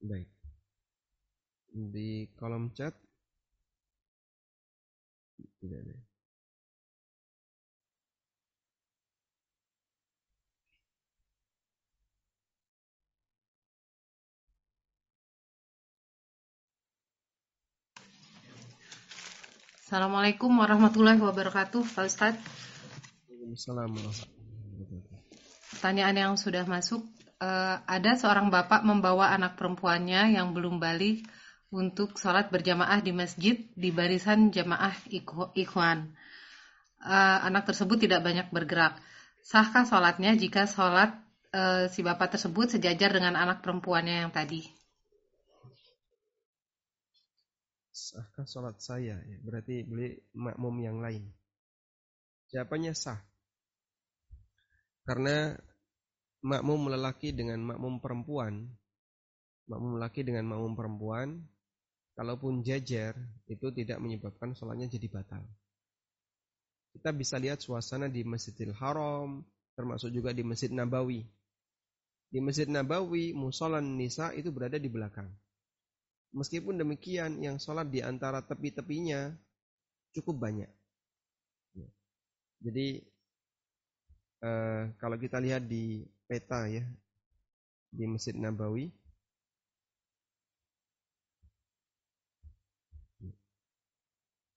Baik. 0.00 0.28
Di 1.92 2.32
kolom 2.40 2.72
chat 2.72 2.96
tidak 5.60 5.84
ada. 5.84 6.07
Assalamualaikum 19.88 20.52
warahmatullahi 20.52 21.16
wabarakatuh, 21.16 21.80
Pak 21.80 22.04
Ustadz. 22.04 22.44
Assalamualaikum. 23.56 24.28
Pertanyaan 25.72 26.12
yang 26.12 26.32
sudah 26.36 26.68
masuk 26.68 27.08
uh, 27.40 27.80
ada 27.88 28.12
seorang 28.20 28.52
bapak 28.52 28.84
membawa 28.84 29.32
anak 29.32 29.56
perempuannya 29.56 30.36
yang 30.36 30.52
belum 30.52 30.76
balik 30.76 31.24
untuk 31.72 32.20
sholat 32.20 32.52
berjamaah 32.52 33.00
di 33.00 33.16
masjid 33.16 33.64
di 33.72 33.88
barisan 33.88 34.52
jamaah 34.52 34.92
ikhwan. 35.56 36.12
Uh, 37.00 37.48
anak 37.48 37.72
tersebut 37.72 37.96
tidak 38.04 38.20
banyak 38.20 38.44
bergerak. 38.52 39.00
Sahkah 39.40 39.88
sholatnya 39.88 40.36
jika 40.36 40.68
sholat 40.68 41.16
uh, 41.56 41.88
si 41.88 42.04
bapak 42.04 42.36
tersebut 42.36 42.76
sejajar 42.76 43.08
dengan 43.08 43.40
anak 43.40 43.64
perempuannya 43.64 44.28
yang 44.28 44.36
tadi? 44.36 44.68
Sahkah 48.08 48.48
sholat 48.48 48.80
saya? 48.80 49.20
Ya, 49.20 49.36
berarti 49.44 49.84
beli 49.84 50.16
makmum 50.32 50.80
yang 50.80 51.04
lain. 51.04 51.28
Jawabannya 52.48 52.96
sah. 52.96 53.20
Karena 55.04 55.52
makmum 56.40 56.88
lelaki 56.88 57.36
dengan 57.36 57.60
makmum 57.60 58.00
perempuan, 58.00 58.64
makmum 59.68 60.00
lelaki 60.00 60.24
dengan 60.24 60.48
makmum 60.48 60.72
perempuan, 60.72 61.44
kalaupun 62.16 62.64
jajar 62.64 63.12
itu 63.44 63.68
tidak 63.76 64.00
menyebabkan 64.00 64.56
sholatnya 64.56 64.88
jadi 64.88 65.08
batal. 65.12 65.44
Kita 66.96 67.12
bisa 67.12 67.36
lihat 67.36 67.60
suasana 67.60 68.08
di 68.08 68.24
Masjidil 68.24 68.72
Haram, 68.72 69.44
termasuk 69.76 70.08
juga 70.08 70.32
di 70.32 70.40
Masjid 70.40 70.72
Nabawi. 70.72 71.28
Di 72.32 72.40
Masjid 72.40 72.68
Nabawi, 72.68 73.36
musolan 73.36 74.00
nisa 74.00 74.32
itu 74.32 74.48
berada 74.48 74.80
di 74.80 74.88
belakang. 74.88 75.28
Meskipun 76.36 76.76
demikian, 76.76 77.40
yang 77.40 77.56
sholat 77.56 77.88
di 77.88 78.04
antara 78.04 78.44
tepi-tepinya 78.44 79.32
cukup 80.12 80.48
banyak. 80.48 80.70
Jadi 82.58 82.98
eh, 84.42 84.82
kalau 84.98 85.16
kita 85.16 85.38
lihat 85.38 85.70
di 85.70 86.02
peta 86.26 86.66
ya 86.66 86.82
di 87.88 88.04
Masjid 88.04 88.34
Nabawi. 88.34 88.90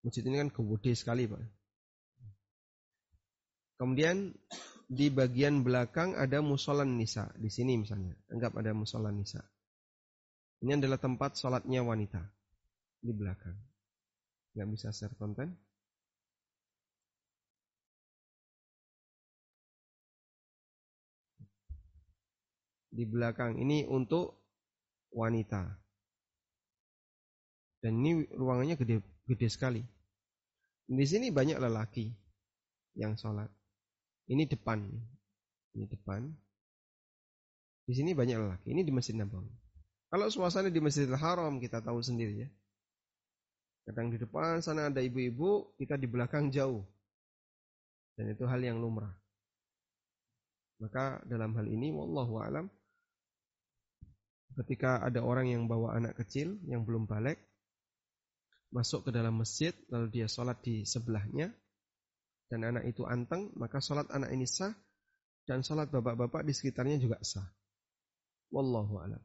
Masjid 0.02 0.26
ini 0.26 0.42
kan 0.42 0.50
gede 0.50 0.98
sekali, 0.98 1.30
Pak. 1.30 1.46
Kemudian 3.78 4.34
di 4.90 5.14
bagian 5.14 5.62
belakang 5.62 6.18
ada 6.18 6.42
musolan 6.42 6.98
nisa. 6.98 7.30
Di 7.38 7.54
sini 7.54 7.78
misalnya, 7.78 8.18
anggap 8.34 8.58
ada 8.58 8.74
musolan 8.74 9.14
nisa. 9.14 9.46
Ini 10.62 10.78
adalah 10.78 11.02
tempat 11.02 11.38
sholatnya 11.38 11.82
wanita 11.82 12.22
di 13.02 13.12
belakang. 13.14 13.58
Nggak 14.54 14.70
bisa 14.70 14.88
share 14.94 15.18
konten. 15.18 15.58
di 22.92 23.08
belakang 23.08 23.56
ini 23.56 23.88
untuk 23.88 24.36
wanita. 25.16 25.64
Dan 27.82 28.04
ini 28.04 28.28
ruangannya 28.30 28.76
gede 28.78 29.02
gede 29.26 29.48
sekali. 29.48 29.82
Di 30.92 31.06
sini 31.08 31.32
banyak 31.32 31.58
lelaki 31.58 32.12
yang 33.00 33.16
sholat. 33.16 33.48
Ini 34.28 34.44
depan, 34.46 34.86
ini 35.74 35.86
depan. 35.88 36.30
Di 37.88 37.94
sini 37.96 38.12
banyak 38.14 38.38
lelaki. 38.38 38.68
Ini 38.76 38.86
di 38.86 38.92
Masjid 38.94 39.16
Nabawi. 39.18 39.71
Kalau 40.12 40.28
suasana 40.28 40.68
di 40.68 40.84
Masjidil 40.84 41.16
Haram 41.16 41.56
kita 41.64 41.80
tahu 41.80 42.04
sendiri 42.04 42.44
ya. 42.44 42.50
Kadang 43.88 44.12
di 44.12 44.20
depan 44.20 44.60
sana 44.60 44.92
ada 44.92 45.00
ibu-ibu, 45.00 45.72
kita 45.80 45.96
di 45.96 46.06
belakang 46.06 46.52
jauh. 46.52 46.84
Dan 48.20 48.36
itu 48.36 48.44
hal 48.44 48.60
yang 48.60 48.84
lumrah. 48.84 49.16
Maka 50.84 51.24
dalam 51.24 51.56
hal 51.56 51.66
ini 51.72 51.96
wallahu 51.96 52.44
alam 52.44 52.68
ketika 54.60 55.00
ada 55.00 55.24
orang 55.24 55.48
yang 55.48 55.64
bawa 55.72 55.96
anak 55.96 56.20
kecil 56.20 56.60
yang 56.68 56.84
belum 56.84 57.08
balik 57.08 57.40
masuk 58.76 59.08
ke 59.08 59.12
dalam 59.16 59.40
masjid 59.40 59.72
lalu 59.88 60.12
dia 60.12 60.28
sholat 60.28 60.60
di 60.60 60.84
sebelahnya 60.84 61.56
dan 62.52 62.68
anak 62.68 62.84
itu 62.84 63.08
anteng 63.08 63.48
maka 63.56 63.80
sholat 63.80 64.12
anak 64.12 64.36
ini 64.36 64.44
sah 64.44 64.76
dan 65.48 65.64
sholat 65.64 65.88
bapak-bapak 65.88 66.44
di 66.44 66.52
sekitarnya 66.52 67.00
juga 67.00 67.18
sah. 67.24 67.48
Wallahu 68.52 69.00
a'lam. 69.00 69.24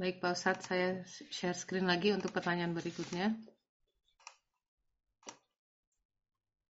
Baik 0.00 0.24
Pak 0.24 0.32
Ustadz, 0.32 0.64
saya 0.64 1.04
share 1.28 1.52
screen 1.52 1.84
lagi 1.84 2.08
untuk 2.08 2.32
pertanyaan 2.32 2.72
berikutnya. 2.72 3.36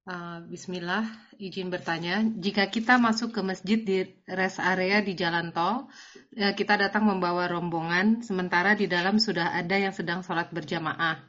Uh, 0.02 0.42
Bismillah, 0.50 1.06
izin 1.38 1.70
bertanya. 1.70 2.26
Jika 2.26 2.66
kita 2.66 2.98
masuk 2.98 3.30
ke 3.30 3.38
masjid 3.46 3.78
di 3.78 4.02
rest 4.26 4.58
area 4.58 4.98
di 4.98 5.14
jalan 5.14 5.54
tol, 5.54 5.86
ya 6.34 6.58
kita 6.58 6.74
datang 6.74 7.06
membawa 7.06 7.46
rombongan, 7.46 8.26
sementara 8.26 8.74
di 8.74 8.90
dalam 8.90 9.22
sudah 9.22 9.54
ada 9.54 9.78
yang 9.78 9.94
sedang 9.94 10.26
sholat 10.26 10.50
berjamaah. 10.50 11.22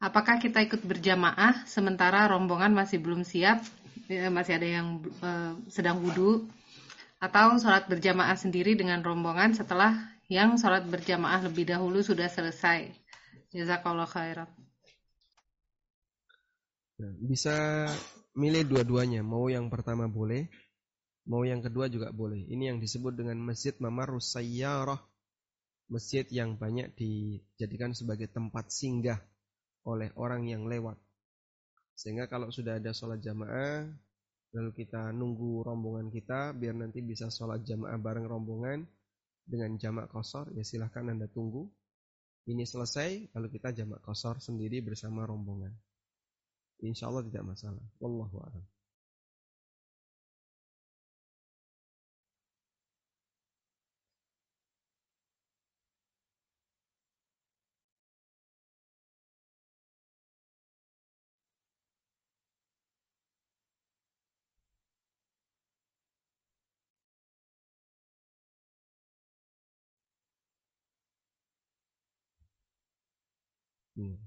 Apakah 0.00 0.40
kita 0.40 0.64
ikut 0.64 0.80
berjamaah 0.80 1.68
sementara 1.68 2.24
rombongan 2.24 2.72
masih 2.72 3.04
belum 3.04 3.20
siap, 3.20 3.60
ya, 4.08 4.32
masih 4.32 4.56
ada 4.56 4.68
yang 4.80 5.04
uh, 5.20 5.60
sedang 5.68 6.00
wudhu, 6.00 6.48
atau 7.20 7.60
sholat 7.60 7.84
berjamaah 7.84 8.40
sendiri 8.40 8.80
dengan 8.80 9.04
rombongan 9.04 9.52
setelah 9.52 10.13
yang 10.32 10.56
sholat 10.56 10.88
berjamaah 10.88 11.44
lebih 11.44 11.68
dahulu 11.68 12.00
sudah 12.00 12.28
selesai? 12.32 12.88
Jazakallah 13.52 14.08
khairan. 14.08 14.50
Nah, 16.94 17.12
bisa 17.20 17.86
milih 18.34 18.66
dua-duanya, 18.66 19.22
mau 19.22 19.46
yang 19.50 19.70
pertama 19.70 20.06
boleh, 20.10 20.50
mau 21.26 21.42
yang 21.44 21.60
kedua 21.60 21.90
juga 21.90 22.10
boleh. 22.10 22.46
Ini 22.50 22.74
yang 22.74 22.78
disebut 22.80 23.14
dengan 23.14 23.38
Masjid 23.38 23.74
Mamarus 23.78 24.34
Sayyarah. 24.34 24.98
Masjid 25.84 26.24
yang 26.32 26.56
banyak 26.56 26.96
dijadikan 26.96 27.92
sebagai 27.92 28.32
tempat 28.32 28.72
singgah 28.72 29.20
oleh 29.84 30.08
orang 30.16 30.48
yang 30.48 30.64
lewat. 30.64 30.96
Sehingga 31.92 32.26
kalau 32.26 32.48
sudah 32.48 32.80
ada 32.80 32.90
sholat 32.96 33.20
jamaah, 33.20 33.86
lalu 34.56 34.70
kita 34.72 35.12
nunggu 35.12 35.62
rombongan 35.62 36.08
kita, 36.08 36.56
biar 36.56 36.74
nanti 36.74 37.04
bisa 37.04 37.28
sholat 37.28 37.62
jamaah 37.62 38.00
bareng 38.00 38.26
rombongan 38.26 38.88
dengan 39.44 39.76
jamak 39.76 40.08
kosor, 40.10 40.50
ya 40.56 40.64
silahkan 40.64 41.04
Anda 41.06 41.28
tunggu. 41.28 41.68
Ini 42.44 42.64
selesai, 42.68 43.32
lalu 43.32 43.48
kita 43.56 43.72
jamak 43.72 44.04
kosor 44.04 44.40
sendiri 44.40 44.84
bersama 44.84 45.24
rombongan. 45.24 45.72
Insya 46.84 47.08
Allah 47.08 47.24
tidak 47.24 47.44
masalah. 47.56 47.84
Wallahu 48.00 48.36
a'lam. 48.44 48.64
Hmm. 73.94 74.18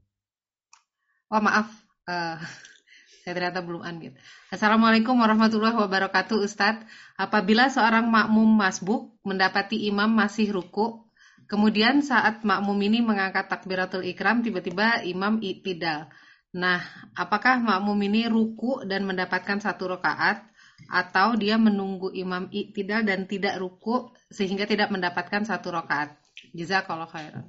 Oh 1.27 1.43
maaf, 1.43 1.67
uh, 2.07 2.39
saya 3.21 3.33
ternyata 3.35 3.59
belum 3.59 3.83
unmute. 3.83 4.15
Assalamualaikum 4.47 5.19
warahmatullahi 5.19 5.75
wabarakatuh 5.75 6.39
Ustadz. 6.39 6.87
Apabila 7.19 7.67
seorang 7.67 8.07
makmum 8.07 8.47
masbuk 8.47 9.11
mendapati 9.27 9.91
imam 9.91 10.07
masih 10.07 10.55
ruku, 10.55 11.03
kemudian 11.51 11.99
saat 11.99 12.47
makmum 12.47 12.79
ini 12.79 13.03
mengangkat 13.03 13.51
takbiratul 13.51 14.07
ikram, 14.07 14.39
tiba-tiba 14.39 15.03
imam 15.03 15.43
tidak. 15.43 16.15
Nah, 16.55 16.79
apakah 17.11 17.59
makmum 17.59 17.99
ini 18.07 18.31
ruku 18.31 18.87
dan 18.87 19.03
mendapatkan 19.03 19.59
satu 19.59 19.99
rakaat 19.99 20.47
atau 20.87 21.35
dia 21.35 21.59
menunggu 21.59 22.15
imam 22.15 22.47
iktidal 22.55 23.03
dan 23.03 23.27
tidak 23.27 23.59
ruku 23.59 24.15
sehingga 24.31 24.63
tidak 24.63 24.87
mendapatkan 24.95 25.43
satu 25.43 25.75
rakaat? 25.75 26.15
Jazakallah 26.55 27.11
khairan. 27.11 27.43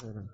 Nah. 0.00 0.24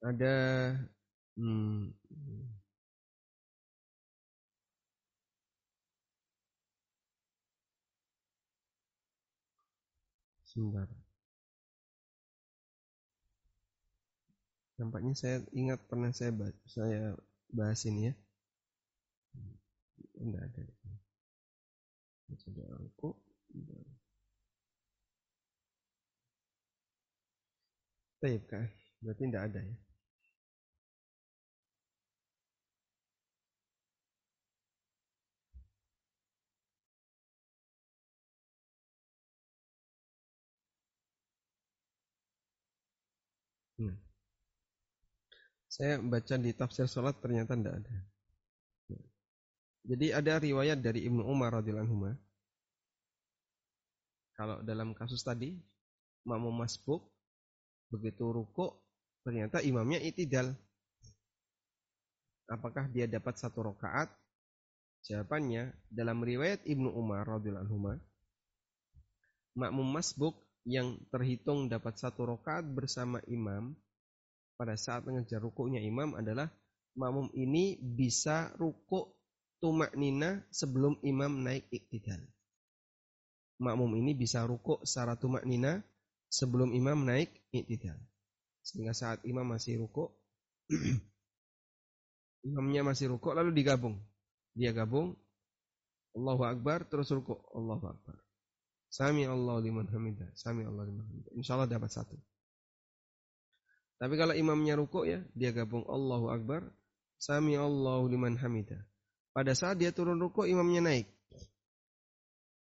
Ada 0.00 0.34
hmm, 1.36 1.92
sebentar. 10.48 10.88
Nampaknya 14.80 15.12
saya 15.12 15.44
ingat 15.52 15.84
pernah 15.90 16.08
saya 16.16 16.32
bahas, 16.32 16.56
saya 16.64 17.12
bahas 17.52 17.84
ini 17.84 18.08
ya. 18.08 18.14
Enggak 20.24 20.48
ada. 20.48 20.62
Sudah 22.40 22.64
aku. 22.80 23.27
Taib 28.20 28.42
kah? 28.50 28.66
Berarti 29.02 29.24
tidak 29.30 29.42
ada 29.48 29.60
ya. 29.62 29.74
Hmm. 43.78 43.94
Saya 45.70 46.02
baca 46.02 46.34
di 46.34 46.50
tafsir 46.50 46.86
salat 46.90 47.14
ternyata 47.22 47.54
tidak 47.54 47.74
ada. 47.78 47.94
Jadi 49.88 50.06
ada 50.12 50.36
riwayat 50.36 50.78
dari 50.82 51.06
Ibnu 51.08 51.22
Umar 51.24 51.54
radhiyallahu 51.62 51.86
anhu. 51.86 52.12
Kalau 54.38 54.62
dalam 54.62 54.94
kasus 54.94 55.26
tadi, 55.26 55.58
makmum 56.22 56.54
masbuk 56.54 57.02
begitu 57.90 58.30
ruku 58.30 58.70
ternyata 59.26 59.58
imamnya 59.66 59.98
itidal. 59.98 60.54
Apakah 62.46 62.86
dia 62.88 63.10
dapat 63.10 63.34
satu 63.34 63.66
rakaat? 63.74 64.08
Jawabannya 65.10 65.74
dalam 65.90 66.22
riwayat 66.22 66.62
Ibnu 66.62 66.94
Umar 66.94 67.26
radhiyallahu 67.26 67.66
anhu 67.66 67.98
makmum 69.58 69.90
masbuk 69.90 70.38
yang 70.62 70.94
terhitung 71.10 71.66
dapat 71.66 71.98
satu 71.98 72.30
rakaat 72.30 72.62
bersama 72.70 73.18
imam 73.26 73.74
pada 74.54 74.78
saat 74.78 75.02
mengejar 75.02 75.42
rukuknya 75.42 75.82
imam 75.82 76.14
adalah 76.14 76.46
makmum 76.94 77.26
ini 77.34 77.74
bisa 77.78 78.54
rukuk 78.54 79.18
tumak 79.58 79.94
nina 79.98 80.46
sebelum 80.54 80.98
imam 81.02 81.42
naik 81.42 81.66
iktidal. 81.74 82.22
Makmum 83.58 83.98
ini 83.98 84.14
bisa 84.14 84.46
rukuk 84.46 84.86
secara 84.86 85.18
tumak 85.18 85.42
nina 85.42 85.82
sebelum 86.30 86.70
imam 86.70 87.02
naik 87.02 87.30
iktidal. 87.50 87.98
Sehingga 88.62 88.94
saat 88.94 89.24
imam 89.26 89.48
masih 89.48 89.82
rukuk, 89.82 90.14
imamnya 92.48 92.86
masih 92.86 93.16
rukuk 93.16 93.34
lalu 93.34 93.50
digabung. 93.50 93.98
Dia 94.54 94.70
gabung, 94.70 95.18
Allahu 96.14 96.42
Akbar 96.46 96.86
terus 96.86 97.10
rukuk, 97.10 97.42
Allahu 97.50 97.90
Akbar. 97.90 98.16
Sami 98.88 99.28
Allah 99.28 99.60
liman 99.60 99.84
hamidah, 99.90 100.30
sami 100.38 100.64
Allah 100.64 100.86
liman 100.86 101.04
hamidah. 101.04 101.32
Insya 101.36 101.58
Allah 101.58 101.68
dapat 101.68 101.90
satu. 101.92 102.16
Tapi 103.98 104.14
kalau 104.14 104.32
imamnya 104.38 104.78
rukuk 104.78 105.04
ya, 105.04 105.20
dia 105.34 105.50
gabung 105.50 105.82
Allahu 105.90 106.30
Akbar, 106.30 106.62
sami 107.18 107.58
Allahu 107.58 108.06
liman 108.06 108.38
hamidah. 108.38 108.78
Pada 109.34 109.52
saat 109.54 109.82
dia 109.82 109.90
turun 109.90 110.18
rukuk, 110.22 110.46
imamnya 110.46 110.82
naik. 110.82 111.06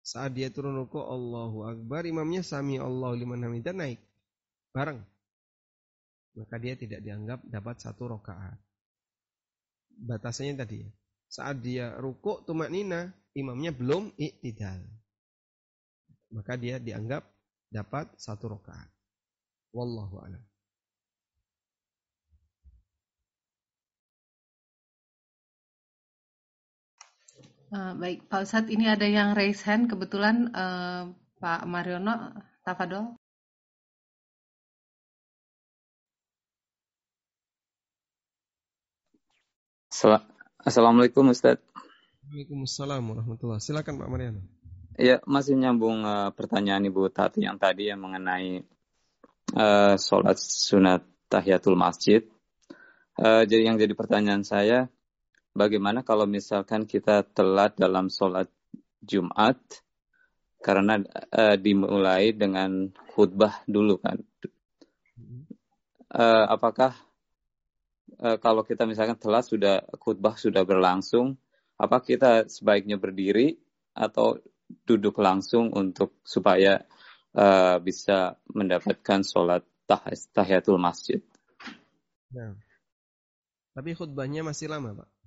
Saat 0.04 0.34
dia 0.34 0.50
turun 0.50 0.76
ruku 0.80 0.97
Allahu 0.97 1.68
Akbar, 1.68 2.08
imamnya 2.08 2.41
sami 2.41 2.80
Allah 2.80 3.14
liman 3.14 3.43
hamidah 3.45 3.76
naik. 3.76 4.00
Bareng. 4.72 5.02
Maka 6.38 6.56
dia 6.62 6.74
tidak 6.80 7.04
dianggap 7.04 7.39
dapat 7.45 7.76
satu 7.84 8.16
rokaat. 8.16 8.58
Batasannya 10.00 10.56
tadi 10.56 10.88
ya. 10.88 10.89
Saat 11.30 11.62
dia 11.62 11.93
ruku 12.00 12.41
tumak 12.47 12.72
nina, 12.74 13.12
imamnya 13.38 13.76
belum 13.76 14.16
iktidal. 14.18 14.82
Maka 16.34 16.56
dia 16.58 16.80
dianggap 16.82 17.26
dapat 17.70 18.10
satu 18.18 18.58
rokaat. 18.58 18.89
Wallahu 19.74 20.26
a'lam. 20.26 20.41
Uh, 27.70 27.94
baik, 28.02 28.26
Pak 28.26 28.50
Ustadz, 28.50 28.74
ini 28.74 28.90
ada 28.90 29.06
yang 29.06 29.38
raise 29.38 29.62
hand. 29.62 29.94
Kebetulan 29.94 30.50
uh, 30.58 31.14
Pak 31.38 31.70
Mariono, 31.70 32.34
Tafadol. 32.66 33.14
Assalamualaikum 40.66 41.30
Ustadz. 41.30 41.62
Waalaikumsalam 42.26 43.06
warahmatullahi 43.06 43.62
Silakan 43.62 44.02
Pak 44.02 44.10
Mariono. 44.10 44.42
Ya, 44.98 45.22
masih 45.30 45.54
nyambung 45.54 46.02
uh, 46.02 46.34
pertanyaan 46.34 46.82
Ibu 46.90 47.14
Tati 47.14 47.46
yang 47.46 47.62
tadi 47.62 47.94
yang 47.94 48.02
mengenai 48.02 48.66
uh, 49.54 49.94
sholat 49.94 50.41
sunat 50.41 51.06
tahiyatul 51.30 51.78
masjid. 51.78 52.26
Uh, 53.14 53.46
jadi 53.46 53.70
yang 53.70 53.78
jadi 53.78 53.94
pertanyaan 53.94 54.41
saya, 54.41 54.90
bagaimana 55.54 56.06
kalau 56.06 56.30
misalkan 56.30 56.86
kita 56.86 57.26
telat 57.26 57.76
dalam 57.76 58.08
sholat 58.08 58.50
Jumat 59.00 59.58
karena 60.60 61.00
uh, 61.32 61.56
dimulai 61.56 62.36
dengan 62.36 62.92
khutbah 63.16 63.64
dulu 63.64 63.96
kan? 64.00 64.20
Uh, 66.10 66.46
apakah 66.50 66.98
uh, 68.20 68.38
kalau 68.42 68.66
kita 68.66 68.84
misalkan 68.90 69.16
telat 69.16 69.46
sudah 69.46 69.86
khutbah 70.02 70.36
sudah 70.36 70.66
berlangsung, 70.66 71.38
apa 71.80 72.02
kita 72.02 72.50
sebaiknya 72.50 73.00
berdiri 73.00 73.56
atau 73.94 74.42
duduk 74.86 75.18
langsung 75.22 75.72
untuk 75.72 76.20
supaya 76.26 76.82
uh, 77.38 77.78
bisa 77.80 78.36
mendapatkan 78.52 79.22
sholat 79.24 79.64
tah 79.88 80.02
tahiyatul 80.34 80.82
masjid? 80.82 81.22
Nah. 82.36 82.58
Tapi 83.70 83.96
khutbahnya 83.96 84.44
masih 84.44 84.68
lama, 84.68 84.92
Pak 84.92 85.19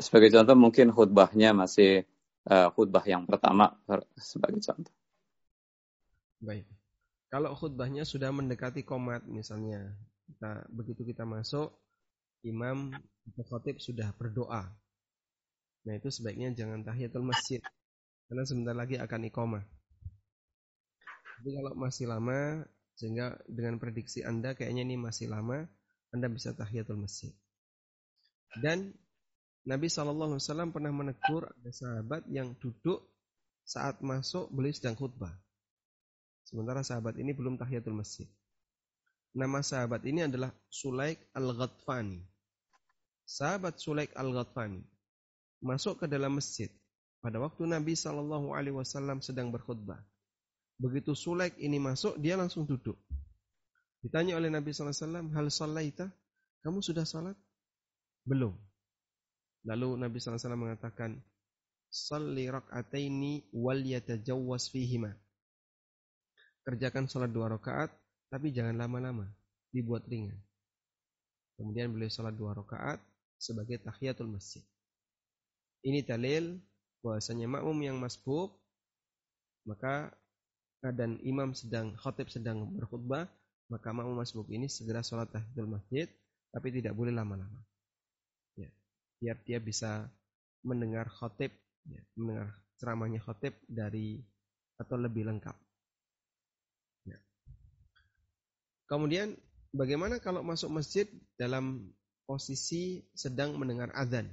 sebagai 0.00 0.32
contoh 0.32 0.56
mungkin 0.56 0.90
khutbahnya 0.90 1.52
masih 1.52 2.04
uh, 2.48 2.68
khutbah 2.72 3.04
yang 3.04 3.28
pertama 3.28 3.76
sebagai 4.16 4.60
contoh. 4.64 4.92
Baik. 6.40 6.64
Kalau 7.30 7.54
khutbahnya 7.54 8.02
sudah 8.02 8.34
mendekati 8.34 8.82
komat 8.82 9.22
misalnya, 9.28 9.94
kita 10.26 10.66
begitu 10.72 11.06
kita 11.06 11.22
masuk, 11.22 11.70
imam 12.42 12.90
atau 13.30 13.44
khotib 13.46 13.78
sudah 13.78 14.10
berdoa. 14.16 14.66
Nah 15.86 15.94
itu 15.94 16.10
sebaiknya 16.10 16.50
jangan 16.56 16.82
tahiyatul 16.82 17.22
masjid, 17.22 17.62
karena 18.26 18.42
sebentar 18.42 18.74
lagi 18.74 18.98
akan 18.98 19.30
iqomah. 19.30 19.64
Tapi 21.40 21.48
kalau 21.54 21.72
masih 21.78 22.10
lama, 22.10 22.66
sehingga 22.98 23.38
dengan 23.48 23.80
prediksi 23.80 24.20
Anda 24.26 24.52
kayaknya 24.52 24.84
ini 24.84 24.96
masih 25.00 25.30
lama, 25.30 25.64
Anda 26.10 26.26
bisa 26.28 26.52
tahiyatul 26.52 26.98
masjid. 26.98 27.32
Dan 28.58 28.92
Nabi 29.68 29.92
SAW 29.92 30.40
pernah 30.72 30.92
menegur 30.92 31.44
ada 31.44 31.70
sahabat 31.72 32.24
yang 32.32 32.56
duduk 32.56 33.04
saat 33.66 34.00
masuk 34.00 34.48
beliau 34.48 34.72
sedang 34.72 34.96
khutbah. 34.96 35.32
Sementara 36.48 36.80
sahabat 36.80 37.20
ini 37.20 37.36
belum 37.36 37.60
tahiyatul 37.60 37.94
masjid. 37.94 38.26
Nama 39.36 39.62
sahabat 39.62 40.02
ini 40.08 40.26
adalah 40.26 40.50
Sulaik 40.72 41.22
Al-Ghatfani. 41.36 42.18
Sahabat 43.22 43.78
Sulaik 43.78 44.10
Al-Ghatfani 44.16 44.82
masuk 45.60 46.02
ke 46.02 46.06
dalam 46.08 46.40
masjid 46.40 46.72
pada 47.20 47.36
waktu 47.36 47.68
Nabi 47.68 47.92
Shallallahu 47.92 48.56
Alaihi 48.56 48.74
Wasallam 48.74 49.20
sedang 49.20 49.52
berkhutbah. 49.52 50.00
Begitu 50.80 51.12
Sulaik 51.12 51.60
ini 51.60 51.76
masuk, 51.76 52.16
dia 52.16 52.34
langsung 52.40 52.64
duduk. 52.64 52.96
Ditanya 54.00 54.40
oleh 54.40 54.48
Nabi 54.48 54.72
Sallallahu 54.72 54.96
Alaihi 54.96 55.04
Wasallam, 55.04 55.26
hal 55.36 55.46
salaita? 55.52 56.06
Kamu 56.64 56.80
sudah 56.80 57.04
salat? 57.04 57.36
Belum. 58.24 58.56
Lalu 59.68 60.00
Nabi 60.00 60.16
SAW 60.16 60.56
mengatakan, 60.56 61.20
salli 61.90 62.46
rak'ataini 62.48 63.50
wal 63.52 63.82
yatajawwas 63.82 64.70
fihima. 64.70 65.12
Kerjakan 66.64 67.10
sholat 67.10 67.28
dua 67.34 67.50
rakaat, 67.50 67.90
tapi 68.30 68.54
jangan 68.54 68.78
lama-lama, 68.78 69.26
dibuat 69.74 70.06
ringan. 70.06 70.38
Kemudian 71.58 71.92
beliau 71.92 72.08
sholat 72.08 72.32
dua 72.32 72.56
rakaat 72.56 73.02
sebagai 73.36 73.82
tahiyatul 73.84 74.32
masjid. 74.32 74.64
Ini 75.84 76.04
dalil 76.04 76.56
bahwasanya 77.00 77.48
makmum 77.48 77.76
yang 77.80 77.96
masbuk 77.96 78.52
maka 79.64 80.12
dan 80.80 81.20
imam 81.24 81.52
sedang 81.52 81.96
khatib 81.96 82.28
sedang 82.32 82.68
berkhutbah 82.76 83.28
maka 83.72 83.88
makmum 83.92 84.16
masbuk 84.20 84.48
ini 84.52 84.68
segera 84.68 85.00
sholat 85.00 85.28
tahiyatul 85.32 85.68
masjid 85.68 86.08
tapi 86.52 86.68
tidak 86.72 86.92
boleh 86.92 87.12
lama-lama. 87.12 87.60
Biar 89.20 89.36
dia 89.44 89.60
bisa 89.60 90.08
mendengar 90.64 91.08
khatib 91.08 91.52
ya, 91.84 92.02
mendengar 92.16 92.56
ceramahnya 92.80 93.20
khotib 93.20 93.52
dari 93.68 94.20
atau 94.80 94.96
lebih 94.96 95.28
lengkap. 95.28 95.56
Ya. 97.04 97.20
Kemudian 98.88 99.36
bagaimana 99.76 100.16
kalau 100.16 100.40
masuk 100.40 100.72
masjid 100.72 101.04
dalam 101.36 101.92
posisi 102.24 103.04
sedang 103.12 103.60
mendengar 103.60 103.92
adzan? 103.92 104.24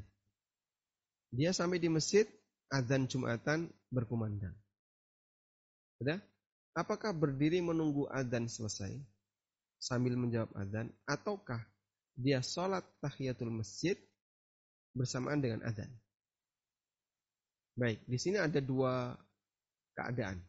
Dia 1.36 1.52
sampai 1.52 1.84
di 1.84 1.92
masjid, 1.92 2.24
adzan 2.72 3.12
Jumatan 3.12 3.68
berkumandang. 3.92 4.56
Sudah? 6.00 6.24
Apakah 6.72 7.12
berdiri 7.12 7.60
menunggu 7.60 8.08
adzan 8.08 8.48
selesai 8.48 8.96
sambil 9.76 10.16
menjawab 10.16 10.56
adzan 10.56 10.88
ataukah 11.04 11.60
dia 12.16 12.40
sholat 12.40 12.86
tahiyatul 13.04 13.52
masjid 13.52 14.00
bersamaan 14.98 15.38
dengan 15.38 15.62
adzan? 15.62 15.90
Baik, 17.78 18.02
di 18.10 18.18
sini 18.18 18.42
ada 18.42 18.58
dua 18.58 19.14
keadaan. 19.94 20.42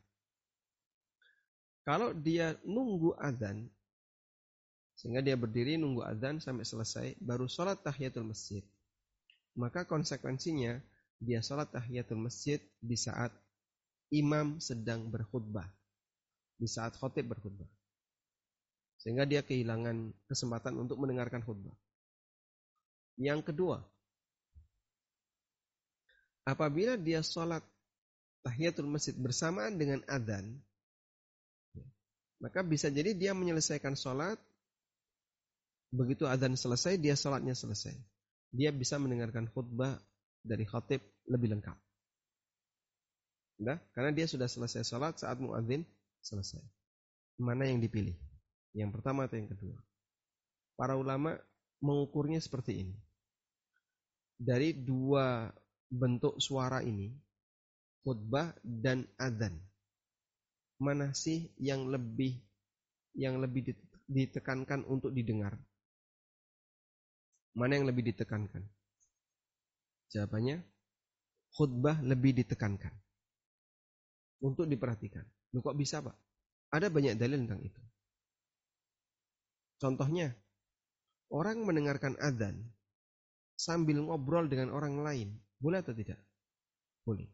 Kalau 1.84 2.16
dia 2.16 2.56
nunggu 2.64 3.16
adzan, 3.20 3.68
sehingga 4.96 5.20
dia 5.20 5.36
berdiri 5.36 5.76
nunggu 5.76 6.04
adzan 6.04 6.40
sampai 6.40 6.64
selesai, 6.64 7.06
baru 7.20 7.44
sholat 7.44 7.80
tahiyatul 7.84 8.24
masjid. 8.28 8.64
Maka 9.56 9.84
konsekuensinya 9.84 10.80
dia 11.20 11.44
sholat 11.44 11.68
tahiyatul 11.68 12.20
masjid 12.20 12.60
di 12.80 12.96
saat 12.96 13.32
imam 14.08 14.56
sedang 14.60 15.08
berkhutbah, 15.12 15.68
di 16.56 16.64
saat 16.64 16.96
khotib 16.96 17.28
berkhutbah. 17.28 17.68
Sehingga 18.98 19.28
dia 19.28 19.44
kehilangan 19.44 20.12
kesempatan 20.26 20.74
untuk 20.80 20.96
mendengarkan 20.98 21.44
khutbah. 21.44 21.76
Yang 23.18 23.52
kedua, 23.52 23.84
apabila 26.48 26.96
dia 26.96 27.20
sholat 27.20 27.60
tahiyatul 28.40 28.88
masjid 28.88 29.12
bersamaan 29.12 29.76
dengan 29.76 30.00
adzan, 30.08 30.56
maka 32.40 32.64
bisa 32.64 32.88
jadi 32.88 33.12
dia 33.12 33.36
menyelesaikan 33.36 33.92
sholat, 33.92 34.40
begitu 35.92 36.24
adzan 36.24 36.56
selesai, 36.56 36.96
dia 36.96 37.12
sholatnya 37.12 37.52
selesai. 37.52 37.92
Dia 38.48 38.72
bisa 38.72 38.96
mendengarkan 38.96 39.52
khutbah 39.52 40.00
dari 40.40 40.64
khatib 40.64 41.04
lebih 41.28 41.52
lengkap. 41.58 41.76
Nah, 43.58 43.76
karena 43.92 44.14
dia 44.14 44.24
sudah 44.24 44.48
selesai 44.48 44.86
sholat 44.86 45.20
saat 45.20 45.36
muadzin 45.42 45.84
selesai. 46.24 46.62
Mana 47.36 47.68
yang 47.68 47.82
dipilih? 47.82 48.16
Yang 48.72 48.90
pertama 48.96 49.26
atau 49.26 49.36
yang 49.36 49.50
kedua? 49.50 49.76
Para 50.78 50.94
ulama 50.94 51.34
mengukurnya 51.82 52.38
seperti 52.38 52.86
ini. 52.86 52.96
Dari 54.38 54.70
dua 54.70 55.50
bentuk 55.88 56.36
suara 56.40 56.84
ini, 56.84 57.08
khutbah 58.04 58.52
dan 58.62 59.08
adzan. 59.16 59.56
Mana 60.78 61.10
sih 61.10 61.50
yang 61.58 61.90
lebih 61.90 62.38
yang 63.18 63.42
lebih 63.42 63.74
ditekankan 64.06 64.86
untuk 64.86 65.10
didengar? 65.10 65.58
Mana 67.58 67.74
yang 67.74 67.90
lebih 67.90 68.14
ditekankan? 68.14 68.62
Jawabannya, 70.14 70.62
khutbah 71.58 71.98
lebih 72.06 72.38
ditekankan. 72.38 72.94
Untuk 74.38 74.70
diperhatikan. 74.70 75.26
Loh 75.50 75.60
kok 75.66 75.74
bisa 75.74 75.98
pak? 75.98 76.14
Ada 76.70 76.86
banyak 76.92 77.18
dalil 77.18 77.42
tentang 77.42 77.64
itu. 77.66 77.82
Contohnya, 79.82 80.30
orang 81.34 81.66
mendengarkan 81.66 82.14
adzan 82.22 82.62
sambil 83.58 83.98
ngobrol 83.98 84.46
dengan 84.46 84.70
orang 84.70 85.02
lain 85.02 85.28
boleh 85.58 85.78
atau 85.82 85.94
tidak? 85.94 86.18
Boleh. 87.02 87.26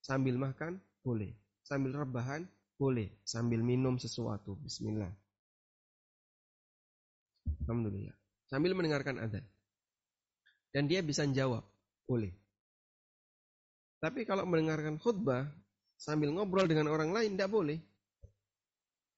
Sambil 0.00 0.38
makan? 0.40 0.80
Boleh. 1.02 1.34
Sambil 1.66 1.92
rebahan? 1.94 2.46
Boleh. 2.78 3.10
Sambil 3.26 3.60
minum 3.60 4.00
sesuatu? 4.00 4.56
Bismillah. 4.62 5.10
Alhamdulillah. 7.66 8.16
Sambil 8.50 8.74
mendengarkan 8.74 9.20
adzan. 9.22 9.44
Dan 10.70 10.86
dia 10.86 11.02
bisa 11.02 11.26
jawab? 11.30 11.66
Boleh. 12.06 12.30
Tapi 14.00 14.24
kalau 14.24 14.48
mendengarkan 14.48 14.96
khutbah 14.96 15.44
sambil 16.00 16.32
ngobrol 16.32 16.64
dengan 16.64 16.88
orang 16.88 17.12
lain 17.12 17.36
tidak 17.36 17.52
boleh. 17.52 17.78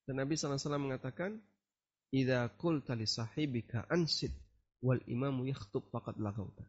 Dan 0.02 0.18
Nabi 0.18 0.34
SAW 0.34 0.59
mengatakan, 0.82 1.38
"Idza 2.10 2.50
qulta 2.59 2.98
li 2.98 3.06
sahibika 3.06 3.86
ansid 3.86 4.34
wal 4.82 4.98
imamu 5.06 5.46
yakhtub 5.46 5.86
faqad 5.94 6.18
lagauta." 6.18 6.66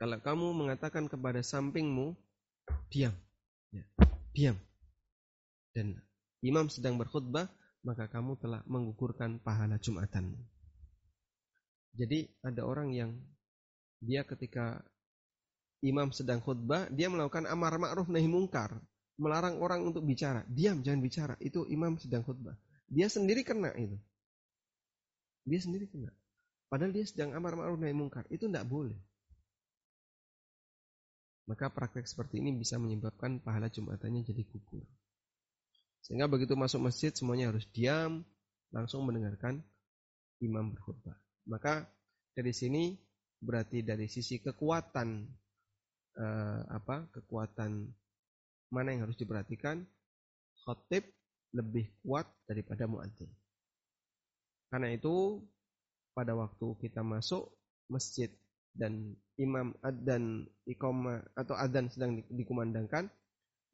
Kalau 0.00 0.16
kamu 0.16 0.56
mengatakan 0.56 1.12
kepada 1.12 1.44
sampingmu, 1.44 2.16
diam. 2.88 3.12
Ya, 3.68 3.84
diam. 4.32 4.56
Dan 5.76 6.00
imam 6.40 6.72
sedang 6.72 6.96
berkhutbah, 6.96 7.52
maka 7.84 8.08
kamu 8.08 8.40
telah 8.40 8.64
mengukurkan 8.64 9.44
pahala 9.44 9.76
Jumatanmu. 9.76 10.40
Jadi 12.00 12.32
ada 12.40 12.64
orang 12.64 12.96
yang 12.96 13.12
dia 14.00 14.24
ketika 14.24 14.80
imam 15.84 16.08
sedang 16.16 16.40
khutbah, 16.40 16.88
dia 16.88 17.12
melakukan 17.12 17.44
amar 17.44 17.76
ma'ruf 17.76 18.08
nahi 18.08 18.24
mungkar, 18.24 18.80
melarang 19.20 19.60
orang 19.60 19.84
untuk 19.84 20.00
bicara. 20.08 20.48
Diam, 20.48 20.80
jangan 20.80 21.04
bicara. 21.04 21.34
Itu 21.44 21.68
imam 21.68 22.00
sedang 22.00 22.24
khutbah. 22.24 22.56
Dia 22.88 23.12
sendiri 23.12 23.44
kena 23.44 23.76
itu. 23.76 24.00
Dia 25.44 25.60
sendiri 25.60 25.92
kena. 25.92 26.08
Padahal 26.72 26.96
dia 26.96 27.04
sedang 27.04 27.36
amar 27.36 27.52
ma'ruf 27.52 27.76
nahi 27.76 27.92
mungkar. 27.92 28.24
Itu 28.32 28.48
tidak 28.48 28.64
boleh. 28.64 28.96
Maka 31.48 31.72
praktek 31.72 32.06
seperti 32.06 32.38
ini 32.42 32.54
bisa 32.54 32.76
menyebabkan 32.76 33.40
pahala 33.40 33.72
Jumatannya 33.72 34.22
jadi 34.26 34.42
gugur. 34.44 34.84
Sehingga 36.04 36.26
begitu 36.26 36.56
masuk 36.56 36.88
masjid 36.88 37.12
semuanya 37.12 37.52
harus 37.52 37.68
diam, 37.70 38.24
langsung 38.72 39.04
mendengarkan 39.04 39.60
imam 40.40 40.72
berkhutbah. 40.72 41.16
Maka 41.46 41.86
dari 42.32 42.54
sini 42.54 42.96
berarti 43.40 43.82
dari 43.84 44.06
sisi 44.06 44.38
kekuatan 44.40 45.08
eh, 46.16 46.62
apa? 46.70 47.08
Kekuatan 47.12 47.88
mana 48.70 48.88
yang 48.94 49.10
harus 49.10 49.18
diperhatikan? 49.18 49.82
Khotib 50.64 51.04
lebih 51.50 51.90
kuat 52.06 52.30
daripada 52.46 52.86
muadzin. 52.86 53.30
Karena 54.70 54.94
itu 54.94 55.42
pada 56.14 56.38
waktu 56.38 56.78
kita 56.78 57.02
masuk 57.02 57.50
masjid 57.90 58.30
dan 58.74 59.18
imam 59.40 59.74
dan 60.04 60.46
ikoma 60.68 61.24
atau 61.34 61.56
adzan 61.58 61.90
sedang 61.90 62.22
dikumandangkan, 62.30 63.10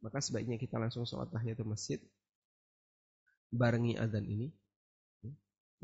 maka 0.00 0.18
sebaiknya 0.22 0.56
kita 0.56 0.80
langsung 0.80 1.04
sholat 1.04 1.28
tahiyatul 1.32 1.68
masjid 1.68 2.00
barengi 3.50 3.94
adzan 3.96 4.26
ini, 4.26 4.48
ya, 5.22 5.32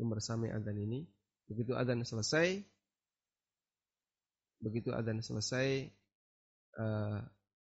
membersamai 0.01 0.51
adzan 0.51 0.77
ini. 0.77 1.05
Begitu 1.43 1.75
adzan 1.75 2.03
selesai, 2.07 2.63
begitu 4.63 4.95
adzan 4.95 5.19
selesai, 5.19 5.91
uh, 6.79 7.19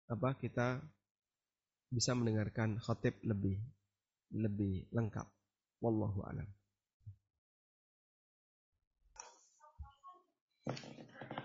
apa 0.08 0.30
kita 0.40 0.80
bisa 1.92 2.12
mendengarkan 2.16 2.80
khotib 2.80 3.16
lebih 3.24 3.60
lebih 4.32 4.88
lengkap. 4.92 5.28
Wallahu 5.80 6.24
a'lam. 6.26 6.48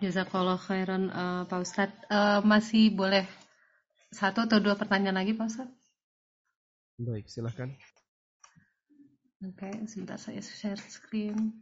Jazakallah 0.03 0.59
khairan 0.59 1.15
uh, 1.15 1.43
Pak 1.47 1.63
Ustadz. 1.63 1.95
Uh, 2.11 2.43
masih 2.43 2.91
boleh 2.91 3.23
satu 4.11 4.43
atau 4.43 4.59
dua 4.59 4.75
pertanyaan 4.75 5.23
lagi 5.23 5.31
Pak 5.39 5.47
Ustadz? 5.47 5.79
Baik, 6.99 7.31
silahkan. 7.31 7.71
Oke, 9.43 9.63
okay, 9.63 9.75
sebentar 9.87 10.19
saya 10.19 10.43
share 10.43 10.83
screen. 10.91 11.55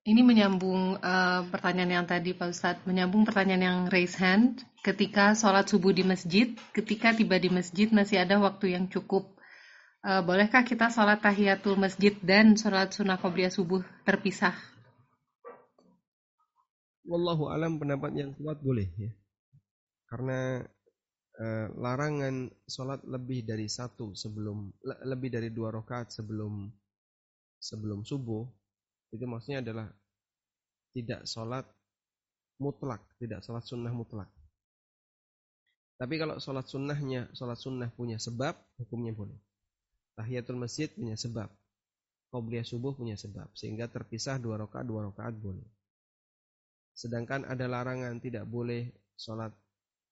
Ini 0.00 0.20
menyambung 0.24 0.96
uh, 0.96 1.44
pertanyaan 1.48 2.00
yang 2.00 2.06
tadi 2.08 2.36
Pak 2.36 2.48
Ustadz, 2.52 2.84
menyambung 2.84 3.24
pertanyaan 3.24 3.64
yang 3.64 3.78
raise 3.88 4.16
hand 4.20 4.64
ketika 4.80 5.36
sholat 5.36 5.68
subuh 5.68 5.92
di 5.92 6.04
masjid, 6.04 6.52
ketika 6.76 7.12
tiba 7.12 7.36
di 7.36 7.52
masjid 7.52 7.88
masih 7.88 8.20
ada 8.20 8.36
waktu 8.36 8.76
yang 8.76 8.88
cukup. 8.88 9.28
Uh, 10.00 10.24
bolehkah 10.24 10.64
kita 10.64 10.88
sholat 10.88 11.20
tahiyatul 11.20 11.76
masjid 11.76 12.16
dan 12.24 12.56
sholat 12.56 12.92
sunnah 12.92 13.20
qobliyah 13.20 13.52
subuh 13.52 13.84
terpisah? 14.04 14.69
Wallahu 17.10 17.50
alam 17.50 17.82
pendapat 17.82 18.14
yang 18.14 18.30
kuat 18.38 18.62
boleh 18.62 18.86
ya. 18.94 19.10
Karena 20.06 20.62
eh, 21.42 21.66
larangan 21.74 22.46
sholat 22.70 23.02
lebih 23.02 23.42
dari 23.42 23.66
satu 23.66 24.14
sebelum 24.14 24.70
lebih 25.10 25.34
dari 25.34 25.50
dua 25.50 25.74
rakaat 25.74 26.14
sebelum 26.14 26.70
sebelum 27.58 28.06
subuh 28.06 28.46
itu 29.10 29.26
maksudnya 29.26 29.58
adalah 29.58 29.90
tidak 30.94 31.26
sholat 31.26 31.66
mutlak, 32.62 33.02
tidak 33.18 33.42
sholat 33.42 33.66
sunnah 33.66 33.90
mutlak. 33.90 34.30
Tapi 36.00 36.16
kalau 36.16 36.40
sholat 36.40 36.64
sunnahnya, 36.64 37.28
sholat 37.36 37.60
sunnah 37.60 37.92
punya 37.92 38.16
sebab, 38.16 38.56
hukumnya 38.80 39.12
boleh. 39.12 39.36
Tahiyatul 40.16 40.56
masjid 40.56 40.88
punya 40.88 41.12
sebab. 41.12 41.52
Qobliyah 42.32 42.64
subuh 42.64 42.96
punya 42.96 43.20
sebab. 43.20 43.52
Sehingga 43.52 43.84
terpisah 43.84 44.40
dua 44.40 44.56
rakaat, 44.56 44.88
dua 44.88 45.12
rakaat 45.12 45.36
boleh. 45.36 45.66
Sedangkan 46.94 47.46
ada 47.48 47.64
larangan 47.66 48.18
tidak 48.20 48.44
boleh 48.44 48.90
sholat 49.16 49.52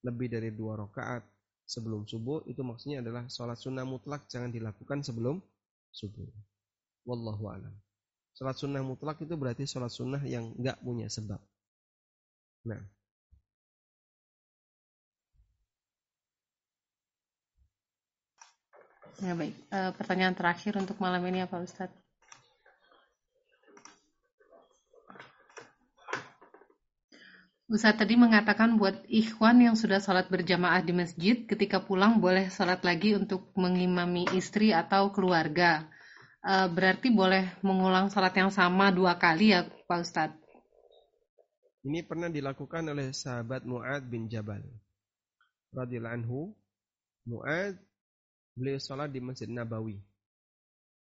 lebih 0.05 0.31
dari 0.31 0.51
dua 0.55 0.79
rakaat 0.79 1.23
sebelum 1.69 2.09
subuh. 2.09 2.45
Itu 2.49 2.65
maksudnya 2.65 3.05
adalah 3.05 3.29
sholat 3.29 3.59
sunnah 3.61 3.85
mutlak 3.85 4.25
jangan 4.31 4.49
dilakukan 4.49 5.05
sebelum 5.05 5.43
subuh. 5.93 6.29
Wallahu 7.05 7.45
alam. 7.53 7.75
Sholat 8.33 8.57
sunnah 8.57 8.83
mutlak 8.87 9.19
itu 9.21 9.35
berarti 9.35 9.65
sholat 9.67 9.91
sunnah 9.93 10.23
yang 10.23 10.55
nggak 10.57 10.79
punya 10.81 11.11
sebab. 11.11 11.41
Nah, 12.69 12.83
Ya 19.19 19.35
baik, 19.35 19.51
e, 19.75 19.79
pertanyaan 19.99 20.31
terakhir 20.39 20.79
untuk 20.79 20.95
malam 21.03 21.19
ini 21.27 21.43
apa 21.43 21.59
Ustadz? 21.59 22.08
Ustadz 27.69 28.01
tadi 28.01 28.17
mengatakan 28.17 28.81
buat 28.81 29.05
ikhwan 29.13 29.61
yang 29.61 29.77
sudah 29.77 30.01
sholat 30.01 30.33
berjamaah 30.33 30.81
di 30.81 30.97
masjid, 30.97 31.45
ketika 31.45 31.85
pulang 31.85 32.17
boleh 32.17 32.49
sholat 32.49 32.81
lagi 32.81 33.13
untuk 33.13 33.53
mengimami 33.61 34.25
istri 34.33 34.73
atau 34.73 35.13
keluarga. 35.13 35.85
E, 36.41 36.65
berarti 36.73 37.13
boleh 37.13 37.61
mengulang 37.61 38.09
sholat 38.09 38.33
yang 38.33 38.49
sama 38.49 38.89
dua 38.89 39.21
kali 39.21 39.53
ya 39.53 39.69
Pak 39.85 40.01
Ustadz? 40.01 40.41
Ini 41.85 42.09
pernah 42.09 42.33
dilakukan 42.33 42.89
oleh 42.89 43.13
sahabat 43.13 43.69
Mu'ad 43.69 44.01
bin 44.09 44.33
Jabal. 44.33 44.65
Radiyallahu 45.77 46.17
anhu. 46.25 46.57
Mu'ad 47.29 47.77
beliau 48.57 48.81
sholat 48.81 49.13
di 49.13 49.21
Masjid 49.21 49.45
Nabawi 49.45 50.01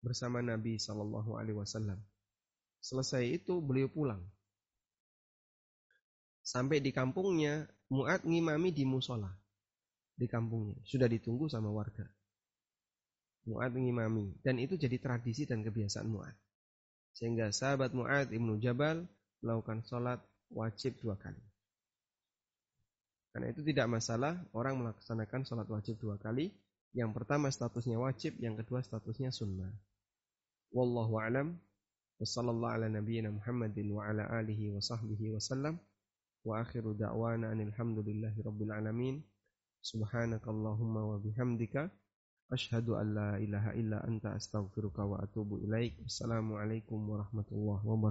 bersama 0.03 0.43
Nabi 0.43 0.75
Shallallahu 0.75 1.31
Alaihi 1.39 1.55
Wasallam. 1.55 2.03
Selesai 2.83 3.39
itu 3.39 3.63
beliau 3.63 3.87
pulang. 3.87 4.19
Sampai 6.41 6.81
di 6.81 6.89
kampungnya, 6.89 7.69
Mu'ad 7.93 8.25
ngimami 8.25 8.73
di 8.73 8.83
musola. 8.85 9.29
Di 10.17 10.25
kampungnya. 10.25 10.77
Sudah 10.85 11.05
ditunggu 11.05 11.47
sama 11.47 11.69
warga. 11.69 12.05
Mu'ad 13.45 13.73
ngimami. 13.77 14.41
Dan 14.41 14.57
itu 14.57 14.77
jadi 14.77 14.97
tradisi 14.97 15.45
dan 15.45 15.61
kebiasaan 15.61 16.09
Mu'ad. 16.09 16.35
Sehingga 17.13 17.53
sahabat 17.53 17.93
Mu'ad 17.93 18.33
Ibnu 18.33 18.57
Jabal 18.57 19.05
melakukan 19.41 19.85
sholat 19.85 20.19
wajib 20.53 20.97
dua 21.01 21.17
kali. 21.17 21.41
Karena 23.31 23.47
itu 23.47 23.63
tidak 23.63 23.87
masalah 23.87 24.35
orang 24.51 24.75
melaksanakan 24.81 25.47
sholat 25.47 25.67
wajib 25.71 25.95
dua 26.03 26.19
kali 26.19 26.51
yang 26.91 27.15
pertama 27.15 27.47
statusnya 27.47 27.95
wajib, 27.95 28.35
yang 28.43 28.59
kedua 28.59 28.83
statusnya 28.83 29.31
sunnah. 29.31 29.71
Wallahu 30.75 31.23
alam. 31.23 31.55
Wassallallahu 32.19 32.73
ala 32.77 32.87
nabiyyina 32.91 33.31
Muhammadin 33.31 33.95
wa 33.95 34.05
ala 34.05 34.27
alihi 34.27 34.75
wa 34.75 34.83
sahbihi 34.83 35.31
wa 35.31 35.41
sallam. 35.41 35.79
Wa 36.41 36.65
akhiru 36.65 36.97
da'wana 36.97 37.53
anilhamdulillahi 37.53 38.41
rabbil 38.41 38.73
alamin. 38.73 39.21
Subhanakallahumma 39.81 41.01
wa 41.05 41.17
bihamdika. 41.21 41.89
Ashhadu 42.51 42.97
an 42.97 43.13
la 43.13 43.29
ilaha 43.39 43.71
illa 43.77 44.03
anta 44.03 44.33
astaghfiruka 44.35 45.05
wa 45.05 45.21
atubu 45.23 45.61
ilaik. 45.63 46.01
Assalamualaikum 46.03 46.99
warahmatullahi 47.07 47.85
wabarakatuh. 47.85 48.09